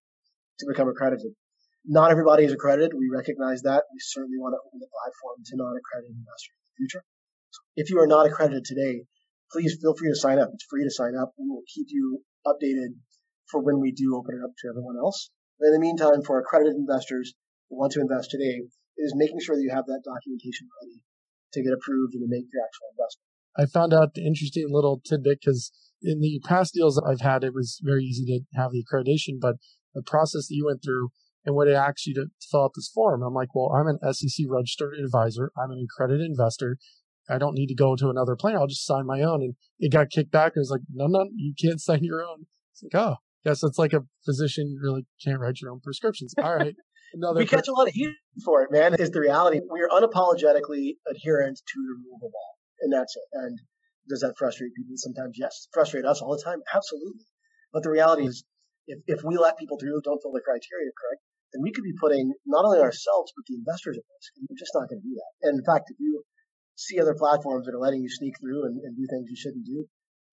to 0.60 0.66
become 0.70 0.88
accredited. 0.88 1.34
Not 1.84 2.12
everybody 2.12 2.46
is 2.46 2.54
accredited. 2.54 2.94
We 2.94 3.10
recognize 3.10 3.64
that. 3.64 3.90
We 3.92 4.00
certainly 4.00 4.38
want 4.38 4.54
to 4.54 4.62
open 4.62 4.80
the 4.80 4.88
platform 4.94 5.42
to 5.42 5.58
non-accredited 5.58 6.14
investors 6.14 6.54
in 6.54 6.66
the 6.70 6.78
future. 6.78 7.04
If 7.76 7.90
you 7.90 8.00
are 8.00 8.08
not 8.08 8.28
accredited 8.28 8.66
today, 8.66 9.10
please 9.52 9.78
feel 9.82 9.98
free 9.98 10.10
to 10.10 10.16
sign 10.16 10.38
up. 10.38 10.52
It's 10.54 10.70
free 10.70 10.84
to 10.84 10.94
sign 10.94 11.18
up. 11.18 11.34
We 11.40 11.50
will 11.50 11.66
keep 11.66 11.88
you 11.90 12.22
updated 12.46 13.02
for 13.52 13.62
when 13.62 13.80
we 13.80 13.92
do 13.92 14.16
open 14.16 14.40
it 14.40 14.44
up 14.44 14.56
to 14.64 14.70
everyone 14.70 14.98
else. 14.98 15.30
But 15.60 15.68
in 15.68 15.74
the 15.74 15.80
meantime, 15.80 16.24
for 16.26 16.40
accredited 16.40 16.76
investors 16.76 17.34
who 17.70 17.78
want 17.78 17.92
to 17.94 18.02
invest 18.02 18.32
today, 18.32 18.64
it 18.98 19.04
is 19.04 19.14
making 19.16 19.40
sure 19.40 19.56
that 19.56 19.62
you 19.62 19.72
have 19.76 19.86
that 19.86 20.02
documentation 20.08 20.68
ready 20.82 21.04
to 21.54 21.64
get 21.64 21.74
approved 21.74 22.16
and 22.16 22.24
to 22.24 22.32
make 22.32 22.48
your 22.52 22.64
actual 22.64 22.90
investment. 22.96 23.28
I 23.60 23.66
found 23.68 23.94
out 23.94 24.16
the 24.16 24.26
interesting 24.26 24.68
little 24.70 25.02
tidbit 25.04 25.40
because 25.42 25.72
in 26.02 26.20
the 26.20 26.42
past 26.48 26.74
deals 26.74 26.96
that 26.96 27.06
I've 27.06 27.22
had, 27.22 27.44
it 27.44 27.54
was 27.54 27.80
very 27.84 28.04
easy 28.04 28.26
to 28.26 28.40
have 28.58 28.72
the 28.72 28.84
accreditation, 28.84 29.40
but 29.40 29.58
the 29.94 30.02
process 30.02 30.48
that 30.48 30.56
you 30.56 30.66
went 30.66 30.82
through 30.84 31.10
and 31.46 31.56
what 31.56 31.68
it 31.68 31.74
asks 31.74 32.08
you 32.08 32.14
to 32.16 32.28
fill 32.50 32.64
out 32.64 32.72
this 32.76 32.90
form, 32.94 33.24
I'm 33.24 33.34
like, 33.34 33.54
well, 33.54 33.72
I'm 33.74 33.88
an 33.88 34.14
SEC 34.14 34.46
registered 34.48 34.94
advisor. 35.04 35.52
I'm 35.58 35.72
an 35.72 35.86
accredited 35.86 36.26
investor. 36.26 36.78
I 37.30 37.38
don't 37.38 37.56
need 37.56 37.68
to 37.68 37.76
go 37.76 37.96
to 37.96 38.10
another 38.10 38.36
plan. 38.36 38.56
I'll 38.56 38.68
just 38.68 38.86
sign 38.86 39.06
my 39.06 39.22
own. 39.22 39.42
And 39.42 39.56
it 39.80 39.92
got 39.92 40.10
kicked 40.10 40.32
back. 40.32 40.54
It 40.56 40.60
was 40.60 40.70
like, 40.70 40.82
no, 40.92 41.08
no, 41.08 41.26
you 41.36 41.54
can't 41.60 41.82
sign 41.82 42.04
your 42.04 42.24
own. 42.24 42.46
It's 42.74 42.84
like, 42.84 43.02
oh, 43.02 43.16
yes, 43.46 43.64
it's 43.64 43.78
like 43.78 43.94
a 43.94 44.02
physician 44.26 44.78
really 44.82 45.06
can't 45.24 45.40
write 45.40 45.62
your 45.62 45.72
own 45.72 45.80
prescriptions. 45.80 46.34
All 46.42 46.56
right. 46.56 46.76
Another 47.14 47.40
we 47.40 47.46
catch 47.46 47.68
a 47.68 47.74
lot 47.74 47.90
of 47.90 47.94
heat 47.94 48.16
for 48.46 48.64
it, 48.64 48.72
man. 48.72 48.96
Is 48.96 49.12
the 49.12 49.20
reality. 49.20 49.60
We 49.60 49.82
are 49.82 49.90
unapologetically 49.90 50.96
adherent 51.12 51.60
to 51.60 51.80
the 51.84 51.96
rule 52.00 52.20
of 52.24 52.32
law, 52.32 52.52
and 52.80 52.94
that's 52.94 53.16
it. 53.18 53.28
And 53.34 53.60
does 54.08 54.22
that 54.22 54.36
frustrate 54.38 54.72
people? 54.76 54.96
Sometimes, 54.96 55.36
yes. 55.38 55.68
Frustrate 55.74 56.06
us 56.06 56.22
all 56.22 56.36
the 56.36 56.44
time? 56.44 56.60
Absolutely. 56.74 57.26
But 57.74 57.84
the 57.84 57.92
reality 57.92 58.28
is, 58.28 58.44
if, 58.88 59.00
if 59.08 59.24
we 59.24 59.38
let 59.38 59.58
people 59.58 59.78
through 59.78 59.92
who 59.92 60.02
don't 60.02 60.22
fill 60.24 60.32
the 60.32 60.44
criteria 60.44 60.92
correct, 60.96 61.22
then 61.54 61.62
we 61.62 61.72
could 61.72 61.84
be 61.84 61.96
putting 62.00 62.32
not 62.46 62.64
only 62.64 62.80
ourselves, 62.80 63.32
but 63.36 63.44
the 63.48 63.56
investors 63.56 64.00
at 64.00 64.08
risk. 64.08 64.32
And 64.40 64.48
we're 64.50 64.60
just 64.60 64.72
not 64.74 64.88
going 64.88 65.04
to 65.04 65.08
do 65.08 65.16
that. 65.20 65.32
And 65.48 65.60
in 65.60 65.66
fact, 65.66 65.92
if 65.92 66.00
you 66.00 66.24
see 66.76 67.00
other 67.00 67.16
platforms 67.16 67.66
that 67.66 67.76
are 67.76 67.84
letting 67.84 68.02
you 68.02 68.10
sneak 68.10 68.40
through 68.40 68.66
and, 68.66 68.80
and 68.80 68.96
do 68.96 69.06
things 69.08 69.28
you 69.28 69.36
shouldn't 69.36 69.68
do, 69.68 69.86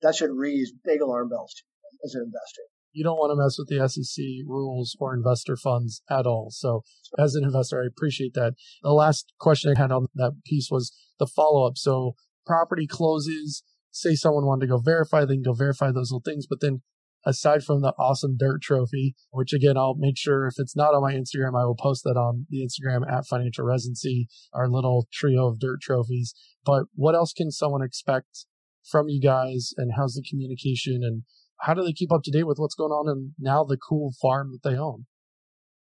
that 0.03 0.15
should 0.15 0.31
raise 0.31 0.73
big 0.85 1.03
alarm 1.03 1.29
bells 1.29 1.55
to 1.59 1.63
you 1.67 1.99
as 2.07 2.15
an 2.15 2.23
investor. 2.23 2.67
You 2.99 3.05
don't 3.05 3.17
want 3.17 3.31
to 3.31 3.41
mess 3.41 3.57
with 3.57 3.69
the 3.69 3.89
SEC 3.89 4.25
rules 4.45 4.97
or 4.99 5.15
investor 5.15 5.57
funds 5.57 6.03
at 6.11 6.27
all. 6.27 6.49
So, 6.51 6.83
as 7.17 7.37
an 7.37 7.45
investor, 7.45 7.81
I 7.81 7.87
appreciate 7.87 8.35
that. 8.35 8.55
The 8.83 8.91
last 8.91 9.33
question 9.39 9.73
I 9.73 9.81
had 9.81 9.93
on 9.93 10.07
that 10.17 10.33
piece 10.45 10.69
was 10.69 10.93
the 11.21 11.29
follow 11.29 11.65
up. 11.65 11.77
So, 11.77 12.17
property 12.45 12.89
closes, 12.89 13.63
say 13.93 14.17
someone 14.17 14.47
wanted 14.47 14.67
to 14.67 14.73
go 14.73 14.79
verify, 14.79 15.25
they 15.25 15.35
can 15.35 15.43
go 15.43 15.53
verify 15.53 15.93
those 15.93 16.11
little 16.11 16.25
things. 16.25 16.49
But 16.49 16.61
then 16.61 16.83
aside 17.25 17.63
from 17.63 17.83
the 17.83 17.95
awesome 18.01 18.37
dirt 18.37 18.63
trophy, 18.63 19.15
which 19.31 19.53
again, 19.53 19.77
I'll 19.77 19.95
make 19.95 20.19
sure 20.19 20.49
if 20.49 20.55
it's 20.59 20.75
not 20.75 20.93
on 20.93 21.03
my 21.03 21.15
Instagram, 21.15 21.57
I 21.57 21.67
will 21.67 21.77
post 21.77 22.03
that 22.03 22.17
on 22.17 22.47
the 22.51 22.67
Instagram 22.67 23.09
at 23.09 23.27
financial 23.27 23.65
residency, 23.65 24.27
our 24.53 24.69
little 24.69 25.07
trio 25.13 25.47
of 25.47 25.61
dirt 25.61 25.81
trophies. 25.81 26.35
But 26.65 26.87
what 26.97 27.15
else 27.15 27.33
can 27.33 27.53
someone 27.53 27.83
expect 27.83 28.47
from 28.91 29.09
you 29.09 29.21
guys 29.21 29.73
and 29.77 29.93
how's 29.97 30.15
the 30.15 30.27
communication 30.29 31.01
and 31.05 31.23
how 31.61 31.75
do 31.75 31.83
they 31.83 31.93
keep 31.93 32.13
up 32.13 32.23
to 32.25 32.31
date 32.31 32.47
with 32.47 32.59
what's 32.59 32.75
going 32.75 32.93
on 32.93 33.09
in 33.11 33.35
now 33.39 33.65
the 33.65 33.77
cool 33.77 34.13
farm 34.21 34.53
that 34.53 34.69
they 34.69 34.77
own? 34.77 35.07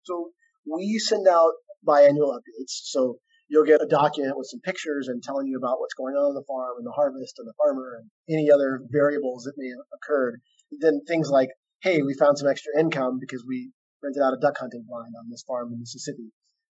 So 0.04 0.30
we 0.66 0.98
send 0.98 1.28
out 1.28 1.52
biannual 1.86 2.32
updates. 2.32 2.88
So 2.88 3.18
you'll 3.48 3.64
get 3.64 3.82
a 3.82 3.86
document 3.86 4.36
with 4.36 4.48
some 4.50 4.60
pictures 4.60 5.08
and 5.08 5.22
telling 5.22 5.46
you 5.46 5.58
about 5.58 5.80
what's 5.80 5.94
going 5.94 6.14
on 6.14 6.30
on 6.30 6.34
the 6.34 6.46
farm 6.46 6.78
and 6.78 6.86
the 6.86 6.92
harvest 6.92 7.34
and 7.38 7.48
the 7.48 7.54
farmer 7.58 7.98
and 8.00 8.10
any 8.30 8.50
other 8.50 8.80
variables 8.90 9.44
that 9.44 9.54
may 9.58 9.68
have 9.68 9.84
occurred. 9.92 10.40
Then 10.78 11.00
things 11.06 11.28
like, 11.28 11.50
hey, 11.82 12.02
we 12.02 12.14
found 12.14 12.38
some 12.38 12.48
extra 12.48 12.78
income 12.78 13.18
because 13.20 13.44
we 13.46 13.72
rented 14.02 14.22
out 14.22 14.34
a 14.34 14.40
duck 14.40 14.56
hunting 14.58 14.84
blind 14.88 15.12
on 15.18 15.28
this 15.28 15.44
farm 15.46 15.72
in 15.72 15.80
Mississippi. 15.80 16.32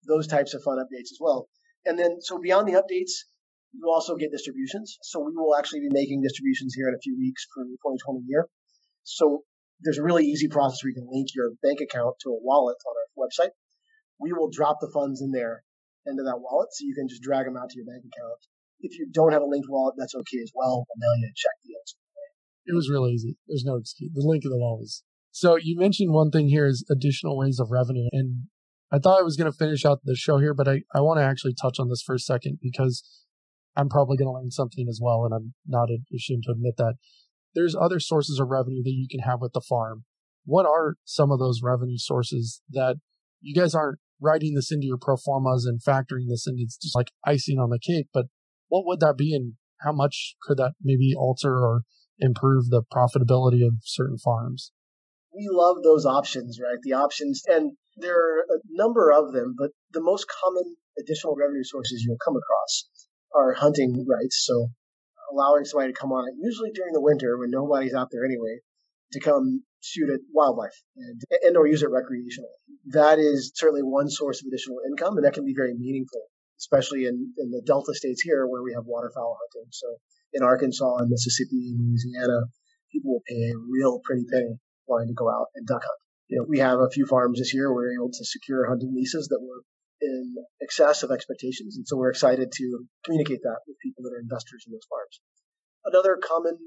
Those 0.08 0.26
types 0.26 0.54
of 0.54 0.62
fun 0.62 0.78
updates 0.78 1.12
as 1.12 1.18
well. 1.20 1.48
And 1.84 1.98
then, 1.98 2.20
so 2.20 2.38
beyond 2.38 2.66
the 2.66 2.80
updates, 2.80 3.28
you 3.74 3.88
also 3.88 4.16
get 4.16 4.32
distributions. 4.32 4.98
So 5.02 5.20
we 5.20 5.32
will 5.34 5.56
actually 5.56 5.80
be 5.80 5.90
making 5.90 6.22
distributions 6.22 6.74
here 6.74 6.88
in 6.88 6.94
a 6.94 7.02
few 7.02 7.16
weeks 7.18 7.46
for 7.54 7.64
the 7.64 7.76
2020 7.84 8.24
year. 8.26 8.48
So 9.04 9.44
there's 9.80 9.98
a 9.98 10.02
really 10.02 10.24
easy 10.24 10.48
process 10.48 10.82
where 10.82 10.90
you 10.90 10.94
can 10.94 11.08
link 11.10 11.28
your 11.34 11.50
bank 11.62 11.80
account 11.80 12.16
to 12.22 12.30
a 12.30 12.40
wallet 12.40 12.76
on 12.86 12.94
our 12.94 13.26
website. 13.26 13.50
We 14.20 14.32
will 14.32 14.50
drop 14.50 14.78
the 14.80 14.90
funds 14.92 15.20
in 15.20 15.32
there 15.32 15.64
into 16.06 16.22
that 16.22 16.38
wallet, 16.38 16.68
so 16.72 16.86
you 16.86 16.94
can 16.94 17.08
just 17.08 17.22
drag 17.22 17.46
them 17.46 17.56
out 17.56 17.70
to 17.70 17.76
your 17.76 17.86
bank 17.86 18.04
account. 18.06 18.40
If 18.80 18.98
you 18.98 19.08
don't 19.10 19.32
have 19.32 19.42
a 19.42 19.46
linked 19.46 19.68
wallet, 19.68 19.94
that's 19.96 20.14
okay 20.14 20.38
as 20.42 20.52
well. 20.54 20.86
We'll 20.86 20.98
mail 20.98 21.18
you 21.18 21.26
a 21.26 21.34
check 21.34 21.58
deals. 21.64 21.96
It 22.66 22.74
was 22.74 22.90
real 22.90 23.08
easy. 23.08 23.36
There's 23.46 23.64
no 23.64 23.76
excuse. 23.76 24.12
The 24.14 24.26
link 24.26 24.44
of 24.44 24.50
the 24.50 24.58
wallet 24.58 24.80
was. 24.80 25.02
So 25.30 25.56
you 25.56 25.78
mentioned 25.78 26.12
one 26.12 26.30
thing 26.30 26.48
here 26.48 26.66
is 26.66 26.84
additional 26.90 27.38
ways 27.38 27.58
of 27.58 27.70
revenue, 27.70 28.08
and 28.12 28.46
I 28.92 28.98
thought 28.98 29.18
I 29.18 29.22
was 29.22 29.36
going 29.36 29.50
to 29.50 29.56
finish 29.56 29.84
out 29.84 30.00
the 30.04 30.14
show 30.14 30.38
here, 30.38 30.54
but 30.54 30.68
I, 30.68 30.82
I 30.94 31.00
want 31.00 31.18
to 31.18 31.24
actually 31.24 31.54
touch 31.60 31.80
on 31.80 31.88
this 31.88 32.02
for 32.02 32.14
a 32.14 32.18
second 32.18 32.58
because 32.60 33.02
I'm 33.74 33.88
probably 33.88 34.16
going 34.16 34.28
to 34.28 34.32
learn 34.32 34.50
something 34.50 34.86
as 34.88 35.00
well, 35.02 35.24
and 35.24 35.32
I'm 35.34 35.54
not 35.66 35.88
ashamed 36.14 36.44
to 36.46 36.52
admit 36.52 36.74
that. 36.76 36.94
There's 37.54 37.76
other 37.76 38.00
sources 38.00 38.38
of 38.40 38.48
revenue 38.48 38.82
that 38.82 38.90
you 38.90 39.06
can 39.10 39.20
have 39.20 39.40
with 39.40 39.52
the 39.52 39.60
farm. 39.60 40.04
What 40.44 40.66
are 40.66 40.96
some 41.04 41.30
of 41.30 41.38
those 41.38 41.60
revenue 41.62 41.98
sources 41.98 42.62
that 42.70 42.96
you 43.40 43.54
guys 43.54 43.74
aren't 43.74 43.98
writing 44.22 44.54
this 44.54 44.70
into 44.70 44.86
your 44.86 44.96
pro 44.96 45.16
formas 45.16 45.66
and 45.66 45.82
factoring 45.82 46.28
this 46.28 46.46
into 46.46 46.62
it's 46.62 46.76
just 46.76 46.94
like 46.94 47.10
icing 47.26 47.58
on 47.58 47.70
the 47.70 47.78
cake. 47.78 48.06
But 48.14 48.26
what 48.68 48.86
would 48.86 49.00
that 49.00 49.18
be 49.18 49.34
and 49.34 49.54
how 49.80 49.92
much 49.92 50.36
could 50.42 50.56
that 50.58 50.72
maybe 50.80 51.12
alter 51.16 51.58
or 51.58 51.82
improve 52.18 52.70
the 52.70 52.82
profitability 52.82 53.66
of 53.66 53.74
certain 53.82 54.16
farms? 54.16 54.70
We 55.34 55.48
love 55.50 55.82
those 55.82 56.06
options, 56.06 56.58
right? 56.62 56.78
The 56.82 56.92
options, 56.92 57.42
and 57.48 57.72
there 57.96 58.16
are 58.16 58.40
a 58.40 58.60
number 58.70 59.10
of 59.10 59.32
them, 59.32 59.54
but 59.58 59.70
the 59.90 60.02
most 60.02 60.26
common 60.28 60.76
additional 60.98 61.34
revenue 61.34 61.64
sources 61.64 62.04
you'll 62.06 62.18
come 62.24 62.36
across 62.36 62.88
are 63.34 63.54
hunting 63.54 64.06
rights. 64.08 64.44
So 64.46 64.68
allowing 65.32 65.64
somebody 65.64 65.92
to 65.92 65.98
come 65.98 66.12
on 66.12 66.28
it, 66.28 66.34
usually 66.38 66.70
during 66.70 66.92
the 66.92 67.00
winter 67.00 67.38
when 67.38 67.50
nobody's 67.50 67.94
out 67.94 68.08
there 68.12 68.24
anyway, 68.24 68.60
to 69.12 69.20
come 69.20 69.64
shoot 69.80 70.10
at 70.10 70.20
wildlife 70.32 70.76
and, 70.96 71.20
and 71.42 71.56
or 71.56 71.66
use 71.66 71.82
it 71.82 71.90
recreationally. 71.90 72.56
That 72.92 73.18
is 73.18 73.52
certainly 73.54 73.82
one 73.82 74.08
source 74.08 74.40
of 74.40 74.46
additional 74.46 74.78
income, 74.86 75.16
and 75.16 75.24
that 75.24 75.34
can 75.34 75.44
be 75.44 75.54
very 75.56 75.74
meaningful, 75.74 76.22
especially 76.58 77.06
in, 77.06 77.32
in 77.38 77.50
the 77.50 77.62
Delta 77.66 77.94
states 77.94 78.22
here 78.22 78.46
where 78.46 78.62
we 78.62 78.72
have 78.74 78.84
waterfowl 78.86 79.38
hunting. 79.40 79.68
So 79.72 79.86
in 80.32 80.42
Arkansas 80.42 80.96
and 80.98 81.10
Mississippi 81.10 81.74
and 81.74 81.80
Louisiana, 81.80 82.46
people 82.92 83.12
will 83.12 83.26
pay 83.28 83.50
a 83.50 83.58
real 83.70 84.00
pretty 84.04 84.24
penny 84.30 84.58
wanting 84.86 85.08
to 85.08 85.14
go 85.14 85.28
out 85.30 85.46
and 85.54 85.66
duck 85.66 85.82
hunt. 85.82 86.00
You 86.28 86.38
know, 86.38 86.46
we 86.48 86.58
have 86.60 86.78
a 86.78 86.90
few 86.90 87.06
farms 87.06 87.38
this 87.38 87.52
year 87.52 87.72
where 87.72 87.84
we're 87.84 88.00
able 88.00 88.10
to 88.10 88.24
secure 88.24 88.68
hunting 88.68 88.94
leases 88.94 89.28
that 89.28 89.40
were 89.42 89.62
in 90.02 90.34
excess 90.60 91.04
of 91.04 91.10
expectations. 91.10 91.76
And 91.76 91.86
so 91.86 91.96
we're 91.96 92.10
excited 92.10 92.50
to 92.50 92.84
communicate 93.04 93.40
that 93.42 93.58
with 93.66 93.78
people 93.82 94.02
that 94.02 94.12
are 94.12 94.20
investors 94.20 94.64
in 94.66 94.72
those 94.72 94.86
farms. 94.90 95.20
Another 95.84 96.18
common 96.22 96.58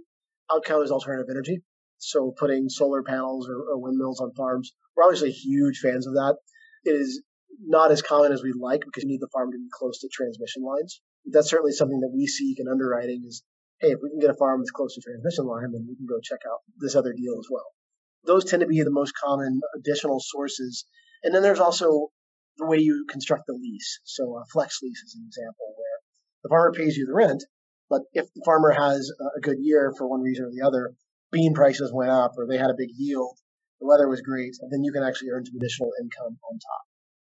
outcome 0.51 0.81
is 0.81 0.91
alternative 0.91 1.27
energy. 1.29 1.61
So 1.97 2.33
putting 2.37 2.69
solar 2.69 3.03
panels 3.03 3.49
or, 3.49 3.55
or 3.55 3.79
windmills 3.79 4.21
on 4.21 4.33
farms, 4.35 4.71
we're 4.95 5.03
obviously 5.03 5.31
huge 5.31 5.79
fans 5.79 6.07
of 6.07 6.13
that. 6.13 6.35
It 6.83 6.91
is 6.91 7.21
not 7.61 7.91
as 7.91 8.01
common 8.01 8.31
as 8.31 8.43
we'd 8.43 8.59
like 8.59 8.81
because 8.81 9.03
you 9.03 9.09
need 9.09 9.21
the 9.21 9.31
farm 9.33 9.51
to 9.51 9.57
be 9.57 9.67
close 9.71 9.99
to 9.99 10.09
transmission 10.11 10.63
lines. 10.63 11.01
That's 11.25 11.49
certainly 11.49 11.71
something 11.71 11.99
that 12.01 12.11
we 12.13 12.27
seek 12.27 12.59
in 12.59 12.67
underwriting 12.67 13.23
is, 13.27 13.43
hey, 13.79 13.89
if 13.89 13.99
we 14.01 14.09
can 14.09 14.19
get 14.19 14.29
a 14.29 14.37
farm 14.37 14.61
that's 14.61 14.71
close 14.71 14.95
to 14.95 15.01
transmission 15.01 15.45
line, 15.45 15.71
then 15.71 15.85
we 15.87 15.95
can 15.95 16.05
go 16.07 16.19
check 16.21 16.39
out 16.45 16.59
this 16.79 16.95
other 16.95 17.13
deal 17.13 17.35
as 17.39 17.47
well. 17.49 17.65
Those 18.25 18.45
tend 18.45 18.61
to 18.61 18.67
be 18.67 18.81
the 18.81 18.91
most 18.91 19.13
common 19.15 19.59
additional 19.77 20.19
sources. 20.19 20.85
And 21.23 21.33
then 21.33 21.41
there's 21.41 21.59
also 21.59 22.09
the 22.57 22.65
way 22.65 22.77
you 22.77 23.05
construct 23.09 23.47
the 23.47 23.53
lease. 23.53 23.99
So 24.03 24.37
a 24.37 24.45
flex 24.51 24.79
lease 24.81 25.01
is 25.05 25.15
an 25.15 25.25
example 25.27 25.73
where 25.75 25.99
the 26.43 26.49
farmer 26.49 26.71
pays 26.71 26.97
you 26.97 27.05
the 27.05 27.13
rent, 27.13 27.43
but 27.89 28.01
if 28.13 28.25
the 28.33 28.43
farmer 28.45 28.71
has 28.71 29.11
a 29.37 29.41
good 29.41 29.57
year 29.59 29.93
for 29.97 30.07
one 30.07 30.21
reason 30.21 30.45
or 30.45 30.51
the 30.51 30.65
other, 30.65 30.93
bean 31.31 31.53
prices 31.53 31.91
went 31.93 32.11
up 32.11 32.33
or 32.37 32.47
they 32.47 32.57
had 32.57 32.69
a 32.69 32.77
big 32.77 32.89
yield, 32.95 33.37
the 33.79 33.87
weather 33.87 34.07
was 34.07 34.21
great, 34.21 34.55
then 34.71 34.83
you 34.83 34.91
can 34.91 35.03
actually 35.03 35.29
earn 35.29 35.45
some 35.45 35.55
additional 35.57 35.91
income 36.01 36.37
on 36.49 36.59
top. 36.59 36.85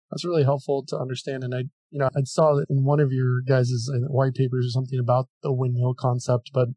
That's 0.10 0.26
really 0.26 0.44
helpful 0.44 0.84
to 0.88 0.98
understand. 0.98 1.44
And 1.44 1.54
I, 1.54 1.64
you 1.92 2.00
know, 2.00 2.10
I 2.16 2.22
saw 2.24 2.56
that 2.56 2.66
in 2.70 2.84
one 2.84 3.00
of 3.00 3.12
your 3.12 3.42
guys' 3.48 3.90
uh, 3.94 4.08
white 4.08 4.34
papers 4.34 4.66
or 4.66 4.72
something 4.72 5.00
about 5.00 5.28
the 5.44 5.54
windmill 5.54 5.94
concept, 5.94 6.50
but 6.54 6.70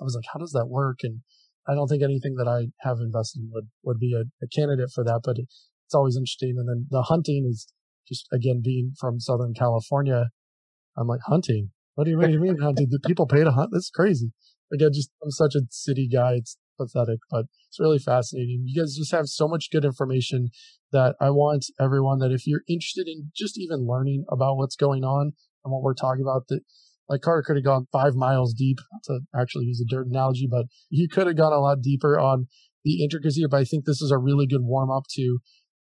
I 0.00 0.04
was 0.04 0.16
like, 0.16 0.24
how 0.32 0.40
does 0.40 0.52
that 0.52 0.66
work? 0.66 1.00
And 1.02 1.20
I 1.68 1.74
don't 1.74 1.86
think 1.86 2.02
anything 2.02 2.34
that 2.36 2.48
I 2.48 2.68
have 2.80 2.98
invested 2.98 3.42
in 3.42 3.50
would, 3.52 3.68
would 3.84 4.00
be 4.00 4.14
a, 4.14 4.24
a 4.44 4.48
candidate 4.48 4.90
for 4.92 5.04
that, 5.04 5.20
but 5.22 5.36
it's 5.90 5.94
always 5.96 6.16
interesting. 6.16 6.54
And 6.56 6.68
then 6.68 6.86
the 6.88 7.02
hunting 7.02 7.48
is 7.50 7.66
just, 8.06 8.28
again, 8.32 8.62
being 8.64 8.92
from 8.96 9.18
Southern 9.18 9.54
California, 9.54 10.26
I'm 10.96 11.08
like, 11.08 11.18
hunting? 11.26 11.70
What 11.96 12.04
do 12.04 12.12
you, 12.12 12.22
you 12.28 12.38
mean 12.38 12.58
hunting? 12.58 12.86
Do 12.88 12.98
people 13.04 13.26
pay 13.26 13.42
to 13.42 13.50
hunt? 13.50 13.70
That's 13.72 13.90
crazy. 13.90 14.30
Again, 14.72 14.90
just, 14.94 15.10
I'm 15.20 15.32
such 15.32 15.56
a 15.56 15.62
city 15.70 16.08
guy. 16.08 16.34
It's 16.34 16.56
pathetic, 16.78 17.18
but 17.28 17.46
it's 17.68 17.80
really 17.80 17.98
fascinating. 17.98 18.62
You 18.66 18.80
guys 18.80 18.94
just 18.94 19.10
have 19.10 19.26
so 19.26 19.48
much 19.48 19.70
good 19.72 19.84
information 19.84 20.50
that 20.92 21.16
I 21.20 21.30
want 21.30 21.66
everyone 21.80 22.20
that 22.20 22.30
if 22.30 22.46
you're 22.46 22.62
interested 22.68 23.08
in 23.08 23.32
just 23.36 23.58
even 23.58 23.88
learning 23.88 24.26
about 24.30 24.58
what's 24.58 24.76
going 24.76 25.02
on 25.02 25.32
and 25.64 25.72
what 25.72 25.82
we're 25.82 25.94
talking 25.94 26.22
about, 26.22 26.44
that 26.50 26.60
like 27.08 27.22
Carter 27.22 27.42
could 27.44 27.56
have 27.56 27.64
gone 27.64 27.88
five 27.90 28.14
miles 28.14 28.54
deep 28.54 28.78
to 29.04 29.20
actually 29.36 29.64
use 29.64 29.84
a 29.84 29.90
dirt 29.92 30.06
analogy, 30.06 30.46
but 30.48 30.66
he 30.88 31.08
could 31.08 31.26
have 31.26 31.36
gone 31.36 31.52
a 31.52 31.58
lot 31.58 31.82
deeper 31.82 32.16
on 32.18 32.46
the 32.84 33.02
intricacy. 33.02 33.44
But 33.50 33.58
I 33.58 33.64
think 33.64 33.84
this 33.84 34.00
is 34.00 34.12
a 34.12 34.18
really 34.18 34.46
good 34.46 34.62
warm 34.62 34.90
up 34.90 35.04
to 35.16 35.40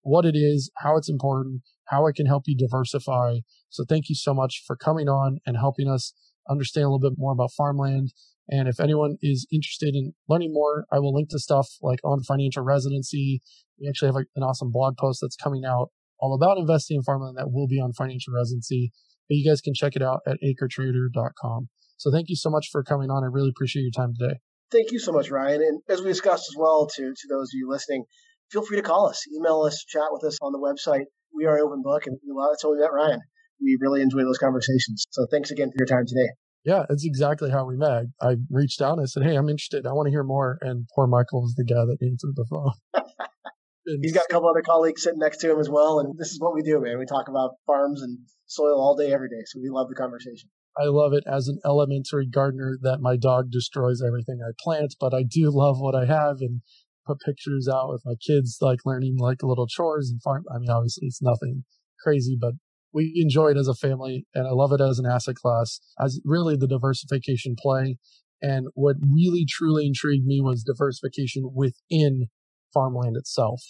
what 0.05 0.23
it 0.23 0.35
is, 0.35 0.69
how 0.77 0.97
it's 0.97 1.09
important, 1.09 1.61
how 1.85 2.05
it 2.05 2.15
can 2.15 2.27
help 2.27 2.43
you 2.45 2.55
diversify. 2.55 3.37
So 3.69 3.83
thank 3.87 4.07
you 4.07 4.15
so 4.15 4.33
much 4.33 4.63
for 4.65 4.75
coming 4.75 5.09
on 5.09 5.39
and 5.47 5.57
helping 5.57 5.89
us 5.89 6.13
understand 6.47 6.85
a 6.85 6.89
little 6.89 7.09
bit 7.09 7.17
more 7.17 7.31
about 7.31 7.49
farmland. 7.57 8.13
And 8.47 8.67
if 8.67 8.79
anyone 8.79 9.17
is 9.23 9.47
interested 9.51 9.95
in 9.95 10.13
learning 10.29 10.53
more, 10.53 10.85
I 10.91 10.99
will 10.99 11.11
link 11.11 11.29
to 11.29 11.39
stuff 11.39 11.67
like 11.81 11.99
on 12.03 12.21
financial 12.21 12.63
residency. 12.63 13.41
We 13.81 13.89
actually 13.89 14.09
have 14.09 14.23
an 14.35 14.43
awesome 14.43 14.71
blog 14.71 14.95
post 14.97 15.19
that's 15.21 15.35
coming 15.35 15.65
out 15.65 15.89
all 16.19 16.35
about 16.35 16.59
investing 16.59 16.97
in 16.97 17.03
farmland 17.03 17.37
that 17.37 17.51
will 17.51 17.67
be 17.67 17.79
on 17.79 17.91
financial 17.93 18.31
residency. 18.31 18.91
But 19.27 19.37
you 19.37 19.49
guys 19.49 19.59
can 19.59 19.73
check 19.73 19.95
it 19.95 20.03
out 20.03 20.19
at 20.27 20.37
acretrader.com. 20.45 21.69
So 21.97 22.11
thank 22.11 22.29
you 22.29 22.35
so 22.35 22.51
much 22.51 22.69
for 22.71 22.83
coming 22.83 23.09
on. 23.09 23.23
I 23.23 23.27
really 23.27 23.49
appreciate 23.49 23.81
your 23.81 23.91
time 23.91 24.13
today. 24.19 24.35
Thank 24.71 24.91
you 24.91 24.99
so 24.99 25.11
much, 25.11 25.31
Ryan. 25.31 25.61
And 25.61 25.81
as 25.89 26.01
we 26.01 26.07
discussed 26.07 26.49
as 26.51 26.55
well 26.57 26.87
to, 26.95 27.01
to 27.01 27.27
those 27.27 27.49
of 27.49 27.53
you 27.53 27.69
listening, 27.69 28.05
feel 28.51 28.65
free 28.65 28.77
to 28.77 28.83
call 28.83 29.07
us, 29.07 29.23
email 29.35 29.61
us, 29.61 29.83
chat 29.87 30.07
with 30.11 30.23
us 30.23 30.37
on 30.41 30.51
the 30.51 30.59
website. 30.59 31.05
We 31.35 31.45
are 31.45 31.59
open 31.59 31.81
book, 31.81 32.07
and 32.07 32.17
that's 32.51 32.63
how 32.63 32.71
we 32.71 32.79
met 32.79 32.93
Ryan. 32.93 33.19
We 33.61 33.77
really 33.81 34.01
enjoy 34.01 34.23
those 34.23 34.37
conversations. 34.37 35.05
So 35.11 35.27
thanks 35.31 35.51
again 35.51 35.69
for 35.69 35.75
your 35.79 35.87
time 35.87 36.05
today. 36.07 36.29
Yeah, 36.65 36.83
it's 36.89 37.05
exactly 37.05 37.51
how 37.51 37.65
we 37.65 37.77
met. 37.77 38.05
I 38.21 38.37
reached 38.49 38.81
out 38.81 38.93
and 38.93 39.01
I 39.01 39.05
said, 39.05 39.23
Hey, 39.23 39.35
I'm 39.35 39.49
interested. 39.49 39.85
I 39.85 39.93
want 39.93 40.07
to 40.07 40.11
hear 40.11 40.23
more. 40.23 40.57
And 40.61 40.87
poor 40.95 41.05
Michael 41.05 41.41
was 41.43 41.53
the 41.55 41.63
guy 41.63 41.85
that 41.85 41.97
answered 42.01 42.35
the 42.35 42.45
phone. 42.49 42.71
He's 44.01 44.13
got 44.13 44.25
a 44.27 44.33
couple 44.33 44.49
other 44.49 44.63
colleagues 44.63 45.03
sitting 45.03 45.19
next 45.19 45.37
to 45.39 45.51
him 45.51 45.59
as 45.59 45.69
well. 45.69 45.99
And 45.99 46.17
this 46.17 46.31
is 46.31 46.39
what 46.39 46.55
we 46.55 46.63
do, 46.63 46.81
man. 46.81 46.97
We 46.97 47.05
talk 47.05 47.29
about 47.29 47.51
farms 47.67 48.01
and 48.01 48.17
soil 48.47 48.81
all 48.81 48.95
day, 48.95 49.13
every 49.13 49.29
day. 49.29 49.43
So 49.45 49.59
we 49.61 49.69
love 49.69 49.89
the 49.89 49.95
conversation. 49.95 50.49
I 50.75 50.85
love 50.85 51.13
it 51.13 51.23
as 51.27 51.47
an 51.47 51.59
elementary 51.63 52.25
gardener 52.25 52.77
that 52.81 52.99
my 52.99 53.15
dog 53.15 53.51
destroys 53.51 54.01
everything 54.01 54.39
I 54.43 54.51
plant, 54.59 54.95
but 54.99 55.13
I 55.13 55.21
do 55.21 55.51
love 55.51 55.77
what 55.79 55.95
I 55.95 56.05
have 56.05 56.37
and 56.41 56.61
put 57.05 57.19
pictures 57.19 57.67
out 57.71 57.89
with 57.89 58.03
my 58.05 58.15
kids, 58.15 58.57
like 58.61 58.79
learning 58.85 59.17
like 59.17 59.43
little 59.43 59.67
chores 59.67 60.09
and 60.09 60.21
farm. 60.21 60.43
I 60.53 60.59
mean, 60.59 60.69
obviously 60.69 61.07
it's 61.07 61.21
nothing 61.21 61.63
crazy, 62.03 62.37
but 62.39 62.53
we 62.93 63.13
enjoy 63.17 63.49
it 63.49 63.57
as 63.57 63.67
a 63.67 63.75
family 63.75 64.25
and 64.33 64.47
I 64.47 64.51
love 64.51 64.71
it 64.71 64.81
as 64.81 64.99
an 64.99 65.05
asset 65.05 65.35
class 65.35 65.79
as 65.99 66.21
really 66.23 66.55
the 66.55 66.67
diversification 66.67 67.55
play. 67.59 67.97
And 68.41 68.67
what 68.73 68.95
really 69.01 69.45
truly 69.47 69.85
intrigued 69.87 70.25
me 70.25 70.41
was 70.41 70.63
diversification 70.63 71.51
within 71.53 72.27
farmland 72.73 73.17
itself. 73.17 73.61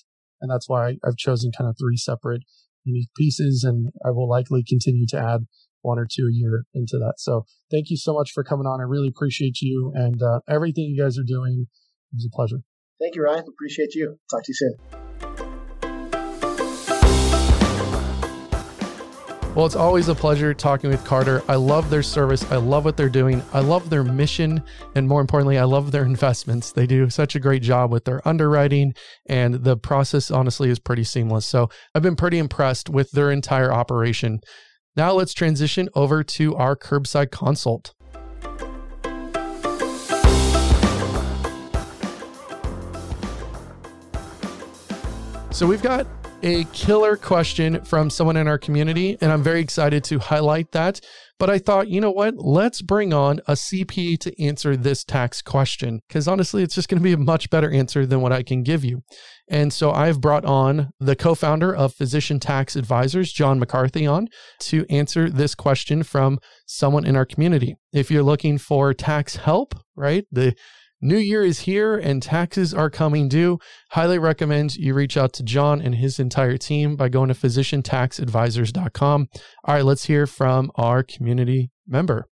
And 0.41 0.51
that's 0.51 0.69
why 0.69 0.97
I've 1.03 1.17
chosen 1.17 1.51
kind 1.57 1.69
of 1.69 1.75
three 1.79 1.97
separate 1.97 2.43
unique 2.83 3.09
pieces 3.17 3.63
and 3.63 3.89
I 4.05 4.11
will 4.11 4.29
likely 4.29 4.63
continue 4.67 5.07
to 5.09 5.17
add 5.17 5.47
one 5.81 5.97
or 5.97 6.07
two 6.09 6.27
a 6.27 6.33
year 6.33 6.65
into 6.73 6.97
that. 6.97 7.15
So 7.17 7.45
thank 7.71 7.89
you 7.89 7.97
so 7.97 8.13
much 8.13 8.31
for 8.31 8.43
coming 8.43 8.67
on. 8.67 8.79
I 8.79 8.83
really 8.83 9.07
appreciate 9.07 9.61
you 9.61 9.91
and 9.95 10.21
uh, 10.21 10.39
everything 10.49 10.85
you 10.85 11.01
guys 11.01 11.17
are 11.17 11.23
doing. 11.23 11.67
It 12.11 12.15
was 12.15 12.29
a 12.31 12.35
pleasure. 12.35 12.63
Thank 12.99 13.15
you, 13.15 13.23
Ryan. 13.23 13.45
Appreciate 13.47 13.93
you. 13.93 14.17
Talk 14.29 14.43
to 14.43 14.51
you 14.51 14.55
soon. 14.55 15.05
Well, 19.55 19.65
it's 19.65 19.77
always 19.77 20.09
a 20.09 20.15
pleasure 20.15 20.53
talking 20.53 20.89
with 20.89 21.05
Carter. 21.05 21.41
I 21.47 21.55
love 21.55 21.89
their 21.89 22.03
service. 22.03 22.43
I 22.51 22.57
love 22.57 22.83
what 22.83 22.97
they're 22.97 23.07
doing. 23.07 23.41
I 23.53 23.61
love 23.61 23.89
their 23.89 24.03
mission. 24.03 24.61
And 24.95 25.07
more 25.07 25.21
importantly, 25.21 25.57
I 25.57 25.63
love 25.63 25.91
their 25.91 26.03
investments. 26.05 26.73
They 26.73 26.85
do 26.85 27.09
such 27.09 27.35
a 27.35 27.39
great 27.39 27.61
job 27.61 27.89
with 27.89 28.03
their 28.03 28.25
underwriting, 28.27 28.93
and 29.27 29.55
the 29.55 29.77
process, 29.77 30.29
honestly, 30.29 30.69
is 30.69 30.77
pretty 30.77 31.05
seamless. 31.05 31.45
So 31.45 31.69
I've 31.93 32.01
been 32.01 32.17
pretty 32.17 32.37
impressed 32.37 32.89
with 32.89 33.11
their 33.11 33.31
entire 33.31 33.71
operation. 33.71 34.41
Now 34.97 35.13
let's 35.13 35.33
transition 35.33 35.87
over 35.95 36.21
to 36.21 36.55
our 36.57 36.75
curbside 36.75 37.31
consult. 37.31 37.93
So 45.55 45.65
we've 45.65 45.81
got 45.81 46.05
a 46.43 46.65
killer 46.73 47.15
question 47.15 47.81
from 47.85 48.09
someone 48.09 48.35
in 48.35 48.45
our 48.45 48.57
community, 48.57 49.17
and 49.21 49.31
I'm 49.31 49.41
very 49.41 49.61
excited 49.61 50.03
to 50.03 50.19
highlight 50.19 50.73
that. 50.73 50.99
But 51.39 51.49
I 51.49 51.59
thought, 51.59 51.87
you 51.87 52.01
know 52.01 52.11
what? 52.11 52.33
Let's 52.35 52.81
bring 52.81 53.13
on 53.13 53.39
a 53.47 53.53
CPA 53.53 54.19
to 54.19 54.43
answer 54.43 54.75
this 54.75 55.05
tax 55.05 55.41
question 55.41 56.01
because 56.09 56.27
honestly, 56.27 56.61
it's 56.61 56.75
just 56.75 56.89
going 56.89 56.99
to 56.99 57.03
be 57.03 57.13
a 57.13 57.17
much 57.17 57.49
better 57.49 57.71
answer 57.71 58.05
than 58.05 58.19
what 58.19 58.33
I 58.33 58.43
can 58.43 58.63
give 58.63 58.83
you. 58.83 59.03
And 59.47 59.71
so 59.71 59.91
I've 59.91 60.19
brought 60.19 60.43
on 60.43 60.89
the 60.99 61.15
co 61.15 61.35
founder 61.35 61.73
of 61.73 61.93
Physician 61.93 62.37
Tax 62.37 62.75
Advisors, 62.75 63.31
John 63.31 63.57
McCarthy, 63.57 64.05
on 64.05 64.27
to 64.63 64.85
answer 64.89 65.29
this 65.29 65.55
question 65.55 66.03
from 66.03 66.37
someone 66.65 67.05
in 67.05 67.15
our 67.15 67.25
community. 67.25 67.77
If 67.93 68.11
you're 68.11 68.23
looking 68.23 68.57
for 68.57 68.93
tax 68.93 69.37
help, 69.37 69.73
right? 69.95 70.25
The 70.33 70.53
New 71.05 71.19
Year 71.19 71.43
is 71.43 71.59
here 71.59 71.95
and 71.95 72.19
taxes 72.19 72.73
are 72.73 72.89
coming 72.89 73.29
due. 73.29 73.59
Highly 73.91 74.17
recommend 74.17 74.75
you 74.75 74.95
reach 74.95 75.17
out 75.17 75.33
to 75.33 75.43
John 75.43 75.79
and 75.79 75.93
his 75.93 76.19
entire 76.19 76.57
team 76.57 76.95
by 76.95 77.09
going 77.09 77.27
to 77.27 77.35
physiciantaxadvisors.com. 77.35 79.27
All 79.65 79.75
right, 79.75 79.85
let's 79.85 80.05
hear 80.05 80.25
from 80.25 80.71
our 80.73 81.03
community 81.03 81.69
member. 81.87 82.25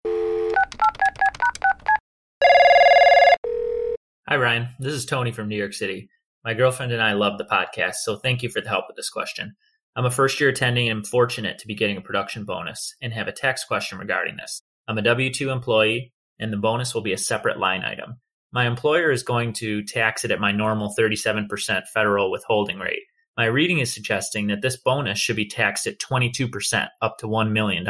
Hi, 4.30 4.38
Ryan. 4.38 4.70
This 4.80 4.94
is 4.94 5.06
Tony 5.06 5.34
from 5.34 5.50
New 5.50 5.58
York 5.58 5.74
City. 5.74 6.10
My 6.46 6.54
girlfriend 6.54 6.94
and 6.94 7.04
I 7.04 7.12
love 7.12 7.38
the 7.38 7.44
podcast, 7.44 7.96
so 7.96 8.20
thank 8.20 8.42
you 8.42 8.48
for 8.48 8.62
the 8.62 8.70
help 8.70 8.86
with 8.88 8.96
this 8.96 9.10
question. 9.10 9.54
I'm 9.98 10.06
a 10.06 10.12
first 10.12 10.40
year 10.40 10.48
attending 10.50 10.88
and 10.88 11.00
am 11.00 11.04
fortunate 11.04 11.60
to 11.60 11.68
be 11.68 11.76
getting 11.76 11.98
a 11.98 12.02
production 12.02 12.46
bonus 12.46 12.96
and 13.02 13.12
have 13.12 13.28
a 13.28 13.34
tax 13.34 13.66
question 13.66 13.98
regarding 13.98 14.38
this. 14.38 14.62
I'm 14.88 14.98
a 14.98 15.02
W 15.02 15.30
2 15.30 15.50
employee, 15.50 16.14
and 16.40 16.54
the 16.54 16.58
bonus 16.58 16.96
will 16.96 17.02
be 17.02 17.12
a 17.12 17.18
separate 17.18 17.60
line 17.60 17.84
item 17.84 18.22
my 18.52 18.68
employer 18.68 19.12
is 19.12 19.24
going 19.24 19.54
to 19.54 19.84
tax 19.84 20.26
it 20.26 20.32
at 20.32 20.40
my 20.40 20.52
normal 20.52 20.94
37% 20.98 21.88
federal 21.88 22.32
withholding 22.32 22.80
rate. 22.80 23.04
My 23.38 23.46
reading 23.46 23.80
is 23.80 23.94
suggesting 23.94 24.48
that 24.48 24.62
this 24.62 24.76
bonus 24.76 25.18
should 25.18 25.38
be 25.38 25.48
taxed 25.48 25.88
at 25.88 26.00
22%, 26.00 26.88
up 27.02 27.18
to 27.20 27.28
$1 27.28 27.52
million. 27.52 27.88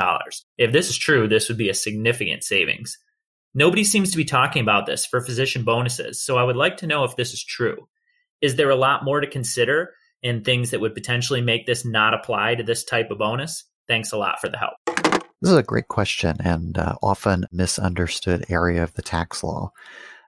If 0.57 0.71
this 0.71 0.89
is 0.89 0.97
true, 0.97 1.27
this 1.27 1.49
would 1.49 1.57
be 1.57 1.69
a 1.69 1.73
significant 1.73 2.43
savings. 2.43 2.97
Nobody 3.53 3.83
seems 3.83 4.11
to 4.11 4.17
be 4.17 4.23
talking 4.23 4.61
about 4.61 4.85
this 4.85 5.05
for 5.05 5.19
physician 5.19 5.63
bonuses, 5.63 6.21
so 6.21 6.37
I 6.37 6.43
would 6.43 6.55
like 6.55 6.77
to 6.77 6.87
know 6.87 7.03
if 7.03 7.15
this 7.15 7.33
is 7.33 7.43
true. 7.43 7.87
Is 8.39 8.55
there 8.55 8.69
a 8.69 8.75
lot 8.75 9.03
more 9.03 9.19
to 9.19 9.27
consider 9.27 9.93
in 10.21 10.43
things 10.43 10.69
that 10.69 10.79
would 10.79 10.93
potentially 10.93 11.41
make 11.41 11.65
this 11.65 11.83
not 11.83 12.13
apply 12.13 12.55
to 12.55 12.63
this 12.63 12.83
type 12.83 13.09
of 13.11 13.17
bonus? 13.17 13.65
Thanks 13.87 14.11
a 14.11 14.17
lot 14.17 14.39
for 14.39 14.47
the 14.47 14.57
help. 14.57 14.75
This 15.41 15.51
is 15.51 15.57
a 15.57 15.63
great 15.63 15.87
question 15.87 16.37
and 16.43 16.77
uh, 16.77 16.95
often 17.01 17.45
misunderstood 17.51 18.45
area 18.47 18.83
of 18.83 18.93
the 18.93 19.01
tax 19.01 19.43
law. 19.43 19.73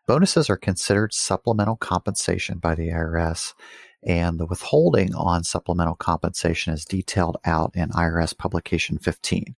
Bonuses 0.05 0.49
are 0.49 0.57
considered 0.57 1.13
supplemental 1.13 1.77
compensation 1.77 2.57
by 2.57 2.75
the 2.75 2.89
IRS, 2.89 3.53
and 4.03 4.37
the 4.37 4.45
withholding 4.45 5.15
on 5.15 5.45
supplemental 5.45 5.95
compensation 5.95 6.73
is 6.73 6.83
detailed 6.83 7.37
out 7.45 7.71
in 7.73 7.89
IRS 7.89 8.37
Publication 8.37 8.97
15. 8.97 9.55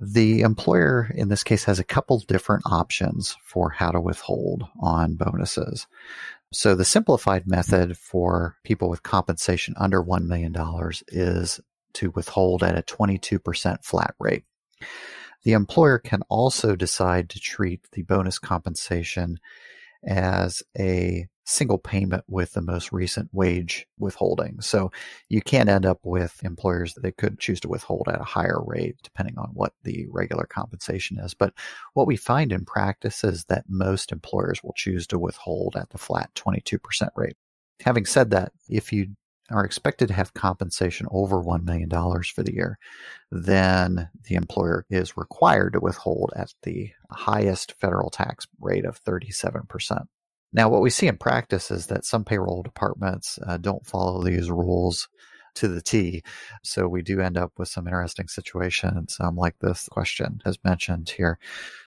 The 0.00 0.42
employer 0.42 1.10
in 1.14 1.28
this 1.28 1.42
case 1.42 1.64
has 1.64 1.80
a 1.80 1.84
couple 1.84 2.20
different 2.20 2.62
options 2.66 3.36
for 3.44 3.70
how 3.70 3.90
to 3.90 4.00
withhold 4.00 4.64
on 4.80 5.14
bonuses. 5.14 5.88
So 6.52 6.74
the 6.74 6.84
simplified 6.84 7.48
method 7.48 7.98
for 7.98 8.56
people 8.64 8.88
with 8.88 9.02
compensation 9.02 9.74
under 9.76 10.02
$1 10.02 10.26
million 10.26 10.54
is 11.08 11.60
to 11.94 12.10
withhold 12.10 12.62
at 12.62 12.78
a 12.78 12.82
22% 12.82 13.84
flat 13.84 14.14
rate. 14.20 14.44
The 15.42 15.52
employer 15.52 15.98
can 15.98 16.22
also 16.28 16.76
decide 16.76 17.28
to 17.30 17.40
treat 17.40 17.80
the 17.92 18.02
bonus 18.02 18.38
compensation 18.38 19.40
as 20.06 20.62
a 20.78 21.26
single 21.50 21.78
payment 21.78 22.22
with 22.28 22.52
the 22.52 22.60
most 22.60 22.92
recent 22.92 23.28
wage 23.32 23.86
withholding. 23.98 24.60
So 24.60 24.92
you 25.28 25.42
can 25.42 25.68
end 25.68 25.84
up 25.84 25.98
with 26.04 26.40
employers 26.44 26.94
that 26.94 27.16
could 27.16 27.40
choose 27.40 27.60
to 27.60 27.68
withhold 27.68 28.08
at 28.08 28.20
a 28.20 28.24
higher 28.24 28.62
rate 28.64 28.96
depending 29.02 29.36
on 29.36 29.50
what 29.52 29.72
the 29.82 30.06
regular 30.10 30.46
compensation 30.46 31.18
is. 31.18 31.34
But 31.34 31.52
what 31.94 32.06
we 32.06 32.16
find 32.16 32.52
in 32.52 32.64
practice 32.64 33.24
is 33.24 33.46
that 33.46 33.64
most 33.68 34.12
employers 34.12 34.62
will 34.62 34.74
choose 34.76 35.06
to 35.08 35.18
withhold 35.18 35.76
at 35.76 35.90
the 35.90 35.98
flat 35.98 36.30
22% 36.34 36.78
rate. 37.16 37.36
Having 37.80 38.06
said 38.06 38.30
that, 38.30 38.52
if 38.68 38.92
you 38.92 39.16
are 39.50 39.64
expected 39.64 40.08
to 40.08 40.14
have 40.14 40.34
compensation 40.34 41.06
over 41.10 41.42
$1 41.42 41.64
million 41.64 41.90
for 41.90 42.42
the 42.42 42.54
year, 42.54 42.78
then 43.30 44.08
the 44.24 44.34
employer 44.34 44.84
is 44.90 45.16
required 45.16 45.72
to 45.72 45.80
withhold 45.80 46.32
at 46.36 46.52
the 46.62 46.90
highest 47.10 47.74
federal 47.80 48.10
tax 48.10 48.46
rate 48.60 48.84
of 48.84 49.02
37%. 49.02 50.06
Now, 50.52 50.68
what 50.68 50.82
we 50.82 50.90
see 50.90 51.06
in 51.06 51.16
practice 51.16 51.70
is 51.70 51.86
that 51.86 52.04
some 52.04 52.24
payroll 52.24 52.62
departments 52.62 53.38
uh, 53.46 53.56
don't 53.56 53.86
follow 53.86 54.22
these 54.22 54.50
rules 54.50 55.08
to 55.54 55.68
the 55.68 55.80
T. 55.80 56.22
So 56.62 56.88
we 56.88 57.02
do 57.02 57.20
end 57.20 57.36
up 57.36 57.52
with 57.58 57.68
some 57.68 57.86
interesting 57.86 58.28
situations 58.28 59.16
um, 59.20 59.36
like 59.36 59.58
this 59.60 59.88
question 59.90 60.40
has 60.44 60.58
mentioned 60.64 61.10
here. 61.10 61.38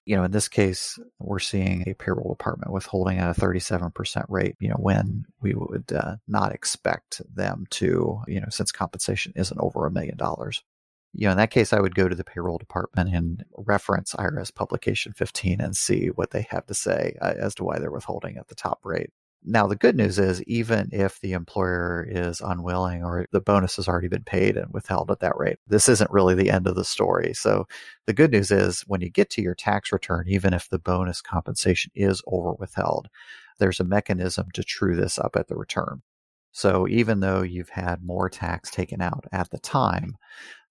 You 0.06 0.18
know, 0.18 0.24
in 0.24 0.32
this 0.32 0.48
case, 0.48 1.00
we're 1.20 1.40
seeing 1.40 1.88
a 1.88 1.94
payroll 1.94 2.36
department 2.38 2.74
withholding 2.74 3.20
at 3.20 3.38
a 3.38 3.40
37% 3.40 4.26
rate, 4.30 4.56
you 4.60 4.70
know, 4.70 4.78
when 4.80 5.26
we 5.42 5.54
would 5.54 5.92
uh, 5.94 6.18
not 6.28 6.52
expect 6.52 7.22
them 7.34 7.66
to, 7.72 8.20
you 8.28 8.42
know, 8.42 8.50
since 8.50 8.72
compensation 8.72 9.34
isn't 9.36 9.60
over 9.60 9.86
a 9.86 9.92
million 9.92 10.18
dollars 10.18 10.62
you 11.14 11.28
know, 11.28 11.32
in 11.32 11.38
that 11.38 11.52
case, 11.52 11.74
I 11.74 11.80
would 11.80 11.94
go 11.94 12.10
to 12.10 12.16
the 12.16 12.24
payroll 12.24 12.58
department 12.58 13.14
and 13.14 13.46
reference 13.56 14.14
IRS 14.14 14.54
publication 14.54 15.14
15 15.14 15.62
and 15.62 15.78
see 15.78 16.08
what 16.08 16.32
they 16.32 16.48
have 16.50 16.66
to 16.66 16.74
say 16.74 17.16
uh, 17.22 17.34
as 17.38 17.54
to 17.56 17.64
why 17.64 17.78
they're 17.78 17.92
withholding 17.92 18.38
at 18.38 18.48
the 18.48 18.56
top 18.56 18.80
rate. 18.84 19.12
Now, 19.46 19.68
the 19.68 19.76
good 19.76 19.98
news 19.98 20.20
is, 20.20 20.42
even 20.44 20.90
if 20.94 21.20
the 21.20 21.34
employer 21.34 22.06
is 22.10 22.40
unwilling 22.40 23.04
or 23.04 23.28
the 23.32 23.42
bonus 23.42 23.76
has 23.76 23.88
already 23.88 24.08
been 24.08 24.24
paid 24.24 24.56
and 24.56 24.72
withheld 24.72 25.12
at 25.12 25.20
that 25.20 25.38
rate, 25.38 25.58
this 25.68 25.90
isn't 25.90 26.12
really 26.12 26.34
the 26.36 26.50
end 26.50 26.66
of 26.68 26.76
the 26.76 26.86
story. 26.86 27.34
So, 27.34 27.68
the 28.08 28.14
good 28.14 28.32
news 28.32 28.52
is, 28.52 28.82
when 28.88 29.02
you 29.02 29.10
get 29.10 29.30
to 29.32 29.42
your 29.42 29.56
tax 29.56 29.92
return, 29.92 30.26
even 30.30 30.54
if 30.54 30.70
the 30.70 30.80
bonus 30.80 31.22
compensation 31.22 31.92
is 31.96 32.22
over 32.28 32.54
withheld, 32.54 33.10
there's 33.60 33.80
a 33.82 33.86
mechanism 33.86 34.48
to 34.54 34.64
true 34.64 34.96
this 34.96 35.20
up 35.20 35.36
at 35.36 35.48
the 35.50 35.56
return. 35.58 36.02
So, 36.54 36.88
even 36.88 37.20
though 37.20 37.42
you've 37.42 37.70
had 37.70 38.04
more 38.04 38.30
tax 38.30 38.72
taken 38.72 39.02
out 39.02 39.26
at 39.34 39.50
the 39.50 39.60
time, 39.60 40.16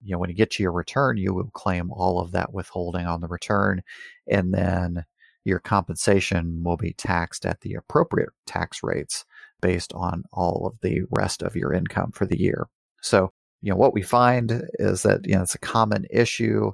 you 0.02 0.12
know, 0.12 0.18
when 0.18 0.30
you 0.30 0.36
get 0.36 0.50
to 0.52 0.62
your 0.62 0.72
return, 0.72 1.16
you 1.16 1.34
will 1.34 1.50
claim 1.52 1.90
all 1.90 2.20
of 2.20 2.32
that 2.32 2.52
withholding 2.52 3.06
on 3.06 3.20
the 3.20 3.28
return. 3.28 3.82
And 4.26 4.54
then 4.54 5.04
your 5.44 5.58
compensation 5.58 6.62
will 6.64 6.76
be 6.76 6.92
taxed 6.92 7.44
at 7.46 7.60
the 7.60 7.74
appropriate 7.74 8.30
tax 8.46 8.82
rates 8.82 9.24
based 9.60 9.92
on 9.94 10.24
all 10.32 10.66
of 10.66 10.80
the 10.80 11.02
rest 11.10 11.42
of 11.42 11.56
your 11.56 11.72
income 11.72 12.12
for 12.12 12.26
the 12.26 12.40
year. 12.40 12.66
So, 13.00 13.32
you 13.60 13.70
know, 13.70 13.76
what 13.76 13.94
we 13.94 14.02
find 14.02 14.64
is 14.74 15.02
that, 15.02 15.26
you 15.26 15.34
know, 15.34 15.42
it's 15.42 15.54
a 15.54 15.58
common 15.58 16.06
issue 16.10 16.72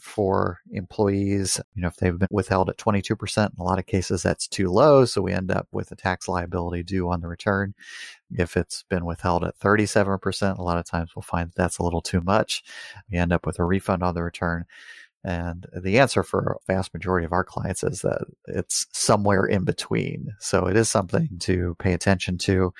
for 0.00 0.58
employees. 0.72 1.60
You 1.74 1.82
know, 1.82 1.88
if 1.88 1.96
they've 1.96 2.18
been 2.18 2.28
withheld 2.30 2.68
at 2.68 2.78
22%, 2.78 3.46
in 3.46 3.52
a 3.58 3.62
lot 3.62 3.78
of 3.78 3.86
cases 3.86 4.22
that's 4.22 4.48
too 4.48 4.68
low. 4.68 5.04
So 5.04 5.22
we 5.22 5.32
end 5.32 5.50
up 5.50 5.68
with 5.72 5.92
a 5.92 5.96
tax 5.96 6.28
liability 6.28 6.82
due 6.82 7.08
on 7.10 7.20
the 7.20 7.28
return. 7.28 7.74
If 8.32 8.56
it's 8.56 8.82
been 8.82 9.04
withheld 9.04 9.44
at 9.44 9.58
37%, 9.58 10.58
a 10.58 10.62
lot 10.62 10.78
of 10.78 10.84
times 10.84 11.12
we'll 11.14 11.22
find 11.22 11.48
that 11.48 11.56
that's 11.56 11.78
a 11.78 11.84
little 11.84 12.02
too 12.02 12.20
much. 12.20 12.64
We 13.10 13.18
end 13.18 13.32
up 13.32 13.46
with 13.46 13.58
a 13.58 13.64
refund 13.64 14.02
on 14.02 14.14
the 14.14 14.22
return. 14.22 14.64
And 15.24 15.66
the 15.72 15.98
answer 15.98 16.22
for 16.22 16.58
a 16.58 16.72
vast 16.72 16.92
majority 16.92 17.24
of 17.24 17.32
our 17.32 17.44
clients 17.44 17.82
is 17.82 18.02
that 18.02 18.26
it's 18.46 18.86
somewhere 18.92 19.46
in 19.46 19.64
between. 19.64 20.28
So 20.38 20.66
it 20.66 20.76
is 20.76 20.90
something 20.90 21.38
to 21.40 21.74
pay 21.78 21.94
attention 21.94 22.36
to. 22.38 22.72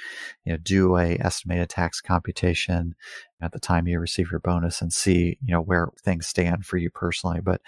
You 0.44 0.52
know, 0.52 0.56
do 0.58 0.96
a 0.98 1.16
estimated 1.18 1.70
tax 1.70 2.02
computation 2.02 2.94
at 3.40 3.52
the 3.52 3.60
time 3.60 3.88
you 3.88 3.98
receive 3.98 4.30
your 4.30 4.40
bonus 4.40 4.82
and 4.82 4.92
see, 4.92 5.38
you 5.42 5.52
know, 5.52 5.60
where 5.60 5.88
things 6.02 6.26
stand 6.26 6.66
for 6.66 6.76
you 6.76 6.90
personally. 6.90 7.40
But 7.40 7.62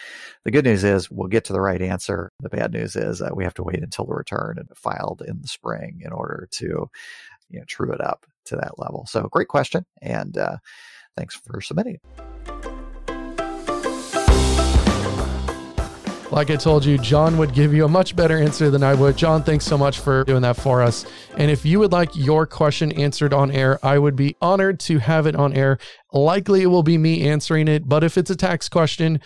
the 0.44 0.50
good 0.50 0.64
news 0.64 0.84
is 0.84 1.10
we'll 1.10 1.28
get 1.28 1.46
to 1.46 1.54
the 1.54 1.60
right 1.60 1.80
answer. 1.80 2.32
The 2.40 2.50
bad 2.50 2.72
news 2.72 2.96
is 2.96 3.18
that 3.20 3.36
we 3.36 3.44
have 3.44 3.54
to 3.54 3.64
wait 3.64 3.82
until 3.82 4.04
the 4.04 4.14
return 4.14 4.56
and 4.58 4.68
filed 4.76 5.22
in 5.26 5.40
the 5.40 5.48
spring 5.48 6.02
in 6.04 6.12
order 6.12 6.48
to, 6.52 6.90
you 7.48 7.58
know, 7.58 7.64
true 7.66 7.92
it 7.92 8.00
up 8.02 8.26
to 8.46 8.56
that 8.56 8.78
level. 8.78 9.06
So 9.06 9.22
great 9.22 9.48
question. 9.48 9.86
And 10.02 10.36
uh, 10.36 10.58
thanks 11.16 11.34
for 11.34 11.60
submitting 11.62 11.94
it. 11.94 12.35
Like 16.32 16.50
I 16.50 16.56
told 16.56 16.84
you, 16.84 16.98
John 16.98 17.38
would 17.38 17.54
give 17.54 17.72
you 17.72 17.84
a 17.84 17.88
much 17.88 18.16
better 18.16 18.36
answer 18.36 18.68
than 18.68 18.82
I 18.82 18.94
would. 18.94 19.16
John, 19.16 19.44
thanks 19.44 19.64
so 19.64 19.78
much 19.78 20.00
for 20.00 20.24
doing 20.24 20.42
that 20.42 20.56
for 20.56 20.82
us. 20.82 21.06
And 21.36 21.50
if 21.50 21.64
you 21.64 21.78
would 21.78 21.92
like 21.92 22.10
your 22.16 22.46
question 22.46 22.90
answered 22.92 23.32
on 23.32 23.52
air, 23.52 23.78
I 23.84 23.98
would 23.98 24.16
be 24.16 24.36
honored 24.42 24.80
to 24.80 24.98
have 24.98 25.26
it 25.26 25.36
on 25.36 25.52
air. 25.52 25.78
Likely 26.12 26.62
it 26.62 26.66
will 26.66 26.82
be 26.82 26.98
me 26.98 27.28
answering 27.28 27.68
it, 27.68 27.88
but 27.88 28.02
if 28.02 28.18
it's 28.18 28.30
a 28.30 28.36
tax 28.36 28.68
question, 28.68 29.20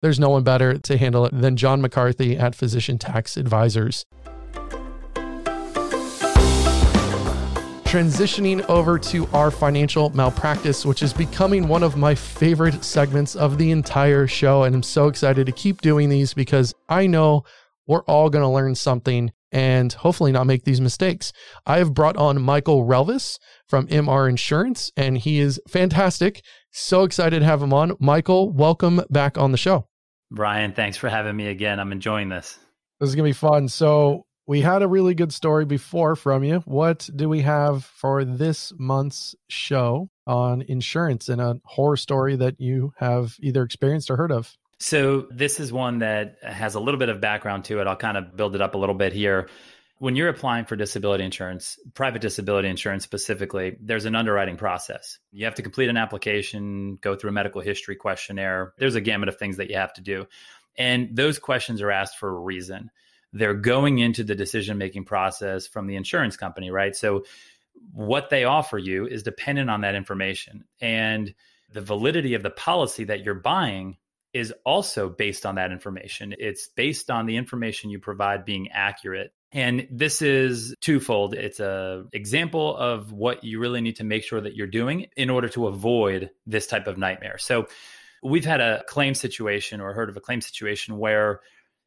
there's 0.00 0.18
no 0.18 0.30
one 0.30 0.44
better 0.44 0.78
to 0.78 0.96
handle 0.96 1.26
it 1.26 1.38
than 1.38 1.56
John 1.56 1.82
McCarthy 1.82 2.38
at 2.38 2.54
Physician 2.54 2.98
Tax 2.98 3.36
Advisors. 3.36 4.06
Transitioning 7.96 8.62
over 8.68 8.98
to 8.98 9.26
our 9.28 9.50
financial 9.50 10.10
malpractice, 10.10 10.84
which 10.84 11.02
is 11.02 11.14
becoming 11.14 11.66
one 11.66 11.82
of 11.82 11.96
my 11.96 12.14
favorite 12.14 12.84
segments 12.84 13.34
of 13.34 13.56
the 13.56 13.70
entire 13.70 14.26
show. 14.26 14.64
And 14.64 14.74
I'm 14.74 14.82
so 14.82 15.08
excited 15.08 15.46
to 15.46 15.52
keep 15.52 15.80
doing 15.80 16.10
these 16.10 16.34
because 16.34 16.74
I 16.90 17.06
know 17.06 17.44
we're 17.86 18.02
all 18.02 18.28
going 18.28 18.42
to 18.42 18.50
learn 18.50 18.74
something 18.74 19.32
and 19.50 19.90
hopefully 19.94 20.30
not 20.30 20.46
make 20.46 20.64
these 20.64 20.78
mistakes. 20.78 21.32
I 21.64 21.78
have 21.78 21.94
brought 21.94 22.18
on 22.18 22.42
Michael 22.42 22.84
Relvis 22.84 23.38
from 23.66 23.86
MR 23.86 24.28
Insurance, 24.28 24.92
and 24.94 25.16
he 25.16 25.38
is 25.38 25.58
fantastic. 25.66 26.42
So 26.72 27.02
excited 27.02 27.38
to 27.38 27.46
have 27.46 27.62
him 27.62 27.72
on. 27.72 27.96
Michael, 27.98 28.52
welcome 28.52 29.00
back 29.08 29.38
on 29.38 29.52
the 29.52 29.58
show. 29.58 29.88
Ryan, 30.30 30.74
thanks 30.74 30.98
for 30.98 31.08
having 31.08 31.34
me 31.34 31.46
again. 31.46 31.80
I'm 31.80 31.92
enjoying 31.92 32.28
this. 32.28 32.58
This 33.00 33.08
is 33.08 33.14
going 33.14 33.24
to 33.24 33.30
be 33.30 33.32
fun. 33.32 33.68
So, 33.68 34.25
we 34.46 34.60
had 34.60 34.82
a 34.82 34.88
really 34.88 35.14
good 35.14 35.32
story 35.32 35.64
before 35.64 36.14
from 36.14 36.44
you. 36.44 36.60
What 36.60 37.08
do 37.14 37.28
we 37.28 37.42
have 37.42 37.84
for 37.84 38.24
this 38.24 38.72
month's 38.78 39.34
show 39.48 40.08
on 40.26 40.62
insurance 40.62 41.28
and 41.28 41.40
a 41.40 41.60
horror 41.64 41.96
story 41.96 42.36
that 42.36 42.60
you 42.60 42.92
have 42.96 43.36
either 43.40 43.62
experienced 43.62 44.10
or 44.10 44.16
heard 44.16 44.32
of? 44.32 44.56
So, 44.78 45.26
this 45.30 45.58
is 45.58 45.72
one 45.72 46.00
that 46.00 46.36
has 46.42 46.74
a 46.74 46.80
little 46.80 47.00
bit 47.00 47.08
of 47.08 47.20
background 47.20 47.64
to 47.66 47.80
it. 47.80 47.86
I'll 47.86 47.96
kind 47.96 48.18
of 48.18 48.36
build 48.36 48.54
it 48.54 48.60
up 48.60 48.74
a 48.74 48.78
little 48.78 48.94
bit 48.94 49.12
here. 49.12 49.48
When 49.98 50.14
you're 50.14 50.28
applying 50.28 50.66
for 50.66 50.76
disability 50.76 51.24
insurance, 51.24 51.78
private 51.94 52.20
disability 52.20 52.68
insurance 52.68 53.02
specifically, 53.02 53.78
there's 53.80 54.04
an 54.04 54.14
underwriting 54.14 54.58
process. 54.58 55.18
You 55.32 55.46
have 55.46 55.54
to 55.54 55.62
complete 55.62 55.88
an 55.88 55.96
application, 55.96 56.98
go 57.00 57.16
through 57.16 57.30
a 57.30 57.32
medical 57.32 57.62
history 57.62 57.96
questionnaire. 57.96 58.74
There's 58.76 58.94
a 58.94 59.00
gamut 59.00 59.30
of 59.30 59.38
things 59.38 59.56
that 59.56 59.70
you 59.70 59.76
have 59.76 59.94
to 59.94 60.02
do. 60.02 60.26
And 60.76 61.16
those 61.16 61.38
questions 61.38 61.80
are 61.80 61.90
asked 61.90 62.18
for 62.18 62.28
a 62.28 62.38
reason 62.38 62.90
they're 63.32 63.54
going 63.54 63.98
into 63.98 64.24
the 64.24 64.34
decision 64.34 64.78
making 64.78 65.04
process 65.04 65.66
from 65.66 65.86
the 65.86 65.96
insurance 65.96 66.36
company, 66.36 66.70
right? 66.70 66.94
So 66.94 67.24
what 67.92 68.30
they 68.30 68.44
offer 68.44 68.78
you 68.78 69.06
is 69.06 69.22
dependent 69.22 69.70
on 69.70 69.82
that 69.82 69.94
information. 69.94 70.64
And 70.80 71.34
the 71.72 71.80
validity 71.80 72.34
of 72.34 72.42
the 72.42 72.50
policy 72.50 73.04
that 73.04 73.24
you're 73.24 73.34
buying 73.34 73.96
is 74.32 74.52
also 74.64 75.08
based 75.08 75.46
on 75.46 75.54
that 75.54 75.72
information. 75.72 76.34
It's 76.38 76.68
based 76.68 77.10
on 77.10 77.26
the 77.26 77.36
information 77.36 77.90
you 77.90 77.98
provide 77.98 78.44
being 78.44 78.68
accurate. 78.70 79.32
And 79.52 79.88
this 79.90 80.20
is 80.20 80.74
twofold. 80.80 81.32
It's 81.34 81.60
a 81.60 82.04
example 82.12 82.76
of 82.76 83.12
what 83.12 83.44
you 83.44 83.58
really 83.60 83.80
need 83.80 83.96
to 83.96 84.04
make 84.04 84.24
sure 84.24 84.40
that 84.40 84.54
you're 84.54 84.66
doing 84.66 85.06
in 85.16 85.30
order 85.30 85.48
to 85.50 85.68
avoid 85.68 86.30
this 86.46 86.66
type 86.66 86.86
of 86.86 86.98
nightmare. 86.98 87.38
So 87.38 87.66
we've 88.22 88.44
had 88.44 88.60
a 88.60 88.84
claim 88.88 89.14
situation 89.14 89.80
or 89.80 89.94
heard 89.94 90.10
of 90.10 90.16
a 90.16 90.20
claim 90.20 90.40
situation 90.40 90.98
where 90.98 91.40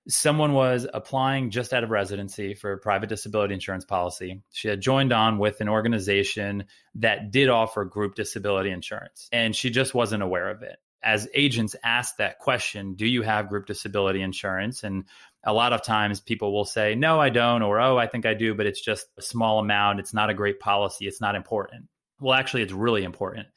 someone 0.10 0.54
was 0.54 0.88
applying 0.94 1.52
just 1.52 1.72
out 1.72 1.84
of 1.84 1.92
residency 1.92 2.56
for 2.56 2.74
a 2.74 2.78
private 2.78 3.10
disability 3.10 3.54
insurance 3.54 3.86
policy. 3.86 4.42
She 4.52 4.68
had 4.68 4.82
joined 4.82 5.14
on 5.14 5.38
with 5.38 5.62
an 5.62 5.70
organization 5.70 6.66
that 6.96 7.32
did 7.32 7.48
offer 7.48 7.86
group 7.86 8.16
disability 8.16 8.72
insurance, 8.72 9.30
and 9.32 9.56
she 9.56 9.70
just 9.70 9.94
wasn't 9.94 10.24
aware 10.24 10.50
of 10.50 10.64
it. 10.64 10.78
As 11.02 11.30
agents 11.34 11.76
ask 11.84 12.18
that 12.18 12.40
question, 12.40 12.96
do 12.96 13.06
you 13.06 13.22
have 13.22 13.48
group 13.48 13.68
disability 13.68 14.22
insurance? 14.22 14.84
And 14.84 15.06
a 15.46 15.54
lot 15.54 15.72
of 15.72 15.84
times 15.84 16.20
people 16.20 16.52
will 16.52 16.66
say, 16.66 16.96
no, 16.96 17.22
I 17.22 17.30
don't, 17.30 17.62
or 17.62 17.80
oh, 17.80 17.98
I 17.98 18.08
think 18.08 18.26
I 18.26 18.34
do, 18.34 18.54
but 18.54 18.66
it's 18.66 18.82
just 18.82 19.08
a 19.18 19.22
small 19.22 19.60
amount. 19.60 20.00
It's 20.00 20.14
not 20.14 20.30
a 20.30 20.34
great 20.34 20.60
policy. 20.60 21.08
It's 21.08 21.22
not 21.22 21.36
important. 21.36 21.88
Well, 22.20 22.34
actually, 22.34 22.64
it's 22.64 22.74
really 22.74 23.04
important. 23.04 23.48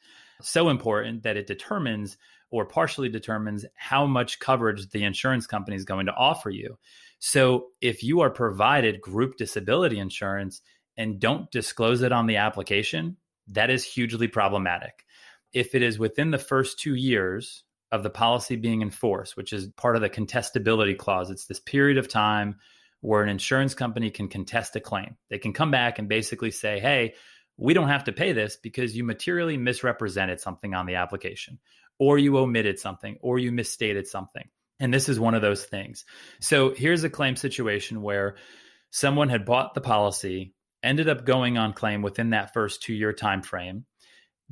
So 0.41 0.69
important 0.69 1.23
that 1.23 1.35
it 1.35 1.47
determines 1.47 2.17
or 2.53 2.65
partially 2.65 3.09
determines 3.09 3.65
how 3.73 4.05
much 4.05 4.37
coverage 4.37 4.87
the 4.91 5.03
insurance 5.03 5.47
company 5.47 5.75
is 5.75 5.85
going 5.85 6.05
to 6.05 6.13
offer 6.13 6.51
you. 6.51 6.77
So 7.17 7.69
if 7.81 8.03
you 8.03 8.19
are 8.19 8.29
provided 8.29 9.01
group 9.01 9.37
disability 9.37 9.97
insurance 9.97 10.61
and 10.95 11.19
don't 11.19 11.49
disclose 11.49 12.03
it 12.03 12.11
on 12.11 12.27
the 12.27 12.37
application, 12.37 13.17
that 13.47 13.71
is 13.71 13.83
hugely 13.83 14.27
problematic. 14.27 15.03
If 15.51 15.73
it 15.73 15.81
is 15.81 15.97
within 15.97 16.29
the 16.29 16.37
first 16.37 16.77
two 16.77 16.93
years 16.93 17.63
of 17.91 18.03
the 18.03 18.11
policy 18.11 18.55
being 18.55 18.83
enforced, 18.83 19.35
which 19.35 19.51
is 19.51 19.69
part 19.69 19.95
of 19.95 20.03
the 20.03 20.09
contestability 20.09 20.95
clause, 20.95 21.31
it's 21.31 21.47
this 21.47 21.59
period 21.59 21.97
of 21.97 22.07
time 22.07 22.57
where 23.01 23.23
an 23.23 23.29
insurance 23.29 23.73
company 23.73 24.11
can 24.11 24.27
contest 24.27 24.75
a 24.75 24.79
claim. 24.79 25.17
They 25.31 25.39
can 25.39 25.53
come 25.53 25.71
back 25.71 25.97
and 25.97 26.07
basically 26.07 26.51
say, 26.51 26.79
hey, 26.79 27.15
we 27.57 27.73
don't 27.73 27.89
have 27.89 28.03
to 28.03 28.11
pay 28.11 28.31
this 28.31 28.57
because 28.57 28.95
you 28.95 29.03
materially 29.03 29.57
misrepresented 29.57 30.39
something 30.39 30.73
on 30.75 30.85
the 30.85 30.95
application 30.95 31.59
or 31.99 32.17
you 32.17 32.37
omitted 32.37 32.79
something, 32.79 33.17
or 33.21 33.39
you 33.39 33.51
misstated 33.51 34.07
something. 34.07 34.47
And 34.79 34.93
this 34.93 35.07
is 35.07 35.19
one 35.19 35.35
of 35.35 35.41
those 35.41 35.63
things. 35.63 36.05
So 36.39 36.73
here's 36.73 37.03
a 37.03 37.09
claim 37.09 37.35
situation 37.35 38.01
where 38.01 38.35
someone 38.91 39.29
had 39.29 39.45
bought 39.45 39.73
the 39.73 39.81
policy, 39.81 40.53
ended 40.81 41.07
up 41.07 41.25
going 41.25 41.57
on 41.57 41.73
claim 41.73 42.01
within 42.01 42.31
that 42.31 42.53
first 42.53 42.81
two 42.81 42.93
year 42.93 43.13
time 43.13 43.41
frame. 43.41 43.85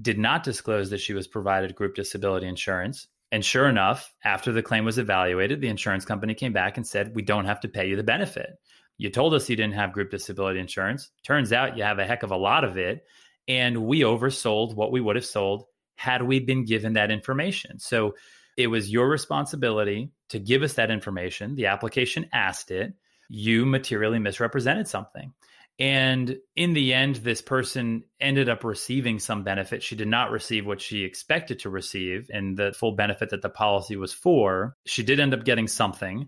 did 0.01 0.17
not 0.17 0.43
disclose 0.43 0.89
that 0.89 1.01
she 1.01 1.13
was 1.13 1.27
provided 1.27 1.75
group 1.75 1.95
disability 1.95 2.47
insurance. 2.47 3.07
And 3.31 3.45
sure 3.45 3.67
enough, 3.67 4.13
after 4.23 4.51
the 4.51 4.63
claim 4.63 4.83
was 4.83 4.97
evaluated, 4.97 5.61
the 5.61 5.69
insurance 5.69 6.05
company 6.05 6.33
came 6.33 6.53
back 6.53 6.77
and 6.77 6.85
said, 6.85 7.15
We 7.15 7.21
don't 7.21 7.45
have 7.45 7.61
to 7.61 7.69
pay 7.69 7.87
you 7.87 7.95
the 7.95 8.03
benefit. 8.03 8.51
You 8.97 9.09
told 9.09 9.33
us 9.33 9.49
you 9.49 9.55
didn't 9.55 9.75
have 9.75 9.93
group 9.93 10.11
disability 10.11 10.59
insurance. 10.59 11.09
Turns 11.23 11.51
out 11.51 11.77
you 11.77 11.83
have 11.83 11.99
a 11.99 12.05
heck 12.05 12.23
of 12.23 12.31
a 12.31 12.37
lot 12.37 12.63
of 12.63 12.77
it. 12.77 13.03
And 13.47 13.85
we 13.85 14.01
oversold 14.01 14.75
what 14.75 14.91
we 14.91 15.01
would 15.01 15.15
have 15.15 15.25
sold 15.25 15.65
had 16.01 16.23
we 16.23 16.39
been 16.39 16.65
given 16.65 16.93
that 16.93 17.11
information. 17.11 17.77
So 17.77 18.15
it 18.57 18.65
was 18.67 18.91
your 18.91 19.07
responsibility 19.07 20.09
to 20.29 20.39
give 20.39 20.63
us 20.63 20.73
that 20.73 20.89
information. 20.89 21.53
The 21.53 21.67
application 21.67 22.25
asked 22.33 22.71
it. 22.71 22.93
You 23.29 23.67
materially 23.67 24.17
misrepresented 24.17 24.87
something. 24.87 25.31
And 25.77 26.37
in 26.55 26.73
the 26.73 26.93
end, 26.93 27.17
this 27.17 27.41
person 27.41 28.03
ended 28.19 28.49
up 28.49 28.63
receiving 28.63 29.19
some 29.19 29.43
benefit. 29.43 29.83
She 29.83 29.95
did 29.95 30.07
not 30.07 30.31
receive 30.31 30.65
what 30.65 30.81
she 30.81 31.03
expected 31.03 31.59
to 31.59 31.69
receive 31.69 32.29
and 32.33 32.57
the 32.57 32.73
full 32.73 32.93
benefit 32.93 33.29
that 33.29 33.43
the 33.43 33.49
policy 33.49 33.95
was 33.95 34.11
for. 34.11 34.75
She 34.87 35.03
did 35.03 35.19
end 35.19 35.35
up 35.35 35.45
getting 35.45 35.67
something, 35.67 36.27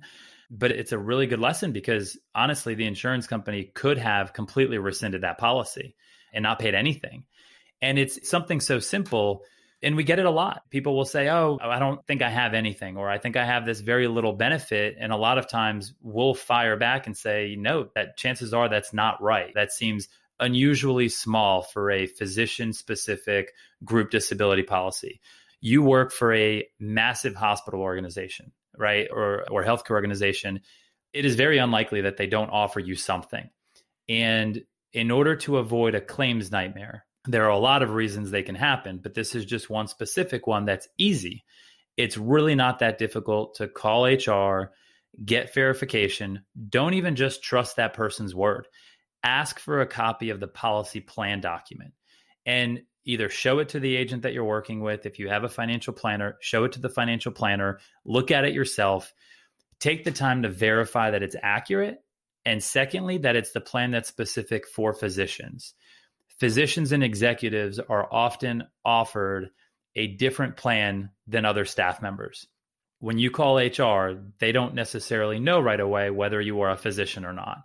but 0.52 0.72
it's 0.72 0.92
a 0.92 1.00
really 1.00 1.26
good 1.26 1.40
lesson 1.40 1.72
because 1.72 2.16
honestly, 2.36 2.76
the 2.76 2.86
insurance 2.86 3.26
company 3.26 3.72
could 3.74 3.98
have 3.98 4.34
completely 4.34 4.78
rescinded 4.78 5.22
that 5.22 5.40
policy 5.40 5.96
and 6.32 6.44
not 6.44 6.60
paid 6.60 6.76
anything. 6.76 7.26
And 7.82 8.00
it's 8.00 8.30
something 8.30 8.62
so 8.62 8.80
simple 8.80 9.44
and 9.84 9.98
we 9.98 10.04
get 10.04 10.18
it 10.18 10.26
a 10.26 10.32
lot. 10.32 10.64
People 10.70 10.96
will 10.96 11.06
say, 11.06 11.30
Oh, 11.30 11.60
I 11.62 11.78
don't 11.78 12.06
think 12.08 12.22
I 12.22 12.30
have 12.30 12.54
anything, 12.54 12.98
or 12.98 13.10
I 13.10 13.18
think 13.18 13.36
I 13.36 13.46
have 13.46 13.66
this 13.66 13.82
very 13.82 14.08
little 14.08 14.34
benefit. 14.34 14.96
And 15.00 15.12
a 15.12 15.18
lot 15.18 15.38
of 15.38 15.48
times 15.48 15.94
we'll 16.02 16.34
fire 16.34 16.78
back 16.78 17.06
and 17.06 17.16
say, 17.16 17.56
No, 17.60 17.90
that 17.96 18.18
chances 18.18 18.54
are 18.54 18.70
that's 18.70 18.94
not 18.94 19.22
right. 19.22 19.52
That 19.54 19.72
seems 19.72 20.08
unusually 20.40 21.10
small 21.10 21.62
for 21.62 21.92
a 21.92 22.08
physician 22.08 22.74
specific 22.74 23.54
group 23.84 24.10
disability 24.10 24.64
policy. 24.64 25.22
You 25.62 25.84
work 25.84 26.12
for 26.12 26.34
a 26.34 26.66
massive 26.80 27.36
hospital 27.36 27.82
organization, 27.82 28.52
right? 28.78 29.08
Or, 29.12 29.50
or 29.52 29.64
healthcare 29.64 29.92
organization. 29.92 30.62
It 31.14 31.26
is 31.26 31.36
very 31.36 31.58
unlikely 31.58 32.02
that 32.02 32.18
they 32.18 32.28
don't 32.28 32.50
offer 32.50 32.80
you 32.80 32.96
something. 32.96 33.50
And 34.10 34.64
in 34.92 35.12
order 35.12 35.36
to 35.38 35.58
avoid 35.58 35.96
a 35.96 36.02
claims 36.02 36.52
nightmare, 36.52 37.06
there 37.26 37.46
are 37.46 37.50
a 37.50 37.58
lot 37.58 37.84
of 37.84 37.94
reasons 37.94 38.32
they 38.32 38.44
can 38.44 38.56
happen, 38.56 39.00
but 39.02 39.14
this 39.14 39.36
is 39.36 39.46
just 39.46 39.70
one 39.70 39.88
specific 39.88 40.46
one 40.46 40.66
that's 40.66 40.90
easy. 40.98 41.44
It's 41.96 42.18
really 42.18 42.56
not 42.56 42.80
that 42.80 42.98
difficult 42.98 43.56
to 43.56 43.68
call 43.68 44.06
HR, 44.06 44.72
get 45.24 45.54
verification. 45.54 46.44
Don't 46.70 46.96
even 46.96 47.16
just 47.16 47.44
trust 47.44 47.78
that 47.78 47.94
person's 47.94 48.36
word. 48.36 48.68
Ask 49.24 49.60
for 49.60 49.80
a 49.80 49.88
copy 49.88 50.32
of 50.32 50.40
the 50.40 50.48
policy 50.48 51.00
plan 51.00 51.40
document 51.40 51.94
and 52.46 52.82
either 53.06 53.30
show 53.30 53.60
it 53.60 53.70
to 53.70 53.80
the 53.80 53.96
agent 53.96 54.24
that 54.24 54.34
you're 54.34 54.44
working 54.44 54.82
with. 54.82 55.06
If 55.06 55.20
you 55.20 55.30
have 55.30 55.44
a 55.44 55.50
financial 55.50 55.94
planner, 55.94 56.38
show 56.42 56.66
it 56.66 56.74
to 56.74 56.82
the 56.82 56.90
financial 56.90 57.32
planner, 57.32 57.80
look 58.06 58.32
at 58.32 58.44
it 58.44 58.54
yourself. 58.54 59.14
Take 59.80 60.04
the 60.04 60.12
time 60.12 60.42
to 60.44 60.50
verify 60.50 61.12
that 61.12 61.24
it's 61.24 61.36
accurate. 61.42 62.00
And 62.46 62.62
secondly, 62.62 63.20
that 63.20 63.38
it's 63.38 63.52
the 63.54 63.62
plan 63.62 63.92
that's 63.92 64.10
specific 64.10 64.68
for 64.68 64.94
physicians 64.94 65.74
physicians 66.40 66.92
and 66.92 67.04
executives 67.04 67.80
are 67.80 68.08
often 68.12 68.64
offered 68.84 69.50
a 69.96 70.08
different 70.08 70.58
plan 70.58 71.10
than 71.28 71.46
other 71.46 71.66
staff 71.66 72.02
members. 72.02 72.48
When 73.00 73.18
you 73.18 73.32
call 73.32 73.58
HR, 73.58 74.20
they 74.40 74.52
don't 74.52 74.76
necessarily 74.76 75.40
know 75.40 75.60
right 75.60 75.80
away 75.80 76.10
whether 76.10 76.40
you 76.40 76.62
are 76.62 76.72
a 76.72 76.78
physician 76.78 77.26
or 77.26 77.34
not. 77.34 77.58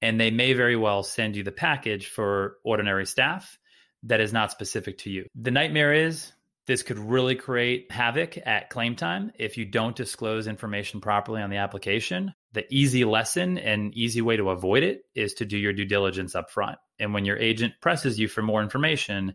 And 0.00 0.20
they 0.20 0.30
may 0.30 0.52
very 0.52 0.76
well 0.76 1.02
send 1.02 1.36
you 1.36 1.44
the 1.44 1.52
package 1.52 2.08
for 2.08 2.56
ordinary 2.64 3.06
staff 3.06 3.58
that 4.04 4.20
is 4.20 4.32
not 4.32 4.50
specific 4.50 4.98
to 4.98 5.10
you. 5.10 5.26
The 5.34 5.50
nightmare 5.50 5.94
is 5.94 6.32
this 6.66 6.82
could 6.82 6.98
really 6.98 7.34
create 7.34 7.90
havoc 7.90 8.38
at 8.46 8.70
claim 8.70 8.96
time 8.96 9.32
if 9.38 9.56
you 9.56 9.64
don't 9.64 9.96
disclose 9.96 10.46
information 10.46 11.00
properly 11.00 11.42
on 11.42 11.50
the 11.50 11.56
application. 11.56 12.34
The 12.52 12.66
easy 12.72 13.04
lesson 13.04 13.56
and 13.58 13.94
easy 13.94 14.20
way 14.20 14.36
to 14.36 14.50
avoid 14.50 14.82
it 14.82 15.04
is 15.14 15.34
to 15.34 15.46
do 15.46 15.56
your 15.56 15.72
due 15.72 15.86
diligence 15.86 16.34
up 16.34 16.50
front. 16.50 16.78
And 16.98 17.14
when 17.14 17.24
your 17.24 17.38
agent 17.38 17.74
presses 17.80 18.18
you 18.18 18.28
for 18.28 18.42
more 18.42 18.62
information, 18.62 19.34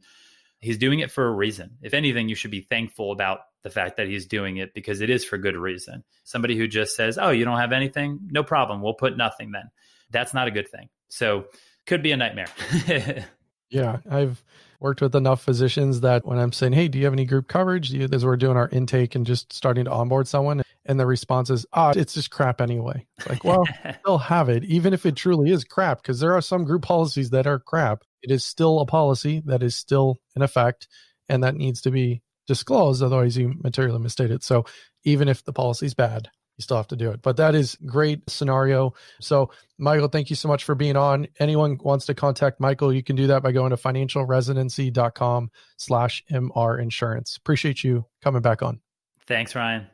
he's 0.59 0.78
doing 0.78 0.99
it 0.99 1.11
for 1.11 1.28
a 1.28 1.32
reason. 1.32 1.78
If 1.82 1.93
anything, 1.93 2.30
you 2.30 2.36
should 2.36 2.51
be 2.51 2.61
thankful 2.61 3.11
about 3.11 3.39
the 3.63 3.70
fact 3.70 3.97
that 3.97 4.07
he's 4.07 4.28
doing 4.28 4.57
it 4.57 4.74
because 4.74 5.01
it 5.01 5.09
is 5.09 5.26
for 5.26 5.38
good 5.38 5.55
reason. 5.55 6.03
Somebody 6.24 6.55
who 6.57 6.68
just 6.68 6.95
says, 6.95 7.18
Oh, 7.18 7.30
you 7.30 7.45
don't 7.45 7.59
have 7.59 7.74
anything? 7.74 8.20
No 8.32 8.43
problem. 8.43 8.82
We'll 8.82 8.93
put 8.93 9.18
nothing 9.18 9.51
then. 9.51 9.70
That's 10.09 10.34
not 10.34 10.47
a 10.47 10.51
good 10.51 10.70
thing. 10.70 10.89
So, 11.09 11.45
could 11.86 12.03
be 12.03 12.11
a 12.11 12.18
nightmare. 12.18 12.47
yeah. 13.70 13.97
I've 14.09 14.43
worked 14.80 15.01
with 15.01 15.15
enough 15.15 15.41
physicians 15.41 16.01
that 16.01 16.26
when 16.26 16.38
I'm 16.38 16.51
saying, 16.51 16.74
Hey, 16.74 16.88
do 16.88 16.97
you 16.97 17.05
have 17.05 17.13
any 17.13 17.26
group 17.26 17.47
coverage? 17.47 17.91
You, 17.91 18.07
as 18.11 18.26
we're 18.26 18.38
doing 18.38 18.57
our 18.57 18.70
intake 18.70 19.15
and 19.15 19.26
just 19.26 19.51
starting 19.53 19.86
to 19.86 19.91
onboard 19.91 20.28
someone, 20.28 20.63
and 20.88 20.99
the 20.99 21.05
response 21.05 21.49
is, 21.49 21.65
Ah, 21.73 21.93
it's 21.95 22.13
just 22.13 22.31
crap 22.31 22.61
anyway. 22.61 23.05
It's 23.17 23.29
like, 23.29 23.43
well, 23.43 23.63
they'll 24.05 24.17
have 24.17 24.49
it, 24.49 24.63
even 24.63 24.93
if 24.93 25.05
it 25.05 25.15
truly 25.15 25.51
is 25.51 25.63
crap, 25.63 26.01
because 26.01 26.19
there 26.19 26.33
are 26.33 26.41
some 26.41 26.63
group 26.63 26.81
policies 26.81 27.29
that 27.31 27.47
are 27.47 27.59
crap. 27.59 28.03
It 28.23 28.31
is 28.31 28.45
still 28.45 28.79
a 28.79 28.85
policy 28.85 29.41
that 29.45 29.61
is 29.61 29.75
still 29.75 30.17
in 30.35 30.41
effect 30.41 30.88
and 31.29 31.43
that 31.43 31.55
needs 31.55 31.81
to 31.81 31.91
be 31.91 32.21
disclosed. 32.47 33.03
Otherwise, 33.03 33.38
you 33.38 33.53
materially 33.61 33.99
misstate 33.99 34.31
it. 34.31 34.43
So 34.43 34.65
even 35.03 35.27
if 35.27 35.43
the 35.43 35.53
policy 35.53 35.85
is 35.85 35.93
bad, 35.93 36.29
you 36.57 36.63
still 36.63 36.77
have 36.77 36.88
to 36.88 36.95
do 36.95 37.11
it. 37.11 37.21
But 37.21 37.38
that 37.38 37.53
is 37.53 37.77
great 37.85 38.27
scenario. 38.29 38.93
So, 39.21 39.51
Michael, 39.77 40.07
thank 40.07 40.29
you 40.29 40.35
so 40.35 40.47
much 40.47 40.63
for 40.63 40.73
being 40.73 40.95
on. 40.95 41.27
Anyone 41.39 41.77
wants 41.81 42.07
to 42.07 42.15
contact 42.15 42.59
Michael, 42.59 42.91
you 42.91 43.03
can 43.03 43.15
do 43.15 43.27
that 43.27 43.43
by 43.43 43.51
going 43.51 43.69
to 43.69 43.77
financialresidency.com 43.77 45.51
slash 45.77 46.23
MR 46.31 46.81
insurance. 46.81 47.38
Appreciate 47.38 47.83
you 47.83 48.05
coming 48.23 48.41
back 48.41 48.63
on. 48.63 48.79
Thanks, 49.27 49.55
Ryan. 49.55 49.88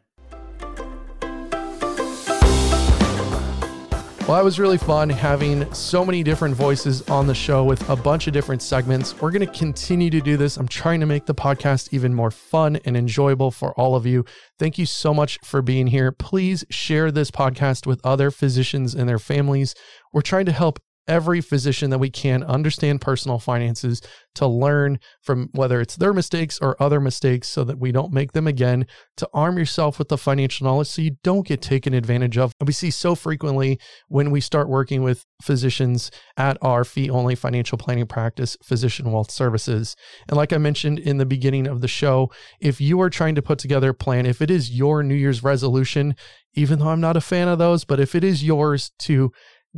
Well, 4.34 4.42
that 4.42 4.46
was 4.46 4.58
really 4.58 4.80
fun 4.80 5.12
having 5.12 5.72
so 5.76 6.04
many 6.04 6.24
different 6.24 6.56
voices 6.56 7.04
on 7.04 7.28
the 7.28 7.36
show 7.36 7.64
with 7.64 7.88
a 7.88 7.96
bunch 7.96 8.26
of 8.26 8.34
different 8.34 8.64
segments. 8.64 9.22
We're 9.22 9.30
going 9.30 9.46
to 9.46 9.54
continue 9.60 10.10
to 10.10 10.22
do 10.22 10.38
this. 10.38 10.58
I'm 10.58 10.68
trying 10.68 11.02
to 11.02 11.06
make 11.06 11.28
the 11.28 11.36
podcast 11.36 11.90
even 11.92 12.16
more 12.16 12.32
fun 12.32 12.78
and 12.84 12.98
enjoyable 12.98 13.52
for 13.52 13.80
all 13.80 13.96
of 13.96 14.08
you. 14.08 14.26
Thank 14.58 14.80
you 14.80 14.88
so 14.88 15.14
much 15.14 15.38
for 15.44 15.62
being 15.62 15.86
here. 15.86 16.12
Please 16.12 16.66
share 16.72 17.12
this 17.12 17.30
podcast 17.30 17.86
with 17.86 18.02
other 18.04 18.32
physicians 18.32 18.96
and 18.96 19.08
their 19.08 19.20
families. 19.20 19.76
We're 20.14 20.22
trying 20.22 20.48
to 20.48 20.52
help 20.52 20.80
every 21.08 21.42
physician 21.42 21.90
that 21.90 22.00
we 22.00 22.10
can 22.10 22.44
understand 22.44 23.02
personal 23.02 23.40
finances 23.40 24.02
to 24.36 24.48
learn 24.48 25.00
from 25.22 25.50
whether 25.52 25.80
it's 25.82 25.96
their 25.96 26.14
mistakes 26.14 26.60
or 26.60 26.82
other 26.82 27.00
mistakes 27.00 27.48
so 27.48 27.64
that 27.64 27.78
we 27.78 27.92
don't 27.92 28.14
make 28.14 28.32
them 28.32 28.48
again, 28.48 28.86
to 29.18 29.30
arm 29.34 29.58
yourself 29.58 30.00
with 30.00 30.10
the 30.10 30.18
financial 30.18 30.66
knowledge 30.66 30.88
so 30.88 31.02
you 31.02 31.18
don't 31.24 31.48
get 31.48 31.62
taken 31.62 31.94
advantage 31.94 32.38
of. 32.38 32.52
We 32.66 32.74
see 32.74 32.92
so 32.92 33.16
frequently 33.16 33.80
when 34.08 34.32
we 34.32 34.42
start 34.42 34.70
working 34.70 35.04
with 35.04 35.26
physicians 35.42 36.10
at 36.38 36.58
our 36.62 36.84
fee 36.84 37.10
only 37.10 37.36
financial 37.36 37.78
planning 37.78 38.08
practice, 38.08 38.58
Physician 38.64 39.12
Wealth 39.12 39.32
Services. 39.32 39.96
And 40.28 40.38
like 40.38 40.54
I 40.54 40.58
mentioned 40.58 41.00
in 41.00 41.18
the 41.18 41.26
beginning 41.26 41.68
of 41.68 41.82
the 41.82 41.88
show, 41.88 42.32
if 42.60 42.82
you 42.82 43.00
are 43.02 43.10
trying 43.10 43.36
to 43.36 43.42
put 43.42 43.60
together 43.60 43.90
a 43.90 43.94
plan, 43.94 44.26
if 44.26 44.42
it 44.42 44.50
is 44.50 44.72
your 44.72 45.04
New 45.04 45.16
Year's 45.16 45.44
resolution, 45.44 46.16
even 46.56 46.80
though 46.80 46.90
I'm 46.90 47.02
not 47.02 47.18
a 47.18 47.22
fan 47.22 47.48
of 47.48 47.60
those, 47.60 47.84
but 47.84 48.00
if 48.00 48.16
it 48.16 48.24
is 48.24 48.44
yours 48.44 48.92
to 49.00 49.32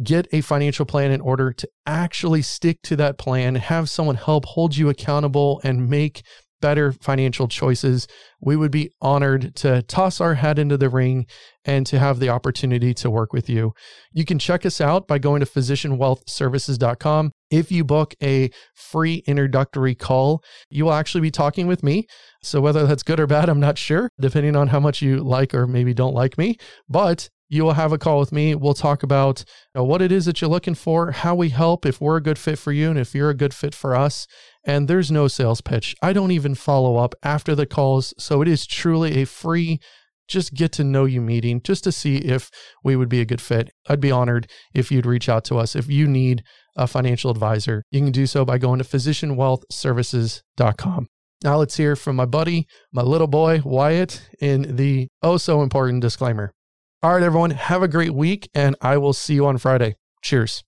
get 0.04 0.28
a 0.32 0.42
financial 0.42 0.86
plan 0.86 1.12
in 1.12 1.22
order 1.22 1.52
to 1.54 1.68
actually 1.86 2.42
stick 2.42 2.82
to 2.84 2.96
that 2.98 3.18
plan, 3.18 3.56
have 3.56 3.90
someone 3.90 4.16
help 4.16 4.46
hold 4.46 4.76
you 4.76 4.90
accountable 4.90 5.62
and 5.64 5.90
make 5.90 6.24
better 6.62 6.92
financial 6.92 7.48
choices, 7.48 8.08
we 8.42 8.56
would 8.56 8.72
be 8.72 8.90
honored 9.02 9.56
to 9.56 9.82
toss 9.84 10.20
our 10.20 10.36
hat 10.36 10.58
into 10.58 10.78
the 10.78 10.90
ring 10.90 11.26
and 11.64 11.86
to 11.86 12.00
have 12.00 12.20
the 12.20 12.30
opportunity 12.30 12.94
to 12.94 13.10
work 13.10 13.34
with 13.34 13.50
you. 13.50 13.72
You 14.12 14.26
can 14.26 14.40
check 14.40 14.66
us 14.66 14.82
out 14.82 15.08
by 15.08 15.20
going 15.20 15.42
to 15.42 15.46
physicianwealthservices.com. 15.46 17.32
If 17.52 17.72
you 17.72 17.84
book 17.84 18.16
a 18.22 18.50
free 18.74 19.22
introductory 19.28 19.94
call, 19.94 20.44
you 20.70 20.86
will 20.86 20.94
actually 20.94 21.22
be 21.22 21.32
talking 21.32 21.68
with 21.68 21.84
me. 21.84 22.08
So 22.42 22.62
whether 22.62 22.88
that's 22.88 23.04
good 23.04 23.20
or 23.20 23.28
bad, 23.28 23.50
I'm 23.50 23.60
not 23.60 23.78
sure, 23.78 24.10
depending 24.20 24.56
on 24.56 24.70
how 24.70 24.80
much 24.80 25.02
you 25.02 25.24
like 25.24 25.54
or 25.54 25.68
maybe 25.68 25.94
don't 25.94 26.16
like 26.16 26.38
me. 26.38 26.58
But 26.90 27.30
you 27.50 27.64
will 27.64 27.74
have 27.74 27.92
a 27.92 27.98
call 27.98 28.20
with 28.20 28.32
me. 28.32 28.54
We'll 28.56 28.74
talk 28.74 29.04
about 29.04 29.44
you 29.74 29.80
know, 29.80 29.84
what 29.84 30.02
it 30.02 30.10
is 30.12 30.26
that 30.26 30.42
you're 30.42 30.50
looking 30.50 30.74
for, 30.76 31.12
how 31.12 31.36
we 31.36 31.50
help, 31.50 31.86
if 31.86 32.02
we're 32.02 32.18
a 32.18 32.22
good 32.22 32.40
fit 32.40 32.58
for 32.58 32.72
you, 32.72 32.90
and 32.90 32.98
if 32.98 33.14
you're 33.14 33.30
a 33.30 33.36
good 33.36 33.54
fit 33.54 33.76
for 33.76 33.96
us. 33.96 34.26
And 34.64 34.88
there's 34.88 35.12
no 35.12 35.28
sales 35.28 35.62
pitch. 35.62 35.96
I 36.02 36.14
don't 36.14 36.32
even 36.32 36.56
follow 36.56 36.98
up 36.98 37.14
after 37.22 37.54
the 37.54 37.68
calls. 37.68 38.14
So 38.18 38.42
it 38.42 38.48
is 38.48 38.66
truly 38.66 39.22
a 39.22 39.26
free, 39.26 39.80
just 40.28 40.56
get 40.56 40.72
to 40.74 40.84
know 40.84 41.06
you 41.06 41.22
meeting 41.22 41.62
just 41.62 41.84
to 41.84 41.92
see 41.92 42.18
if 42.18 42.50
we 42.84 42.96
would 42.96 43.10
be 43.10 43.22
a 43.22 43.26
good 43.26 43.42
fit. 43.42 43.70
I'd 43.88 44.02
be 44.02 44.10
honored 44.10 44.50
if 44.74 44.92
you'd 44.92 45.06
reach 45.06 45.30
out 45.30 45.46
to 45.46 45.58
us. 45.58 45.76
If 45.76 45.88
you 45.88 46.08
need 46.08 46.42
a 46.76 46.88
financial 46.88 47.30
advisor, 47.30 47.84
you 47.92 48.02
can 48.02 48.12
do 48.12 48.26
so 48.26 48.44
by 48.44 48.58
going 48.58 48.80
to 48.80 48.86
physicianwealthservices.com. 48.86 51.08
Now 51.44 51.58
let's 51.58 51.78
hear 51.78 51.96
from 51.96 52.16
my 52.16 52.26
buddy, 52.26 52.66
my 52.92 53.04
little 53.04 53.28
boy, 53.28 53.62
Wyatt, 53.64 54.28
in 54.42 54.78
the 54.78 55.10
oh 55.22 55.38
so 55.38 55.62
important 55.62 56.02
disclaimer. 56.02 56.52
All 57.06 57.14
right, 57.14 57.22
everyone, 57.22 57.52
have 57.52 57.84
a 57.84 57.88
great 57.88 58.16
week, 58.16 58.50
and 58.56 58.76
I 58.82 58.98
will 58.98 59.14
see 59.14 59.36
you 59.36 59.46
on 59.46 59.60
Friday. 59.60 59.96
Cheers. 60.24 60.64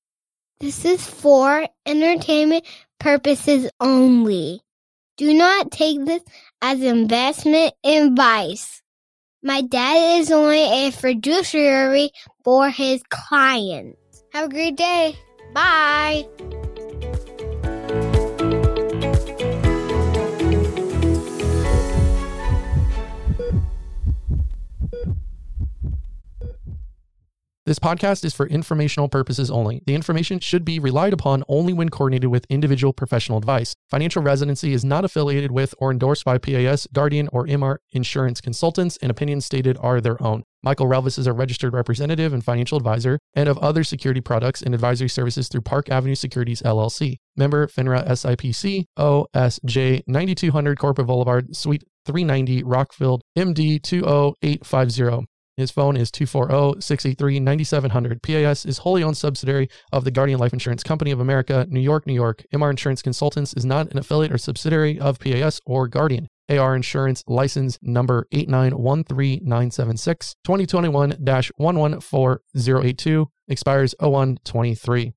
This 0.59 0.85
is 0.85 1.03
for 1.03 1.67
entertainment 1.83 2.63
purposes 2.99 3.71
only. 3.79 4.61
Do 5.17 5.33
not 5.33 5.71
take 5.71 6.05
this 6.05 6.21
as 6.61 6.79
investment 6.83 7.73
advice. 7.83 8.83
My 9.41 9.61
dad 9.61 10.19
is 10.19 10.31
only 10.31 10.61
a 10.61 10.91
fiduciary 10.91 12.11
for 12.43 12.69
his 12.69 13.01
clients. 13.09 13.97
Have 14.31 14.45
a 14.45 14.53
great 14.53 14.75
day. 14.75 15.17
Bye. 15.55 16.27
This 27.67 27.79
podcast 27.79 28.23
is 28.23 28.33
for 28.33 28.47
informational 28.47 29.09
purposes 29.09 29.51
only. 29.51 29.83
The 29.85 29.93
information 29.93 30.39
should 30.39 30.63
be 30.63 30.79
relied 30.79 31.11
upon 31.11 31.43
only 31.49 31.73
when 31.73 31.89
coordinated 31.89 32.29
with 32.29 32.45
individual 32.49 32.93
professional 32.93 33.37
advice. 33.37 33.75
Financial 33.89 34.23
residency 34.23 34.71
is 34.71 34.85
not 34.85 35.03
affiliated 35.03 35.51
with 35.51 35.75
or 35.77 35.91
endorsed 35.91 36.23
by 36.23 36.37
PAS, 36.37 36.87
Guardian, 36.93 37.27
or 37.33 37.45
MR 37.45 37.79
Insurance 37.91 38.39
Consultants, 38.39 38.97
and 39.01 39.11
opinions 39.11 39.45
stated 39.45 39.77
are 39.81 39.99
their 39.99 40.23
own. 40.23 40.43
Michael 40.63 40.87
Relvis 40.87 41.19
is 41.19 41.27
a 41.27 41.33
registered 41.33 41.73
representative 41.73 42.31
and 42.31 42.41
financial 42.41 42.77
advisor 42.77 43.19
and 43.33 43.49
of 43.49 43.57
other 43.57 43.83
security 43.83 44.21
products 44.21 44.61
and 44.61 44.73
advisory 44.73 45.09
services 45.09 45.49
through 45.49 45.59
Park 45.59 45.89
Avenue 45.89 46.15
Securities 46.15 46.61
LLC. 46.61 47.17
Member 47.35 47.67
FINRA 47.67 48.07
SIPC 48.07 48.85
OSJ 48.97 50.03
9200 50.07 50.79
Corporate 50.79 51.07
Boulevard, 51.07 51.53
Suite 51.53 51.83
390, 52.05 52.63
Rockville, 52.63 53.19
MD 53.37 53.83
20850. 53.83 55.27
His 55.57 55.71
phone 55.71 55.97
is 55.97 56.11
240-683-9700. 56.11 58.21
PAS 58.21 58.65
is 58.65 58.77
wholly 58.77 59.01
owned 59.01 59.17
subsidiary 59.17 59.67
of 59.91 60.03
the 60.03 60.11
Guardian 60.11 60.37
Life 60.39 60.53
Insurance 60.53 60.83
Company 60.83 61.09
of 61.09 61.19
America, 61.19 61.65
New 61.69 61.79
York, 61.79 62.05
New 62.05 62.13
York. 62.13 62.45
MR 62.53 62.69
Insurance 62.69 63.01
Consultants 63.01 63.55
is 63.55 63.65
not 63.65 63.91
an 63.91 63.97
affiliate 63.97 64.31
or 64.31 64.37
subsidiary 64.37 64.99
of 64.99 65.17
PAS 65.19 65.59
or 65.65 65.87
Guardian. 65.87 66.27
AR 66.49 66.75
Insurance 66.75 67.23
license 67.27 67.79
number 67.81 68.27
8913976 68.31 70.35
2021-114082 70.45 73.25
expires 73.49 73.95
0123. 73.99 75.13